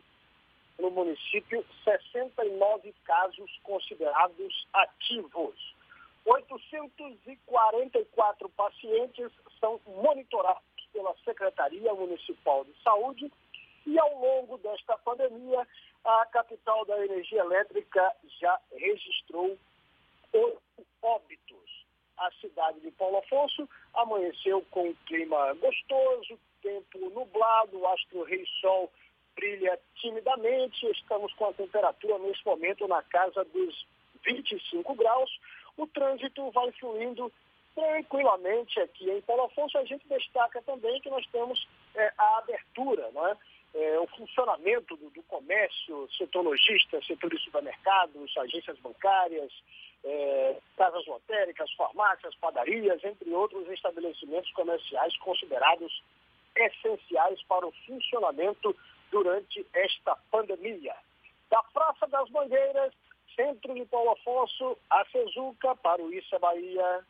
[0.80, 5.54] no município 69 casos considerados ativos.
[6.24, 10.62] 844 pacientes são monitorados
[10.92, 13.32] pela Secretaria Municipal de Saúde
[13.86, 15.66] e ao longo desta pandemia,
[16.04, 19.58] a capital da energia elétrica já registrou
[20.32, 20.60] oito
[21.02, 21.86] óbitos.
[22.18, 28.92] A cidade de Paulo Afonso amanheceu com um clima gostoso, tempo nublado, astro rei sol
[29.40, 33.86] brilha timidamente, estamos com a temperatura nesse momento na casa dos
[34.24, 35.30] 25 graus.
[35.78, 37.32] O trânsito vai fluindo
[37.74, 39.78] tranquilamente aqui em Paulo Afonso.
[39.78, 43.36] A gente destaca também que nós temos é, a abertura, não é?
[43.72, 49.52] É, o funcionamento do, do, comércio, setor logista, setor de supermercados, agências bancárias,
[50.04, 56.02] é, casas lotéricas, farmácias, padarias, entre outros estabelecimentos comerciais considerados
[56.56, 58.76] essenciais para o funcionamento
[59.10, 60.94] durante esta pandemia.
[61.50, 62.92] Da Praça das Mangueiras,
[63.34, 67.04] centro de Paulo Afonso, a Cezuca, para o Issa Bahia.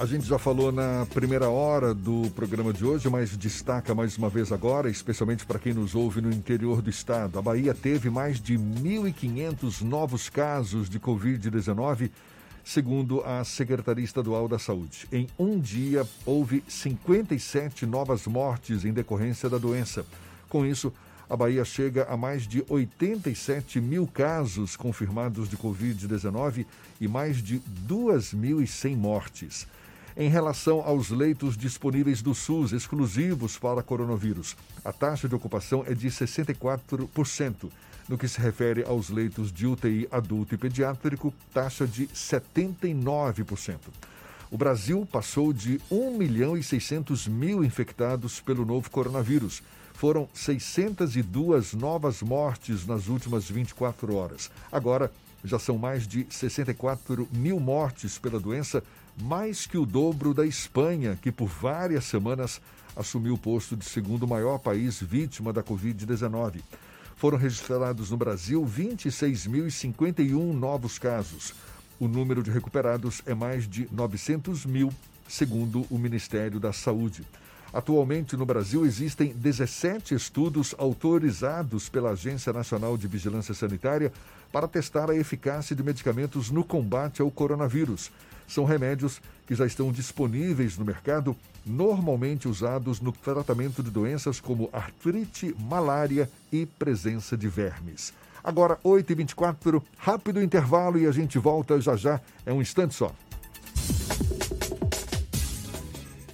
[0.00, 4.30] A gente já falou na primeira hora do programa de hoje, mas destaca mais uma
[4.30, 7.38] vez agora, especialmente para quem nos ouve no interior do estado.
[7.38, 12.10] A Bahia teve mais de 1.500 novos casos de Covid-19
[12.64, 15.06] segundo a Secretaria Estadual da Saúde.
[15.12, 20.04] Em um dia, houve 57 novas mortes em decorrência da doença.
[20.48, 20.92] Com isso,
[21.28, 26.66] a Bahia chega a mais de 87 mil casos confirmados de Covid-19
[27.00, 29.66] e mais de 2.100 mortes.
[30.16, 35.94] Em relação aos leitos disponíveis do SUS exclusivos para coronavírus, a taxa de ocupação é
[35.94, 37.70] de 64%.
[38.10, 43.78] No que se refere aos leitos de UTI adulto e pediátrico, taxa de 79%.
[44.50, 49.62] O Brasil passou de 1 milhão e 600 mil infectados pelo novo coronavírus.
[49.94, 54.50] Foram 602 novas mortes nas últimas 24 horas.
[54.72, 55.12] Agora,
[55.44, 58.82] já são mais de 64 mil mortes pela doença,
[59.22, 62.60] mais que o dobro da Espanha, que por várias semanas
[62.96, 66.60] assumiu o posto de segundo maior país vítima da Covid-19
[67.20, 71.52] foram registrados no Brasil 26.051 novos casos.
[71.98, 74.90] O número de recuperados é mais de 900 mil,
[75.28, 77.22] segundo o Ministério da Saúde.
[77.74, 84.10] Atualmente, no Brasil, existem 17 estudos autorizados pela Agência Nacional de Vigilância Sanitária
[84.50, 88.10] para testar a eficácia de medicamentos no combate ao coronavírus.
[88.48, 94.68] São remédios que já estão disponíveis no mercado, normalmente usados no tratamento de doenças como
[94.72, 98.12] artrite, malária e presença de vermes.
[98.42, 102.20] Agora, 8h24, rápido intervalo e a gente volta já já.
[102.44, 103.12] É um instante só.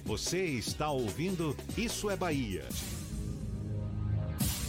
[0.05, 2.63] Você está ouvindo Isso é Bahia.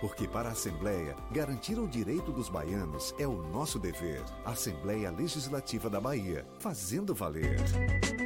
[0.00, 4.22] Porque para a Assembleia, garantir o direito dos baianos é o nosso dever.
[4.46, 7.60] Assembleia Legislativa da Bahia, fazendo valer.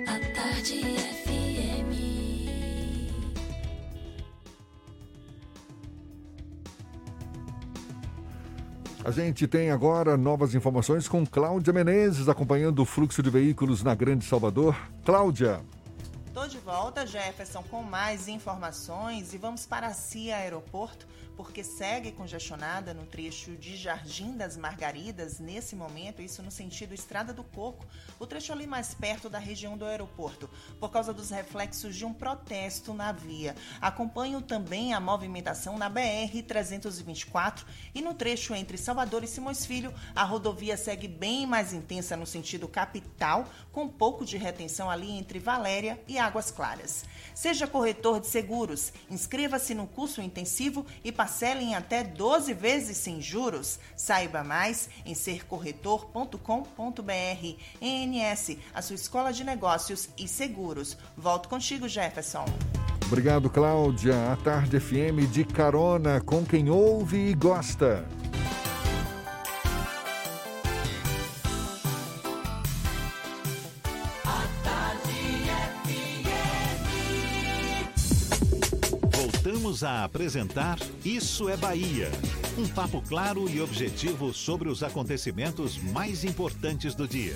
[0.07, 2.15] A Tarde FM.
[9.05, 13.95] A gente tem agora novas informações com Cláudia Menezes acompanhando o fluxo de veículos na
[13.95, 14.77] Grande Salvador.
[15.05, 15.61] Cláudia.
[16.33, 22.13] Tô de volta, Jefferson, com mais informações e vamos para a CIA Aeroporto, porque segue
[22.13, 27.85] congestionada no trecho de Jardim das Margaridas nesse momento, isso no sentido Estrada do Coco,
[28.19, 30.49] o trecho ali mais perto da região do aeroporto,
[30.79, 33.55] por causa dos reflexos de um protesto na via.
[33.81, 39.93] Acompanho também a movimentação na BR 324 e no trecho entre Salvador e Simões Filho,
[40.15, 45.39] a rodovia segue bem mais intensa no sentido capital, com pouco de retenção ali entre
[45.39, 47.05] Valéria e Águas Claras.
[47.35, 53.23] Seja corretor de seguros, inscreva-se no curso intensivo e parcele em até 12 vezes sem
[53.23, 53.79] juros.
[53.97, 57.57] Saiba mais em sercorretor.com.br.
[57.81, 60.99] ENS, a sua escola de negócios e seguros.
[61.17, 62.45] Volto contigo, Jefferson.
[63.07, 64.33] Obrigado, Cláudia.
[64.33, 68.07] A Tarde FM de carona com quem ouve e gosta.
[79.65, 82.11] Voltamos a apresentar Isso é Bahia.
[82.59, 87.35] Um papo claro e objetivo sobre os acontecimentos mais importantes do dia.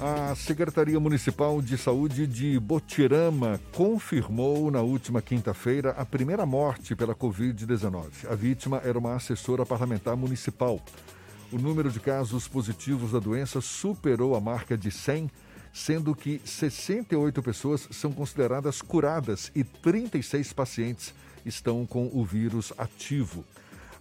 [0.00, 7.14] A Secretaria Municipal de Saúde de Botirama confirmou na última quinta-feira a primeira morte pela
[7.14, 8.30] Covid-19.
[8.30, 10.82] A vítima era uma assessora parlamentar municipal.
[11.52, 15.30] O número de casos positivos da doença superou a marca de 100,
[15.72, 21.14] sendo que 68 pessoas são consideradas curadas e 36 pacientes
[21.44, 23.44] estão com o vírus ativo.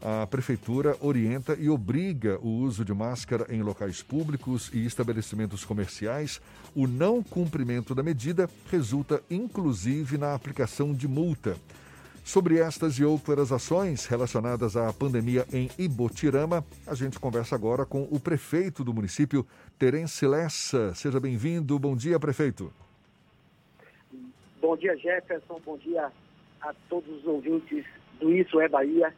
[0.02, 6.40] A prefeitura orienta e obriga o uso de máscara em locais públicos e estabelecimentos comerciais.
[6.74, 11.58] O não cumprimento da medida resulta inclusive na aplicação de multa.
[12.24, 18.08] Sobre estas e outras ações relacionadas à pandemia em Ibotirama, a gente conversa agora com
[18.12, 19.46] o prefeito do município,
[19.80, 20.94] Terence Lessa.
[20.94, 21.80] Seja bem-vindo.
[21.80, 22.72] Bom dia, prefeito.
[24.62, 25.62] Bom dia, Jefferson.
[25.66, 26.12] Bom dia
[26.62, 27.86] a todos os ouvintes
[28.20, 29.16] do Isso é Bahia.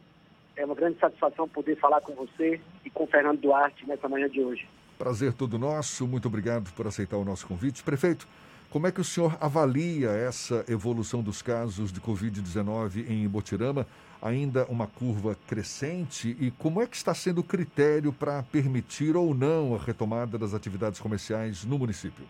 [0.56, 4.28] É uma grande satisfação poder falar com você e com o Fernando Duarte nessa manhã
[4.28, 4.68] de hoje.
[4.96, 6.06] Prazer todo nosso.
[6.06, 7.82] Muito obrigado por aceitar o nosso convite.
[7.82, 8.28] Prefeito,
[8.70, 13.84] como é que o senhor avalia essa evolução dos casos de Covid-19 em Ibotirama?
[14.22, 16.36] Ainda uma curva crescente?
[16.38, 20.54] E como é que está sendo o critério para permitir ou não a retomada das
[20.54, 22.24] atividades comerciais no município?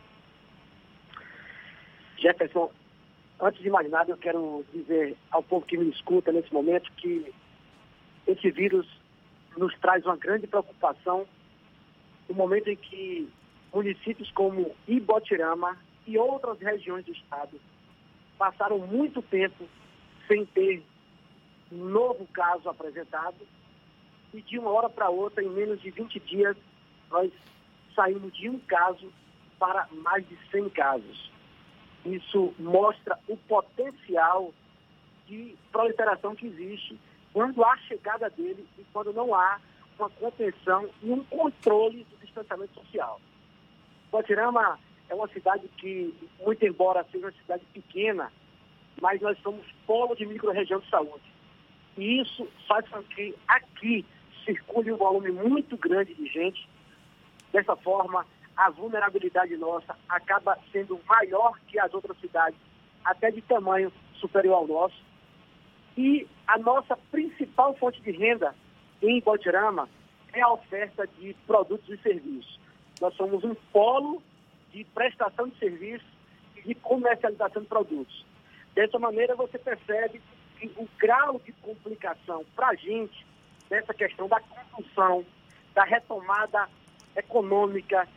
[2.16, 2.70] Jefferson,
[3.42, 7.34] Antes de mais nada, eu quero dizer ao povo que me escuta nesse momento que
[8.24, 8.86] esse vírus
[9.56, 11.26] nos traz uma grande preocupação
[12.28, 13.28] no momento em que
[13.74, 17.60] municípios como Ibotirama e outras regiões do estado
[18.38, 19.68] passaram muito tempo
[20.28, 20.84] sem ter
[21.72, 23.36] novo caso apresentado
[24.32, 26.56] e de uma hora para outra, em menos de 20 dias,
[27.10, 27.30] nós
[27.94, 29.12] saímos de um caso
[29.58, 31.30] para mais de 100 casos.
[32.04, 34.52] Isso mostra o potencial
[35.26, 36.98] de proliferação que existe
[37.32, 39.60] quando há chegada dele e quando não há
[39.98, 43.20] uma contenção e um controle do distanciamento social.
[44.10, 44.78] Guatirama
[45.08, 48.32] é uma cidade que, muito embora seja uma cidade pequena,
[49.00, 51.31] mas nós somos polo de micro-região de saúde.
[51.96, 54.04] E isso faz com que aqui
[54.44, 56.68] circule um volume muito grande de gente.
[57.52, 62.58] Dessa forma, a vulnerabilidade nossa acaba sendo maior que as outras cidades,
[63.04, 64.96] até de tamanho superior ao nosso.
[65.96, 68.54] E a nossa principal fonte de renda
[69.02, 69.88] em Botirama
[70.32, 72.58] é a oferta de produtos e serviços.
[73.00, 74.22] Nós somos um polo
[74.72, 76.06] de prestação de serviços
[76.56, 78.24] e de comercialização de produtos.
[78.74, 80.22] Dessa maneira, você percebe
[80.76, 83.26] o grau de complicação para a gente,
[83.68, 85.24] dessa questão da condução,
[85.74, 86.68] da retomada
[87.16, 88.08] econômica,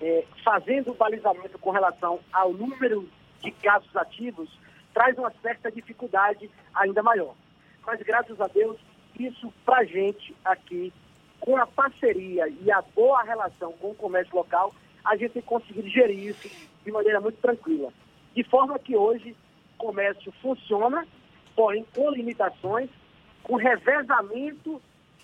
[0.00, 3.08] é, fazendo o balizamento com relação ao número
[3.40, 4.48] de casos ativos,
[4.92, 7.34] traz uma certa dificuldade ainda maior.
[7.86, 8.78] Mas, graças a Deus,
[9.18, 10.92] isso para a gente aqui,
[11.40, 15.88] com a parceria e a boa relação com o comércio local, a gente tem conseguido
[15.88, 16.48] gerir isso
[16.84, 17.92] de maneira muito tranquila.
[18.34, 19.36] De forma que hoje
[19.74, 21.06] o comércio funciona,
[21.54, 22.90] porém com limitações,
[23.42, 24.80] com revezamento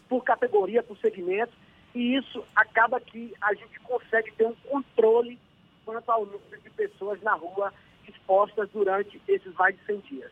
[0.08, 1.52] por categoria, por segmento,
[1.94, 5.38] e isso acaba que a gente consegue ter um controle
[5.84, 7.72] quanto ao número de pessoas na rua
[8.06, 10.30] expostas durante esses mais de 100 dias.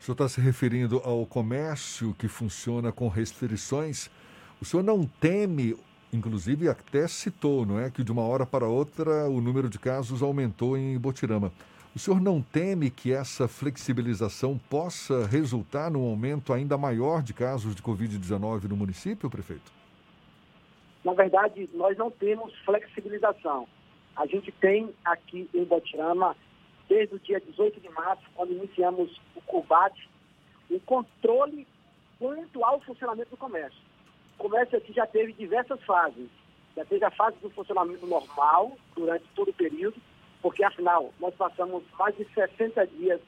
[0.00, 4.10] O senhor está se referindo ao comércio que funciona com restrições.
[4.60, 5.76] O senhor não teme,
[6.12, 10.22] inclusive até citou, não é, que de uma hora para outra o número de casos
[10.22, 11.50] aumentou em Botirama.
[11.94, 17.72] O senhor não teme que essa flexibilização possa resultar num aumento ainda maior de casos
[17.72, 19.72] de Covid-19 no município, prefeito?
[21.04, 23.68] Na verdade, nós não temos flexibilização.
[24.16, 26.36] A gente tem aqui em Botirama,
[26.88, 30.10] desde o dia 18 de março, quando iniciamos o combate,
[30.68, 31.64] o controle
[32.18, 33.78] quanto ao funcionamento do comércio.
[34.36, 36.28] O comércio aqui já teve diversas fases.
[36.76, 39.96] Já teve a fase do funcionamento normal durante todo o período,
[40.44, 43.18] porque afinal nós passamos mais de 60 dias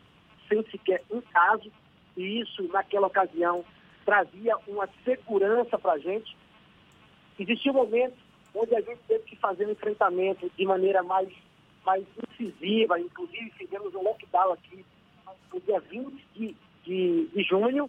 [0.50, 1.72] sem sequer um caso,
[2.14, 3.64] e isso naquela ocasião
[4.04, 6.36] trazia uma segurança para a gente.
[7.38, 8.18] Existia um momento
[8.54, 11.30] onde a gente teve que fazer um enfrentamento de maneira mais,
[11.86, 14.84] mais incisiva, inclusive fizemos um lockdown aqui
[15.50, 17.88] no dia 20 de, de, de junho,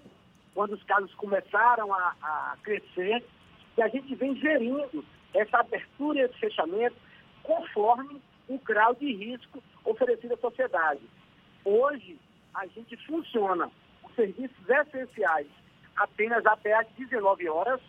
[0.56, 3.26] quando os casos começaram a, a crescer,
[3.78, 6.96] e a gente vem gerindo essa abertura e esse fechamento
[7.44, 11.02] conforme o grau de risco oferecido à sociedade.
[11.64, 12.18] Hoje,
[12.54, 13.70] a gente funciona
[14.04, 15.48] os serviços essenciais
[15.96, 17.82] apenas até às 19 horas,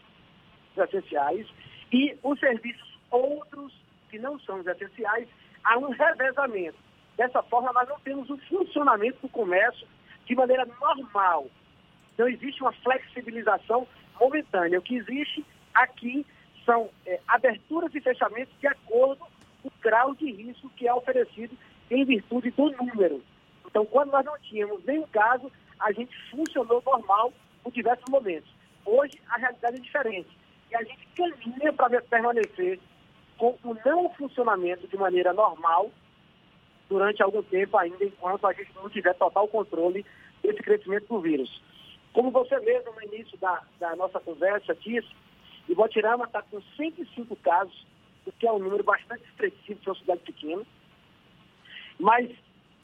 [0.76, 1.46] essenciais,
[1.92, 3.72] e os serviços outros,
[4.10, 5.28] que não são os essenciais,
[5.64, 6.78] há um revezamento.
[7.16, 9.86] Dessa forma, nós não temos o funcionamento do comércio
[10.24, 11.46] de maneira normal.
[12.16, 13.86] Não existe uma flexibilização
[14.20, 14.78] momentânea.
[14.78, 15.44] O que existe
[15.74, 16.24] aqui
[16.64, 19.24] são é, aberturas e fechamentos de acordo
[19.64, 21.56] o grau de risco que é oferecido
[21.90, 23.22] em virtude do número.
[23.66, 27.32] Então, quando nós não tínhamos nenhum caso, a gente funcionou normal
[27.62, 28.50] por diversos momentos.
[28.84, 30.28] Hoje, a realidade é diferente.
[30.70, 32.78] E a gente caminha para permanecer
[33.36, 35.90] com o não funcionamento de maneira normal
[36.88, 40.04] durante algum tempo ainda, enquanto a gente não tiver total controle
[40.42, 41.62] desse crescimento do vírus.
[42.12, 45.08] Como você mesmo no início da, da nossa conversa disse,
[45.68, 47.86] Ibotirama está com 105 casos
[48.28, 50.62] o que é um número bastante expressivo para uma cidade pequena.
[51.98, 52.30] Mas,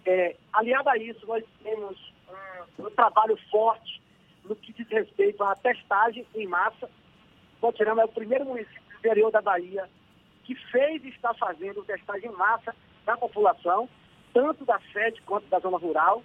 [0.07, 2.13] é, aliado a isso, nós temos
[2.79, 4.03] um, um, trabalho forte
[4.45, 6.91] no que diz respeito à testagem em massa.
[7.61, 9.89] Botirama é o primeiro município do interior da Bahia
[10.45, 13.89] que fez e está fazendo testagem em massa da população,
[14.33, 16.23] tanto da sede quanto da zona rural.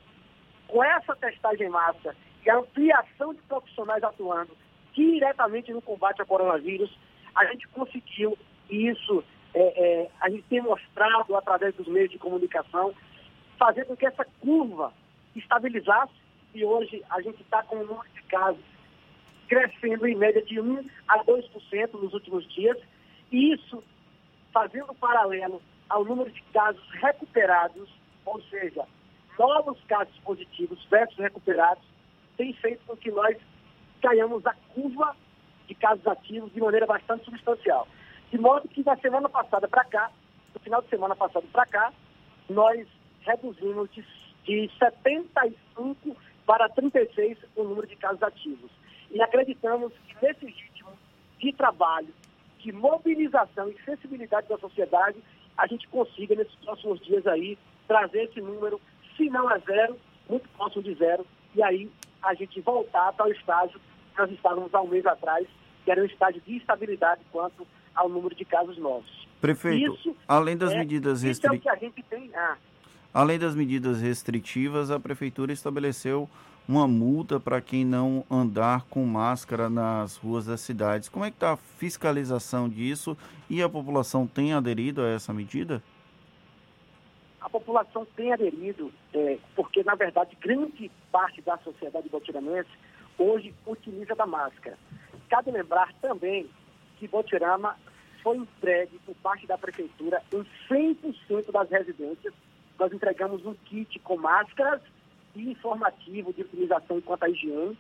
[0.68, 2.16] Com essa testagem em massa
[2.46, 4.56] e a ampliação de profissionais atuando
[4.94, 6.94] diretamente no combate ao coronavírus,
[7.36, 8.38] a gente conseguiu
[8.70, 9.24] e isso
[9.54, 12.94] é, é, a gente tem mostrado através dos meios de comunicação,
[13.58, 14.94] fazendo com que essa curva
[15.36, 16.14] estabilizasse
[16.54, 18.64] e hoje a gente está com o número de casos
[19.48, 22.78] crescendo em média de 1 a 2% nos últimos dias,
[23.32, 23.84] e isso
[24.54, 27.90] fazendo paralelo ao número de casos recuperados,
[28.26, 28.86] ou seja,
[29.38, 31.84] novos casos positivos versus recuperados
[32.38, 33.36] tem feito com que nós
[34.02, 35.16] caiamos a curva
[35.68, 37.88] de casos ativos de maneira bastante substancial.
[38.32, 40.12] De modo que da semana passada para cá,
[40.54, 41.94] no final de semana passado para cá,
[42.50, 42.88] nós
[43.22, 44.06] reduzimos de,
[44.46, 46.16] de 75
[46.46, 48.72] para 36 o número de casos ativos.
[49.12, 50.92] E acreditamos que nesse ritmo
[51.40, 52.14] de trabalho,
[52.60, 55.18] de mobilização e sensibilidade da sociedade,
[55.58, 57.58] a gente consiga, nesses próximos dias aí,
[57.88, 58.80] trazer esse número,
[59.18, 59.98] se não a zero,
[60.30, 61.26] muito próximo de zero,
[61.56, 61.92] e aí
[62.22, 65.48] a gente voltar para o estágio que nós estávamos há um mês atrás,
[65.84, 67.66] que era um estágio de estabilidade quanto
[68.00, 69.28] ao número de casos novos.
[69.42, 71.94] Prefeito, Isso além das é- medidas é restritivas.
[72.10, 72.32] tem.
[72.36, 72.56] Ah,
[73.14, 76.30] Além das medidas restritivas, a prefeitura estabeleceu
[76.68, 81.10] uma multa para quem não andar com máscara nas ruas das cidades.
[81.10, 83.18] Como é que está a fiscalização disso
[83.50, 85.82] e a população tem aderido a essa medida?
[87.42, 92.70] a população tem aderido, é, porque, na verdade, grande parte da sociedade botiranense
[93.18, 94.78] hoje utiliza da máscara.
[95.30, 96.48] Cabe lembrar também
[97.00, 97.78] que Botirama
[98.22, 102.34] foi entregue por parte da prefeitura em 100% das residências.
[102.78, 104.82] Nós entregamos um kit com máscaras
[105.36, 107.78] e informativo de utilização quanto à higiene.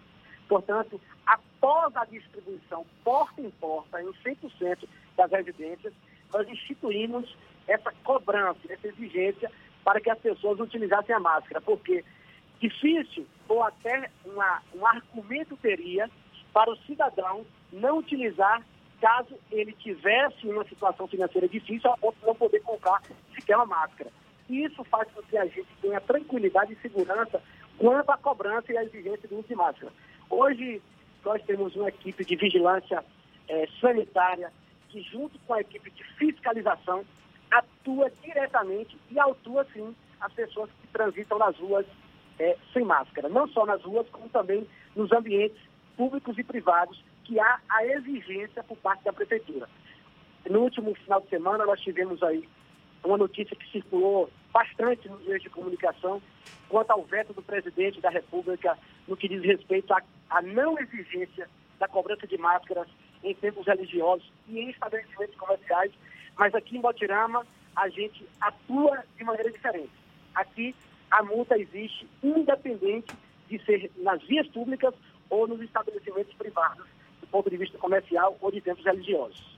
[0.47, 5.93] Portanto, após a distribuição porta em porta em 100% das residências,
[6.33, 7.35] nós instituímos
[7.67, 9.51] essa cobrança, essa exigência
[9.83, 12.03] para que as pessoas utilizassem a máscara, porque
[12.59, 16.09] difícil ou até uma, um argumento teria
[16.53, 18.63] para o cidadão não utilizar
[18.99, 23.01] caso ele tivesse uma situação financeira difícil a ponto de não poder comprar
[23.33, 24.11] sequer uma máscara.
[24.49, 27.41] Isso faz com que a gente tenha tranquilidade e segurança
[27.77, 29.91] quanto à cobrança e à exigência do uso de máscara.
[30.29, 30.81] Hoje,
[31.23, 33.03] nós temos uma equipe de vigilância
[33.47, 34.51] eh, sanitária
[34.89, 37.05] que, junto com a equipe de fiscalização,
[37.51, 41.85] atua diretamente e autua, sim, as pessoas que transitam nas ruas
[42.39, 43.29] eh, sem máscara.
[43.29, 45.59] Não só nas ruas, como também nos ambientes
[45.95, 49.69] públicos e privados, que há a exigência por parte da prefeitura.
[50.49, 52.49] No último final de semana, nós tivemos aí
[53.03, 56.19] uma notícia que circulou bastante nos meios de comunicação
[56.67, 58.75] quanto ao veto do presidente da República
[59.07, 61.47] no que diz respeito à, à não exigência
[61.77, 62.87] da cobrança de máscaras
[63.23, 65.91] em tempos religiosos e em estabelecimentos comerciais.
[66.35, 67.45] Mas aqui em Botirama,
[67.75, 69.91] a gente atua de maneira diferente.
[70.33, 70.75] Aqui,
[71.11, 73.13] a multa existe independente
[73.47, 74.95] de ser nas vias públicas
[75.29, 76.98] ou nos estabelecimentos privados, do
[77.31, 79.57] ponto de vista comercial ou de tempos religiosos.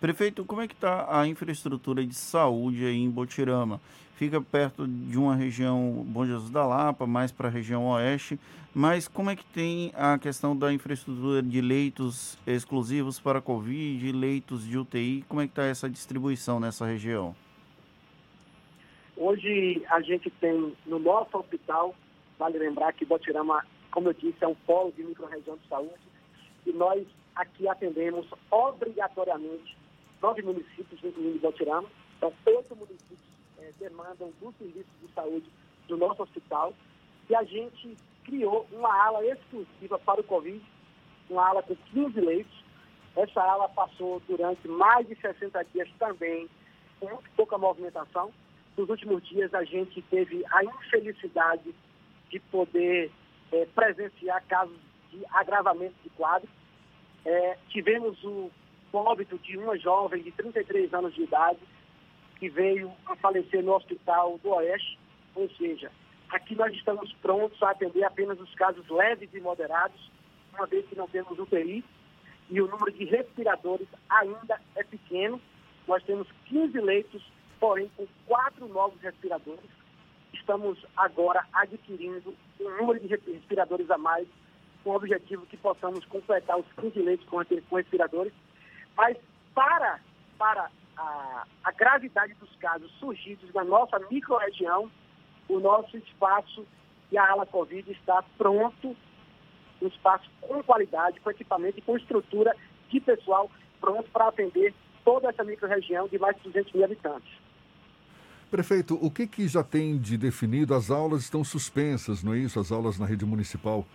[0.00, 3.80] Prefeito, como é que está a infraestrutura de saúde aí em Botirama?
[4.14, 8.38] Fica perto de uma região Bom Jesus da Lapa, mais para a região oeste,
[8.74, 14.64] mas como é que tem a questão da infraestrutura de leitos exclusivos para Covid, leitos
[14.64, 17.34] de UTI, como é que está essa distribuição nessa região?
[19.16, 21.92] Hoje a gente tem no nosso hospital,
[22.38, 25.94] vale lembrar que Botirama, como eu disse, é um polo de microrregião de saúde,
[26.66, 29.76] e nós aqui atendemos obrigatoriamente
[30.20, 31.88] nove municípios, incluindo Botirama.
[32.16, 33.20] Então, oito municípios
[33.58, 35.46] eh, demandam do serviço de saúde
[35.86, 36.74] do nosso hospital.
[37.30, 40.62] E a gente criou uma ala exclusiva para o Covid,
[41.30, 42.64] uma ala com 15 leitos.
[43.16, 46.48] Essa ala passou durante mais de 60 dias também
[47.00, 48.32] com muito pouca movimentação.
[48.76, 51.74] Nos últimos dias, a gente teve a infelicidade
[52.30, 53.10] de poder
[53.52, 54.76] eh, presenciar casos
[55.10, 56.48] de agravamento de quadro.
[57.24, 58.50] Eh, tivemos o
[58.92, 61.58] óbito de uma jovem de 33 anos de idade
[62.38, 64.98] que veio a falecer no hospital do Oeste.
[65.34, 65.90] Ou seja,
[66.30, 70.10] aqui nós estamos prontos a atender apenas os casos leves e moderados,
[70.54, 71.84] uma vez que não temos UTI
[72.50, 75.40] e o número de respiradores ainda é pequeno.
[75.86, 77.22] Nós temos 15 leitos,
[77.60, 79.70] porém com quatro novos respiradores.
[80.32, 84.26] Estamos agora adquirindo um número de respiradores a mais,
[84.88, 88.32] com o objetivo que possamos completar os 15 leitos com com respiradores
[88.96, 89.18] mas
[89.54, 90.00] para,
[90.38, 94.90] para a, a gravidade dos casos surgidos na nossa microrregião,
[95.46, 96.66] o nosso espaço
[97.12, 98.96] e a ala Covid está pronto,
[99.82, 102.56] um espaço com qualidade, com equipamento e com estrutura
[102.88, 104.74] de pessoal pronto para atender
[105.04, 107.30] toda essa microrregião de mais de 200 mil habitantes.
[108.50, 110.74] Prefeito, o que, que já tem de definido?
[110.74, 112.58] As aulas estão suspensas, não é isso?
[112.58, 113.86] As aulas na rede municipal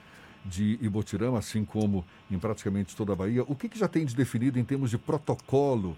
[0.46, 3.44] de Ibotirama, assim como em praticamente toda a Bahia.
[3.44, 5.96] O que, que já tem de definido em termos de protocolo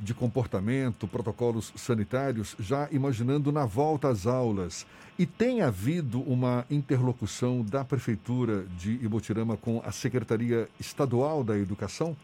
[0.00, 4.86] de comportamento, protocolos sanitários, já imaginando na volta às aulas?
[5.18, 12.16] E tem havido uma interlocução da Prefeitura de Ibotirama com a Secretaria Estadual da Educação?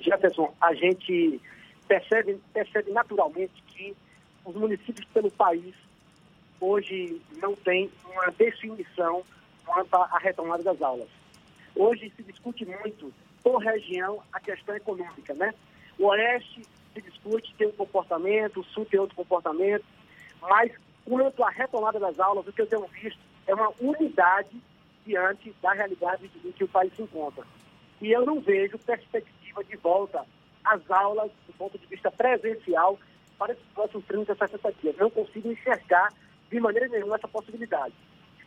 [0.00, 1.40] Jefferson, a gente
[1.88, 3.94] percebe, percebe naturalmente que
[4.44, 5.74] os municípios pelo país
[6.60, 9.24] hoje não tem uma definição
[9.70, 11.08] quanto à retomada das aulas.
[11.76, 15.54] Hoje se discute muito, por região, a questão econômica, né?
[15.98, 19.84] O Oeste se discute, tem um comportamento, o Sul tem outro comportamento,
[20.42, 20.72] mas
[21.04, 24.60] quanto à retomada das aulas, o que eu tenho visto é uma unidade
[25.06, 27.44] diante da realidade em que o país se encontra.
[28.00, 30.24] E eu não vejo perspectiva de volta
[30.64, 32.98] às aulas do ponto de vista presencial
[33.38, 34.96] para esses próximos 30, 60 dias.
[34.96, 36.12] Não consigo enxergar
[36.50, 37.94] de maneira nenhuma essa possibilidade.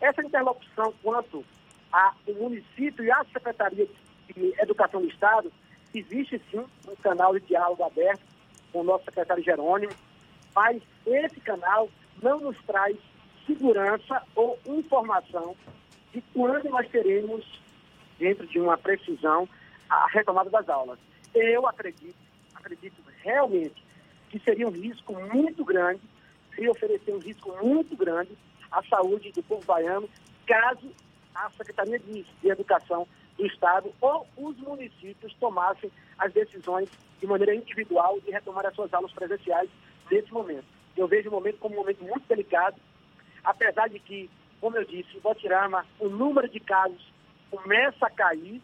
[0.04, 1.46] Essa interlocução quanto
[1.90, 3.88] ao município e à Secretaria
[4.36, 5.50] de Educação do Estado,
[5.96, 8.22] existe sim um canal de diálogo aberto
[8.74, 9.94] com o nosso secretário Jerônimo,
[10.54, 11.90] mas esse canal
[12.22, 12.98] não nos traz
[13.48, 15.56] segurança ou informação
[16.12, 17.46] de quando nós teremos,
[18.20, 19.48] dentro de uma precisão,
[19.90, 21.00] a retomada das aulas.
[21.34, 22.18] Eu acredito,
[22.54, 23.82] acredito realmente
[24.30, 26.02] que seria um risco muito grande,
[26.54, 28.32] seria oferecer um risco muito grande
[28.74, 30.10] à saúde do povo baiano,
[30.46, 30.92] caso
[31.34, 36.90] a Secretaria de, de Educação do Estado ou os municípios tomassem as decisões
[37.20, 39.70] de maneira individual de retomar as suas aulas presenciais
[40.12, 40.66] nesse momento.
[40.98, 42.76] Eu vejo o momento como um momento muito delicado,
[43.44, 44.30] apesar de que,
[44.60, 47.12] como eu disse, em Botirama, o número de casos
[47.50, 48.62] começa a cair,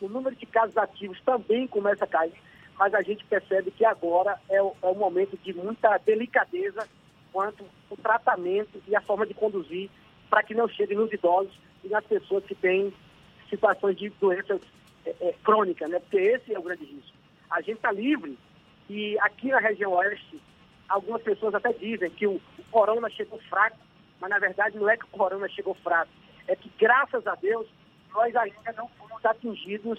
[0.00, 2.34] o número de casos ativos também começa a cair,
[2.78, 6.88] mas a gente percebe que agora é o, é o momento de muita delicadeza
[7.32, 9.90] quanto o tratamento e a forma de conduzir
[10.28, 11.52] para que não chegue nos idosos
[11.84, 12.92] e nas pessoas que têm
[13.48, 14.60] situações de doenças
[15.04, 15.98] é, é, crônicas, né?
[15.98, 17.16] Porque esse é o grande risco.
[17.50, 18.38] A gente está livre
[18.88, 20.40] e aqui na região oeste,
[20.88, 23.78] algumas pessoas até dizem que o, o corona chegou fraco,
[24.20, 26.10] mas na verdade não é que o corona chegou fraco,
[26.46, 27.66] é que graças a Deus
[28.12, 29.98] nós ainda não fomos atingidos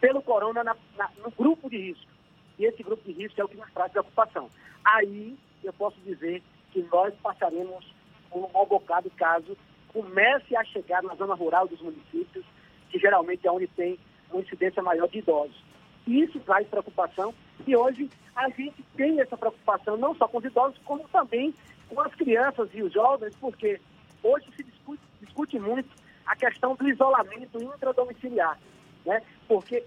[0.00, 2.10] pelo corona na, na, no grupo de risco.
[2.58, 4.48] E esse grupo de risco é o que nos traz preocupação.
[4.84, 6.42] Aí eu posso dizer
[6.72, 7.84] que nós passaremos
[8.32, 9.56] um mau bocado caso
[9.92, 12.44] comece a chegar na zona rural dos municípios,
[12.88, 13.98] que geralmente é onde tem
[14.30, 15.64] uma incidência maior de idosos.
[16.06, 17.34] Isso traz preocupação
[17.66, 21.52] e hoje a gente tem essa preocupação não só com os idosos, como também
[21.88, 23.80] com as crianças e os jovens, porque
[24.22, 25.90] hoje se discute, discute muito
[26.24, 28.58] a questão do isolamento intradomiciliar,
[29.04, 29.22] né?
[29.48, 29.84] Porque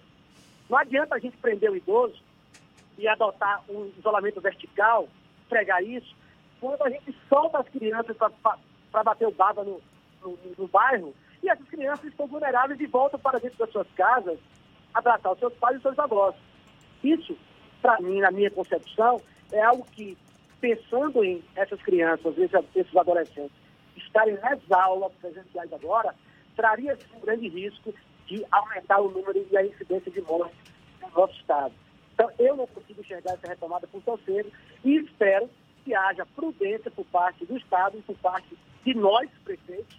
[0.70, 2.22] não adianta a gente prender o idoso
[2.98, 5.08] e adotar um isolamento vertical,
[5.54, 6.16] pregar isso,
[6.60, 9.80] quando a gente solta as crianças para bater o baba no,
[10.24, 11.14] no, no, bairro,
[11.44, 14.40] e essas crianças estão vulneráveis e voltam para dentro das suas casas
[14.94, 16.36] abraçar os seus pais e os seus avós.
[17.04, 17.38] Isso,
[17.82, 19.22] para mim, na minha concepção,
[19.52, 20.18] é algo que,
[20.60, 23.56] pensando em essas crianças, esses, esses adolescentes,
[23.96, 26.16] estarem nas aulas presenciais agora,
[26.56, 27.94] traria um grande risco
[28.26, 30.58] de aumentar o número e a incidência de mortes
[31.00, 31.83] no nosso Estado.
[32.14, 34.52] Então, eu não consigo enxergar essa retomada por tão cedo
[34.84, 35.50] e espero
[35.84, 39.98] que haja prudência por parte do Estado e por parte de nós, prefeitos,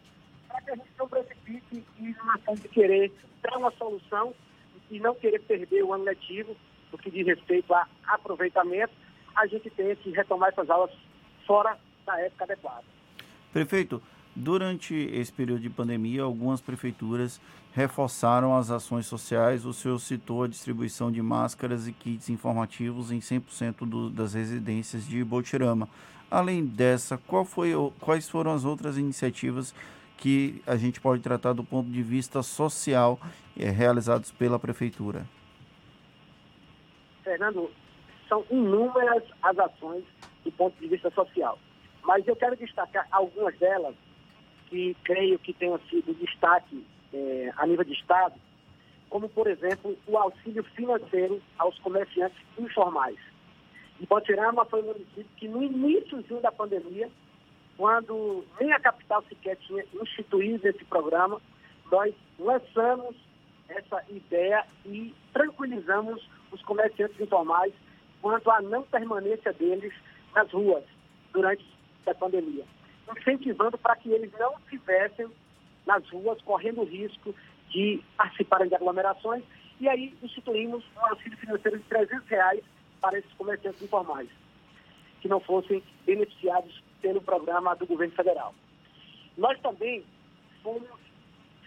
[0.49, 3.13] para que a gente não precipite e numa ação de querer
[3.43, 4.35] dar uma solução
[4.91, 6.57] e não querer perder o ano letivo,
[6.93, 8.93] no que diz respeito a aproveitamento,
[9.35, 10.95] a gente tem que retomar essas aulas
[11.47, 11.77] fora
[12.07, 12.85] da época adequada.
[13.53, 14.03] Prefeito,
[14.37, 17.41] Durante esse período de pandemia, algumas prefeituras
[17.73, 19.65] reforçaram as ações sociais.
[19.65, 25.07] O senhor citou a distribuição de máscaras e kits informativos em 100% do, das residências
[25.07, 25.89] de Botirama.
[26.29, 27.17] Além dessa,
[27.47, 29.73] foi, quais foram as outras iniciativas
[30.17, 33.21] que a gente pode tratar do ponto de vista social
[33.57, 35.27] é, realizados pela prefeitura?
[37.23, 37.71] Fernando,
[38.29, 40.05] são inúmeras as ações
[40.45, 41.57] do ponto de vista social,
[42.03, 43.95] mas eu quero destacar algumas delas
[44.75, 48.35] que creio que tenham sido destaque é, a nível de Estado,
[49.09, 53.17] como, por exemplo, o auxílio financeiro aos comerciantes informais.
[54.09, 57.09] Botirama foi um município que, no início da pandemia,
[57.77, 61.41] quando nem a capital sequer tinha instituído esse programa,
[61.89, 63.15] nós lançamos
[63.69, 67.73] essa ideia e tranquilizamos os comerciantes informais
[68.21, 69.95] quanto à não permanência deles
[70.35, 70.83] nas ruas
[71.33, 71.65] durante
[72.09, 72.65] a pandemia
[73.13, 75.29] incentivando para que eles não estivessem
[75.87, 77.35] nas ruas correndo o risco
[77.69, 79.43] de participarem de aglomerações.
[79.81, 82.63] E aí instituímos um auxílio financeiro de 300 reais
[83.01, 84.29] para esses comerciantes informais,
[85.21, 88.55] que não fossem beneficiados pelo programa do governo federal.
[89.37, 90.05] Nós também
[90.63, 90.89] fomos,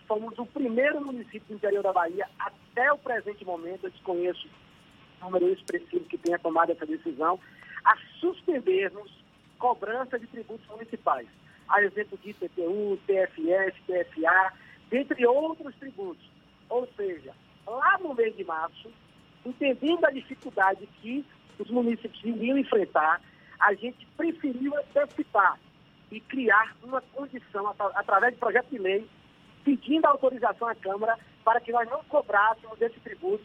[0.07, 4.47] fomos o primeiro município do interior da Bahia, até o presente momento, eu desconheço
[5.21, 7.39] o número expressivo que tenha tomado essa decisão,
[7.83, 9.11] a suspendermos
[9.57, 11.27] cobrança de tributos municipais,
[11.69, 14.53] a exemplo de IPTU, TFS, TFA,
[14.89, 16.25] dentre outros tributos.
[16.69, 17.33] Ou seja,
[17.65, 18.91] lá no mês de março,
[19.45, 21.25] entendendo a dificuldade que
[21.59, 23.21] os municípios iriam enfrentar,
[23.59, 25.59] a gente preferiu antecipar
[26.11, 29.07] e criar uma condição, atra- através de projeto de lei,
[29.63, 33.43] pedindo autorização à Câmara para que nós não cobrássemos esse tributo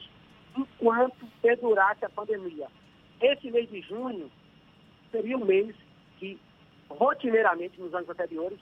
[0.57, 2.69] enquanto perdurasse a pandemia.
[3.21, 4.31] Esse mês de junho
[5.11, 5.75] seria um mês
[6.93, 8.59] rotineiramente, nos anos anteriores,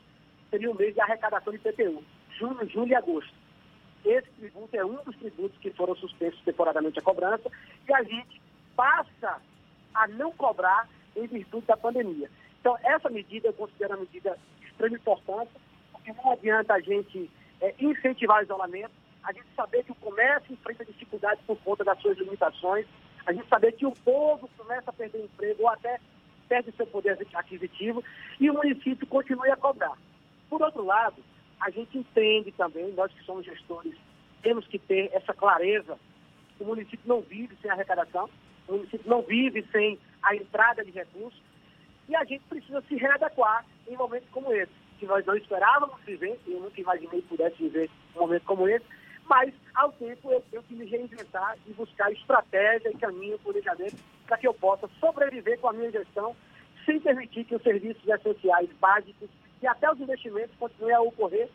[0.50, 2.02] seria um mês de arrecadação de IPTU.
[2.38, 3.34] Junho, julho e agosto.
[4.04, 7.50] Esse tributo é um dos tributos que foram suspensos temporariamente a cobrança
[7.86, 8.40] e a gente
[8.74, 9.40] passa
[9.94, 12.30] a não cobrar em virtude da pandemia.
[12.60, 15.60] Então, essa medida eu considero uma medida de extrema importância,
[15.92, 17.30] porque não adianta a gente
[17.60, 18.92] eh, incentivar o isolamento,
[19.22, 22.86] a gente saber que o comércio enfrenta dificuldades por conta das suas limitações,
[23.26, 26.00] a gente saber que o povo começa a perder emprego ou até
[26.50, 28.02] perde seu poder aquisitivo
[28.40, 29.96] e o município continue a cobrar.
[30.48, 31.22] Por outro lado,
[31.60, 33.94] a gente entende também, nós que somos gestores,
[34.42, 35.96] temos que ter essa clareza.
[36.58, 38.28] O município não vive sem arrecadação,
[38.66, 41.40] o município não vive sem a entrada de recursos
[42.08, 46.36] e a gente precisa se readequar em momentos como esse, que nós não esperávamos viver,
[46.48, 48.84] eu nunca imaginei que pudesse viver um momento como esse,
[49.24, 53.96] mas ao tempo eu tenho que me reinventar e buscar estratégia e caminho, planejamento,
[54.30, 56.36] para que eu possa sobreviver com a minha gestão,
[56.86, 59.28] sem permitir que os serviços essenciais básicos
[59.60, 61.48] e até os investimentos continuem a ocorrer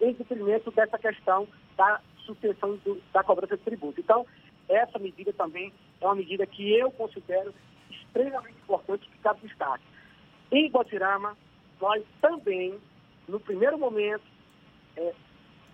[0.00, 1.46] em detrimento dessa questão
[1.76, 4.00] da suspensão do- da cobrança de tributo.
[4.00, 4.26] Então,
[4.68, 7.54] essa medida também é uma medida que eu considero
[7.88, 9.84] extremamente importante que cabe destaque.
[10.50, 11.36] Em Botirama,
[11.80, 12.76] nós também,
[13.28, 14.24] no primeiro momento,
[14.96, 15.14] eh,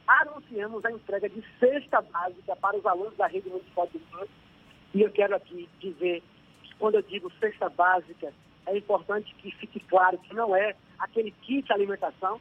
[0.07, 4.29] anunciamos a entrega de cesta básica para os alunos da rede municipal de ensino.
[4.95, 6.23] E eu quero aqui dizer
[6.83, 8.33] quando eu digo cesta básica,
[8.67, 12.41] é importante que fique claro que não é aquele kit alimentação,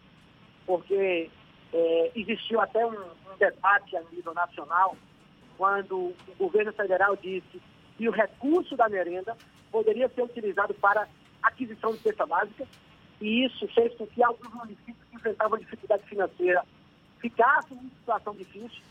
[0.65, 1.29] porque
[1.71, 4.97] eh, existiu até um, um debate a nível nacional
[5.59, 7.61] quando o governo federal disse
[7.99, 9.37] que o recurso da merenda
[9.71, 11.07] poderia ser utilizado para
[11.43, 12.65] aquisição de cesta básica,
[13.21, 16.65] e isso fez com que alguns municípios que enfrentavam dificuldade financeira
[17.19, 18.81] ficassem em situação difícil,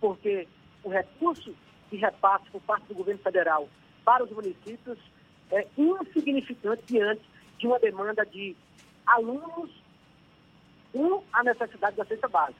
[0.00, 0.46] porque
[0.84, 1.52] o recurso
[1.90, 3.68] de repasse por parte do governo federal
[4.04, 4.98] para os municípios
[5.50, 7.22] é insignificante diante
[7.58, 8.56] de uma demanda de
[9.06, 9.70] alunos
[10.92, 12.58] com a necessidade da cesta básica.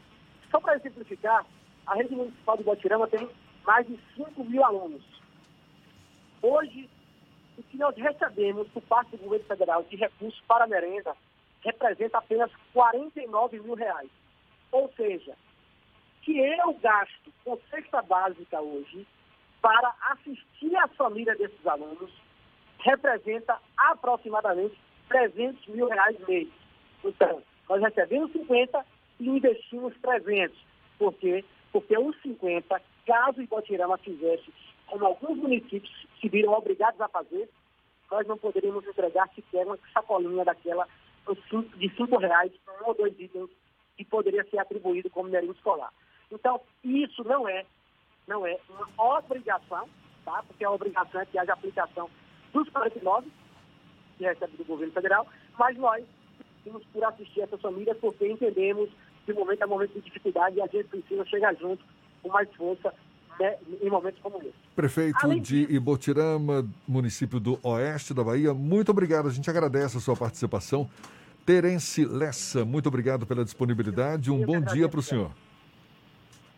[0.50, 1.44] Só para exemplificar,
[1.86, 3.28] a rede municipal de Botirama tem
[3.66, 5.02] mais de 5 mil alunos.
[6.42, 6.88] Hoje,
[7.56, 11.14] o que nós recebemos por parte do governo federal de recursos para a merenda
[11.62, 14.10] representa apenas 49 mil reais.
[14.70, 15.34] Ou seja,
[16.22, 19.06] que eu gasto com cesta básica hoje
[19.62, 22.10] para assistir a família desses alunos
[22.80, 24.76] representa aproximadamente
[25.08, 26.48] 300 mil reais mês.
[27.04, 28.84] Então, nós recebemos 50
[29.20, 30.56] e investimos 300.
[30.98, 31.44] Por quê?
[31.70, 34.52] Porque os 50, caso Ibotirama fizesse,
[34.86, 37.48] como alguns municípios se viram obrigados a fazer,
[38.10, 40.86] nós não poderíamos entregar sequer uma sacolinha daquela
[41.76, 42.52] de 5 reais,
[42.82, 43.48] um ou dois itens
[43.96, 45.92] que poderia ser atribuído como merenda escolar.
[46.30, 47.64] Então, isso não é,
[48.26, 49.88] não é uma obrigação,
[50.24, 50.42] tá?
[50.46, 52.08] porque a obrigação é que haja aplicação
[52.52, 53.28] dos 49,
[54.18, 55.26] que recebe do governo federal,
[55.58, 56.04] mas nós
[56.64, 58.90] temos por assistir essas famílias porque entendemos
[59.24, 61.84] que o momento é momento de dificuldade e a gente precisa chegar junto
[62.22, 62.92] com mais força
[63.38, 64.54] né, em momentos como esse.
[64.74, 69.28] Prefeito Além de Ibotirama, município do Oeste da Bahia, muito obrigado.
[69.28, 70.88] A gente agradece a sua participação.
[71.44, 74.30] Terence Lessa, muito obrigado pela disponibilidade.
[74.30, 75.32] Um bom dia para o senhor.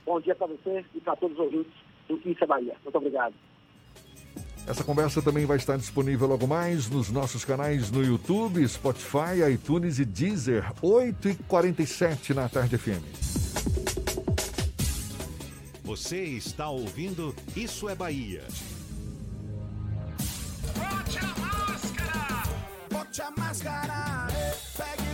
[0.05, 1.72] Bom dia para você e para todos os ouvintes
[2.09, 2.76] do Isso é Bahia.
[2.82, 3.35] Muito obrigado.
[4.66, 9.98] Essa conversa também vai estar disponível logo mais nos nossos canais no YouTube, Spotify, iTunes
[9.98, 13.05] e Deezer, 8h47 na Tarde FM.
[15.85, 18.43] Você está ouvindo Isso é Bahia.
[20.74, 22.43] Bote a máscara!
[22.90, 24.26] Bote a máscara!
[24.76, 25.13] Pegue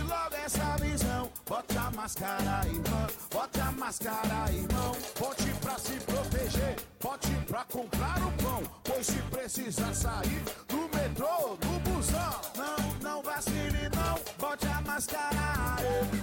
[1.51, 3.07] Bote a máscara, irmão.
[3.29, 4.95] Bote a máscara, irmão.
[5.19, 6.77] Bote pra se proteger.
[7.03, 8.63] Bote pra comprar o pão.
[8.85, 12.39] Pois se precisar sair do metrô, do busão.
[12.55, 14.17] Não, não vacile, não.
[14.39, 15.75] Bote a máscara.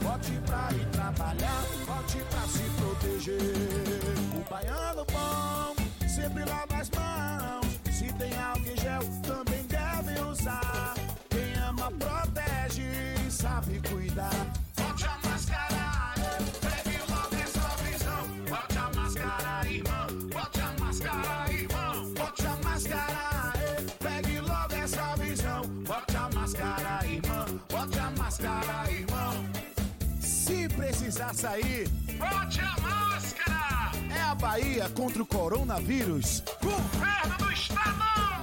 [0.03, 1.63] Bote pra ir trabalhar.
[1.87, 3.39] Bote pra se proteger.
[4.35, 7.79] O baiano bom sempre lava as mãos.
[7.93, 10.95] Se tem álcool gel, também deve usar.
[11.29, 14.68] Quem ama, protege sabe cuidar.
[31.19, 33.91] Precisar sair, bote a máscara!
[34.17, 36.45] É a Bahia contra o coronavírus.
[36.63, 38.18] Governo do Estado!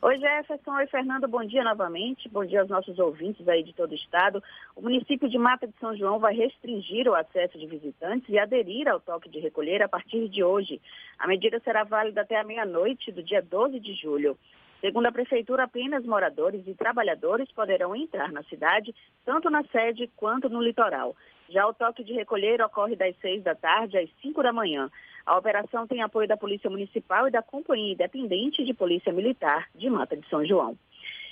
[0.00, 0.76] Oi, Jefferson.
[0.76, 1.26] Oi, Fernando.
[1.26, 2.28] Bom dia novamente.
[2.28, 4.40] Bom dia aos nossos ouvintes aí de todo o estado.
[4.76, 8.86] O município de Mata de São João vai restringir o acesso de visitantes e aderir
[8.86, 10.80] ao toque de recolher a partir de hoje.
[11.18, 14.38] A medida será válida até a meia-noite do dia 12 de julho.
[14.80, 18.94] Segundo a Prefeitura, apenas moradores e trabalhadores poderão entrar na cidade,
[19.24, 21.16] tanto na sede quanto no litoral.
[21.48, 24.88] Já o toque de recolher ocorre das 6 da tarde às 5 da manhã.
[25.26, 29.90] A operação tem apoio da Polícia Municipal e da Companhia Independente de Polícia Militar de
[29.90, 30.76] Mata de São João.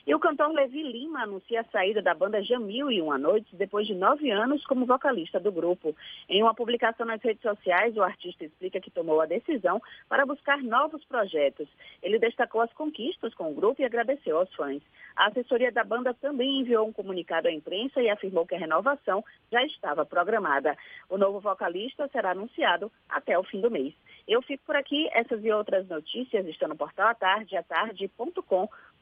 [0.07, 3.89] E o cantor Levi Lima anuncia a saída da banda Jamil e Uma Noite depois
[3.89, 5.97] de nove anos como vocalista do grupo.
[6.29, 10.63] Em uma publicação nas redes sociais, o artista explica que tomou a decisão para buscar
[10.63, 11.69] novos projetos.
[12.01, 14.81] Ele destacou as conquistas com o grupo e agradeceu aos fãs.
[15.17, 19.25] A assessoria da banda também enviou um comunicado à imprensa e afirmou que a renovação
[19.51, 20.77] já estava programada.
[21.11, 23.93] O novo vocalista será anunciado até o fim do mês.
[24.29, 25.09] Eu fico por aqui.
[25.13, 28.96] Essas e outras notícias estão no portal atardeatarde.com.br.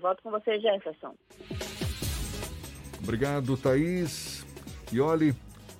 [0.00, 1.14] Volto com você, Jefferson.
[3.02, 4.46] Obrigado, Thaís.
[4.90, 5.34] E olhe,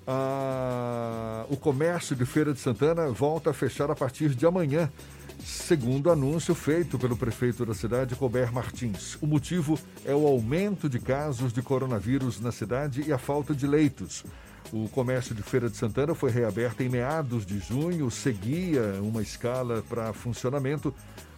[0.06, 1.46] a...
[1.48, 4.92] o comércio de Feira de Santana volta a fechar a partir de amanhã,
[5.38, 9.16] segundo anúncio feito pelo prefeito da cidade, Colbert Martins.
[9.22, 13.66] O motivo é o aumento de casos de coronavírus na cidade e a falta de
[13.66, 14.22] leitos.
[14.70, 19.82] O comércio de Feira de Santana foi reaberto em meados de junho, seguia uma escala
[19.88, 20.92] para funcionamento,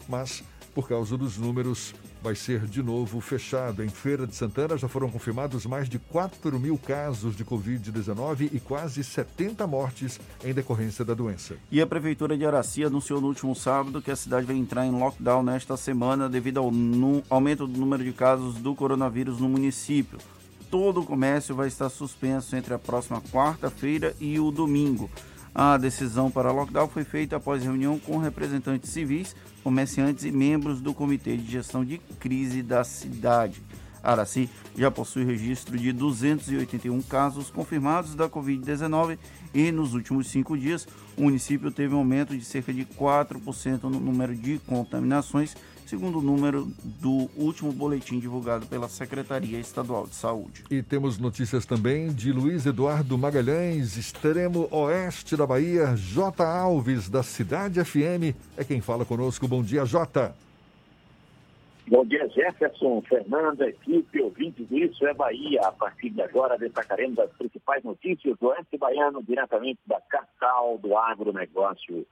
[0.08, 0.42] mas
[0.78, 1.92] por causa dos números
[2.22, 3.82] vai ser de novo fechado.
[3.82, 8.60] Em Feira de Santana já foram confirmados mais de 4 mil casos de Covid-19 e
[8.60, 11.56] quase 70 mortes em decorrência da doença.
[11.68, 14.92] E a Prefeitura de Araci anunciou no último sábado que a cidade vai entrar em
[14.92, 16.70] lockdown nesta semana devido ao
[17.28, 20.16] aumento do número de casos do coronavírus no município
[20.70, 25.10] todo o comércio vai estar suspenso entre a próxima quarta-feira e o domingo.
[25.54, 29.34] A decisão para lockdown foi feita após reunião com representantes civis,
[29.64, 33.62] comerciantes e membros do Comitê de Gestão de Crise da cidade.
[34.02, 39.18] Araci já possui registro de 281 casos confirmados da Covid-19
[39.52, 44.00] e nos últimos cinco dias o município teve um aumento de cerca de 4% no
[44.00, 45.56] número de contaminações
[45.88, 50.64] segundo o número do último boletim divulgado pela Secretaria Estadual de Saúde.
[50.70, 56.44] E temos notícias também de Luiz Eduardo Magalhães, extremo oeste da Bahia, J.
[56.44, 59.48] Alves, da Cidade FM, é quem fala conosco.
[59.48, 60.34] Bom dia, Jota.
[61.86, 65.62] Bom dia, Jefferson, Fernando, equipe, ouvintes do Isso é Bahia.
[65.62, 70.94] A partir de agora, destacaremos as principais notícias do Oeste Baiano, diretamente da capital do
[70.94, 72.06] agronegócio.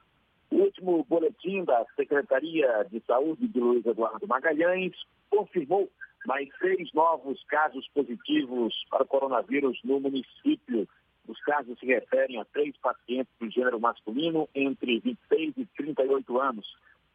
[0.49, 4.93] O último boletim da Secretaria de Saúde de Luiz Eduardo Magalhães
[5.29, 5.89] confirmou
[6.25, 10.87] mais seis novos casos positivos para coronavírus no município.
[11.27, 16.65] Os casos se referem a três pacientes do gênero masculino entre 26 e 38 anos,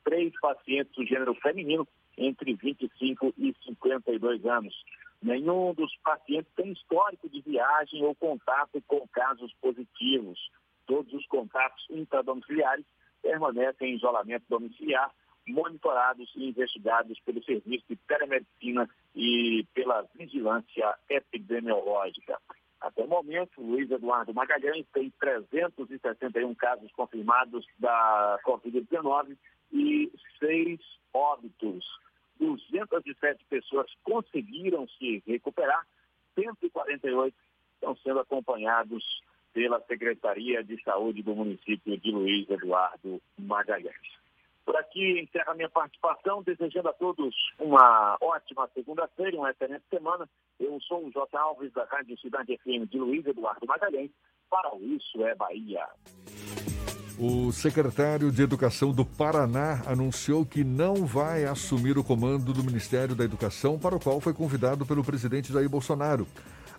[0.04, 1.88] três pacientes do gênero feminino
[2.18, 4.74] entre 25 e 52 anos.
[5.22, 10.38] Nenhum dos pacientes tem histórico de viagem ou contato com casos positivos.
[10.86, 12.84] Todos os contatos intradomiciliares
[13.22, 15.10] permanecem em isolamento domiciliar,
[15.46, 22.38] monitorados e investigados pelo Serviço de Telemedicina e pela Vigilância Epidemiológica.
[22.80, 29.36] Até o momento, Luiz Eduardo Magalhães tem 361 casos confirmados da Covid-19
[29.72, 30.80] e seis
[31.14, 31.84] óbitos.
[32.40, 35.86] 207 pessoas conseguiram se recuperar,
[36.34, 37.36] 148
[37.74, 39.04] estão sendo acompanhados
[39.52, 44.22] pela Secretaria de Saúde do município de Luiz Eduardo Magalhães.
[44.64, 50.28] Por aqui encerra minha participação, desejando a todos uma ótima segunda-feira, uma excelente semana.
[50.58, 51.36] Eu sou o J.
[51.36, 54.10] Alves, da Rádio Cidade FM de Luiz Eduardo Magalhães,
[54.48, 55.84] para o Isso é Bahia.
[57.18, 63.14] O secretário de Educação do Paraná anunciou que não vai assumir o comando do Ministério
[63.14, 66.26] da Educação, para o qual foi convidado pelo presidente Jair Bolsonaro.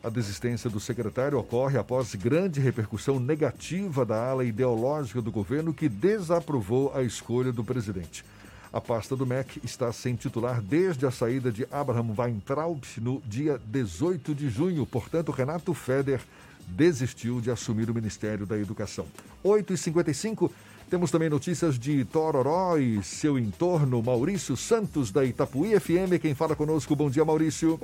[0.04, 5.88] A desistência do secretário ocorre após grande repercussão negativa da ala ideológica do governo que
[5.88, 8.26] desaprovou a escolha do presidente.
[8.74, 13.58] A pasta do MEC está sem titular desde a saída de Abraham Weintraub no dia
[13.66, 14.86] 18 de junho.
[14.86, 16.20] Portanto, Renato Feder
[16.68, 19.06] desistiu de assumir o Ministério da Educação.
[19.42, 20.52] 8h55,
[20.90, 24.04] temos também notícias de Tororó e seu entorno.
[24.04, 26.94] Maurício Santos, da Itapuí FM, quem fala conosco.
[26.94, 27.80] Bom dia, Maurício.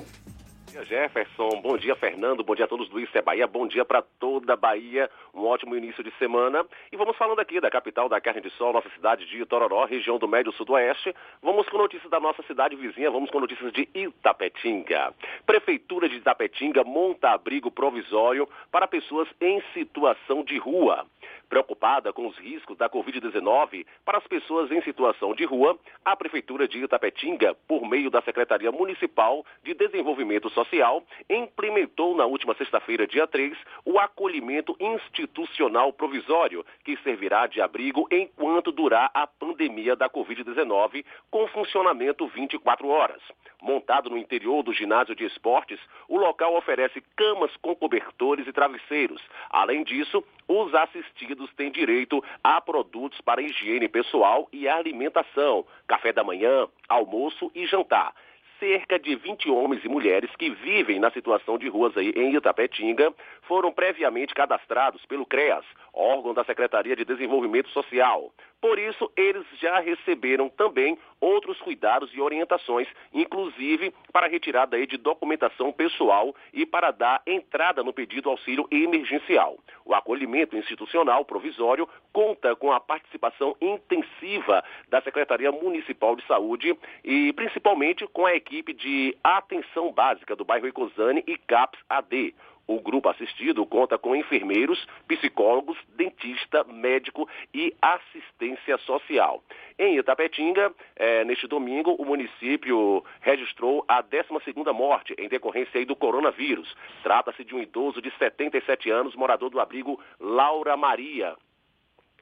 [0.70, 1.48] Bom dia, Jefferson.
[1.60, 2.44] Bom dia, Fernando.
[2.44, 3.44] Bom dia a todos do Isso é Bahia.
[3.44, 5.10] Bom dia para toda a Bahia.
[5.34, 6.64] Um ótimo início de semana.
[6.92, 10.16] E vamos falando aqui da capital da carne de sol, nossa cidade de Itororó, região
[10.16, 11.12] do Médio Sudoeste.
[11.42, 13.10] Vamos com notícias da nossa cidade vizinha.
[13.10, 15.12] Vamos com notícias de Itapetinga.
[15.44, 21.04] Prefeitura de Itapetinga monta abrigo provisório para pessoas em situação de rua.
[21.50, 26.68] Preocupada com os riscos da Covid-19 para as pessoas em situação de rua, a Prefeitura
[26.68, 33.26] de Itapetinga, por meio da Secretaria Municipal de Desenvolvimento Social, implementou na última sexta-feira, dia
[33.26, 41.04] 3, o acolhimento institucional provisório, que servirá de abrigo enquanto durar a pandemia da Covid-19,
[41.32, 43.20] com funcionamento 24 horas.
[43.60, 49.20] Montado no interior do ginásio de esportes, o local oferece camas com cobertores e travesseiros.
[49.50, 56.24] Além disso, os assistidos têm direito a produtos para higiene pessoal e alimentação, café da
[56.24, 58.12] manhã, almoço e jantar
[58.60, 63.12] cerca de 20 homens e mulheres que vivem na situação de ruas aí em Itapetinga
[63.48, 65.64] foram previamente cadastrados pelo CREAS,
[65.94, 68.30] órgão da Secretaria de Desenvolvimento Social.
[68.60, 75.72] Por isso, eles já receberam também outros cuidados e orientações, inclusive para retirada de documentação
[75.72, 79.58] pessoal e para dar entrada no pedido auxílio emergencial.
[79.84, 87.32] O acolhimento institucional provisório conta com a participação intensiva da Secretaria Municipal de Saúde e
[87.32, 92.34] principalmente com a equipe de atenção básica do bairro Ecosane e CAPS AD.
[92.66, 99.42] O grupo assistido conta com enfermeiros, psicólogos, dentista, médico e assistência social.
[99.78, 106.72] Em Itapetinga, eh, neste domingo, o município registrou a 12ª morte em decorrência do coronavírus.
[107.02, 111.36] Trata-se de um idoso de 77 anos, morador do abrigo Laura Maria,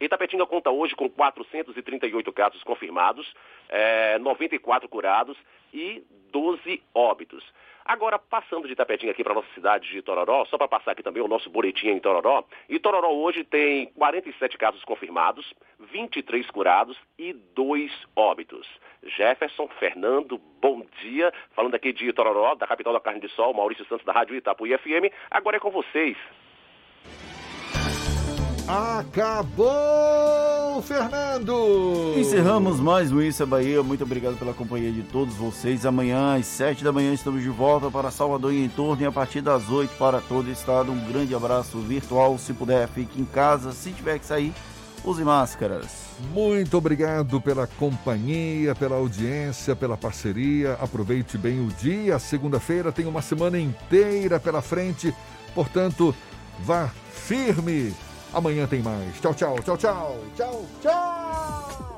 [0.01, 3.32] Itapetinga conta hoje com 438 casos confirmados,
[3.69, 5.36] eh, 94 curados
[5.74, 7.44] e 12 óbitos.
[7.89, 11.02] Agora, passando de Itapetinga aqui para a nossa cidade de Tororó, só para passar aqui
[11.02, 12.44] também o nosso boletim em Tororó.
[12.69, 15.55] E Tororó hoje tem 47 casos confirmados,
[15.90, 18.69] 23 curados e 2 óbitos.
[19.02, 21.32] Jefferson, Fernando, bom dia.
[21.52, 24.77] Falando aqui de Tororó, da capital da carne de sol, Maurício Santos da Rádio Itapuí
[24.77, 25.10] FM.
[25.31, 26.19] Agora é com vocês.
[28.69, 29.73] Acabou,
[30.82, 32.12] Fernando!
[32.19, 33.82] Encerramos mais um Isso é Bahia.
[33.82, 35.86] Muito obrigado pela companhia de todos vocês.
[35.86, 39.12] Amanhã, às 7 da manhã, estamos de volta para Salvador e em torno e a
[39.12, 40.93] partir das 8 para todo o estado.
[40.93, 42.36] Um grande abraço virtual.
[42.36, 43.73] Se puder, fique em casa.
[43.73, 44.53] Se tiver que sair,
[45.03, 45.86] use máscaras.
[46.35, 50.74] Muito obrigado pela companhia, pela audiência, pela parceria.
[50.74, 52.19] Aproveite bem o dia.
[52.19, 55.15] Segunda-feira tem uma semana inteira pela frente.
[55.55, 56.15] Portanto,
[56.61, 57.95] vá firme
[58.32, 59.20] Amanhã tem mais.
[59.20, 61.98] Tchau, tchau, tchau, tchau, tchau, tchau.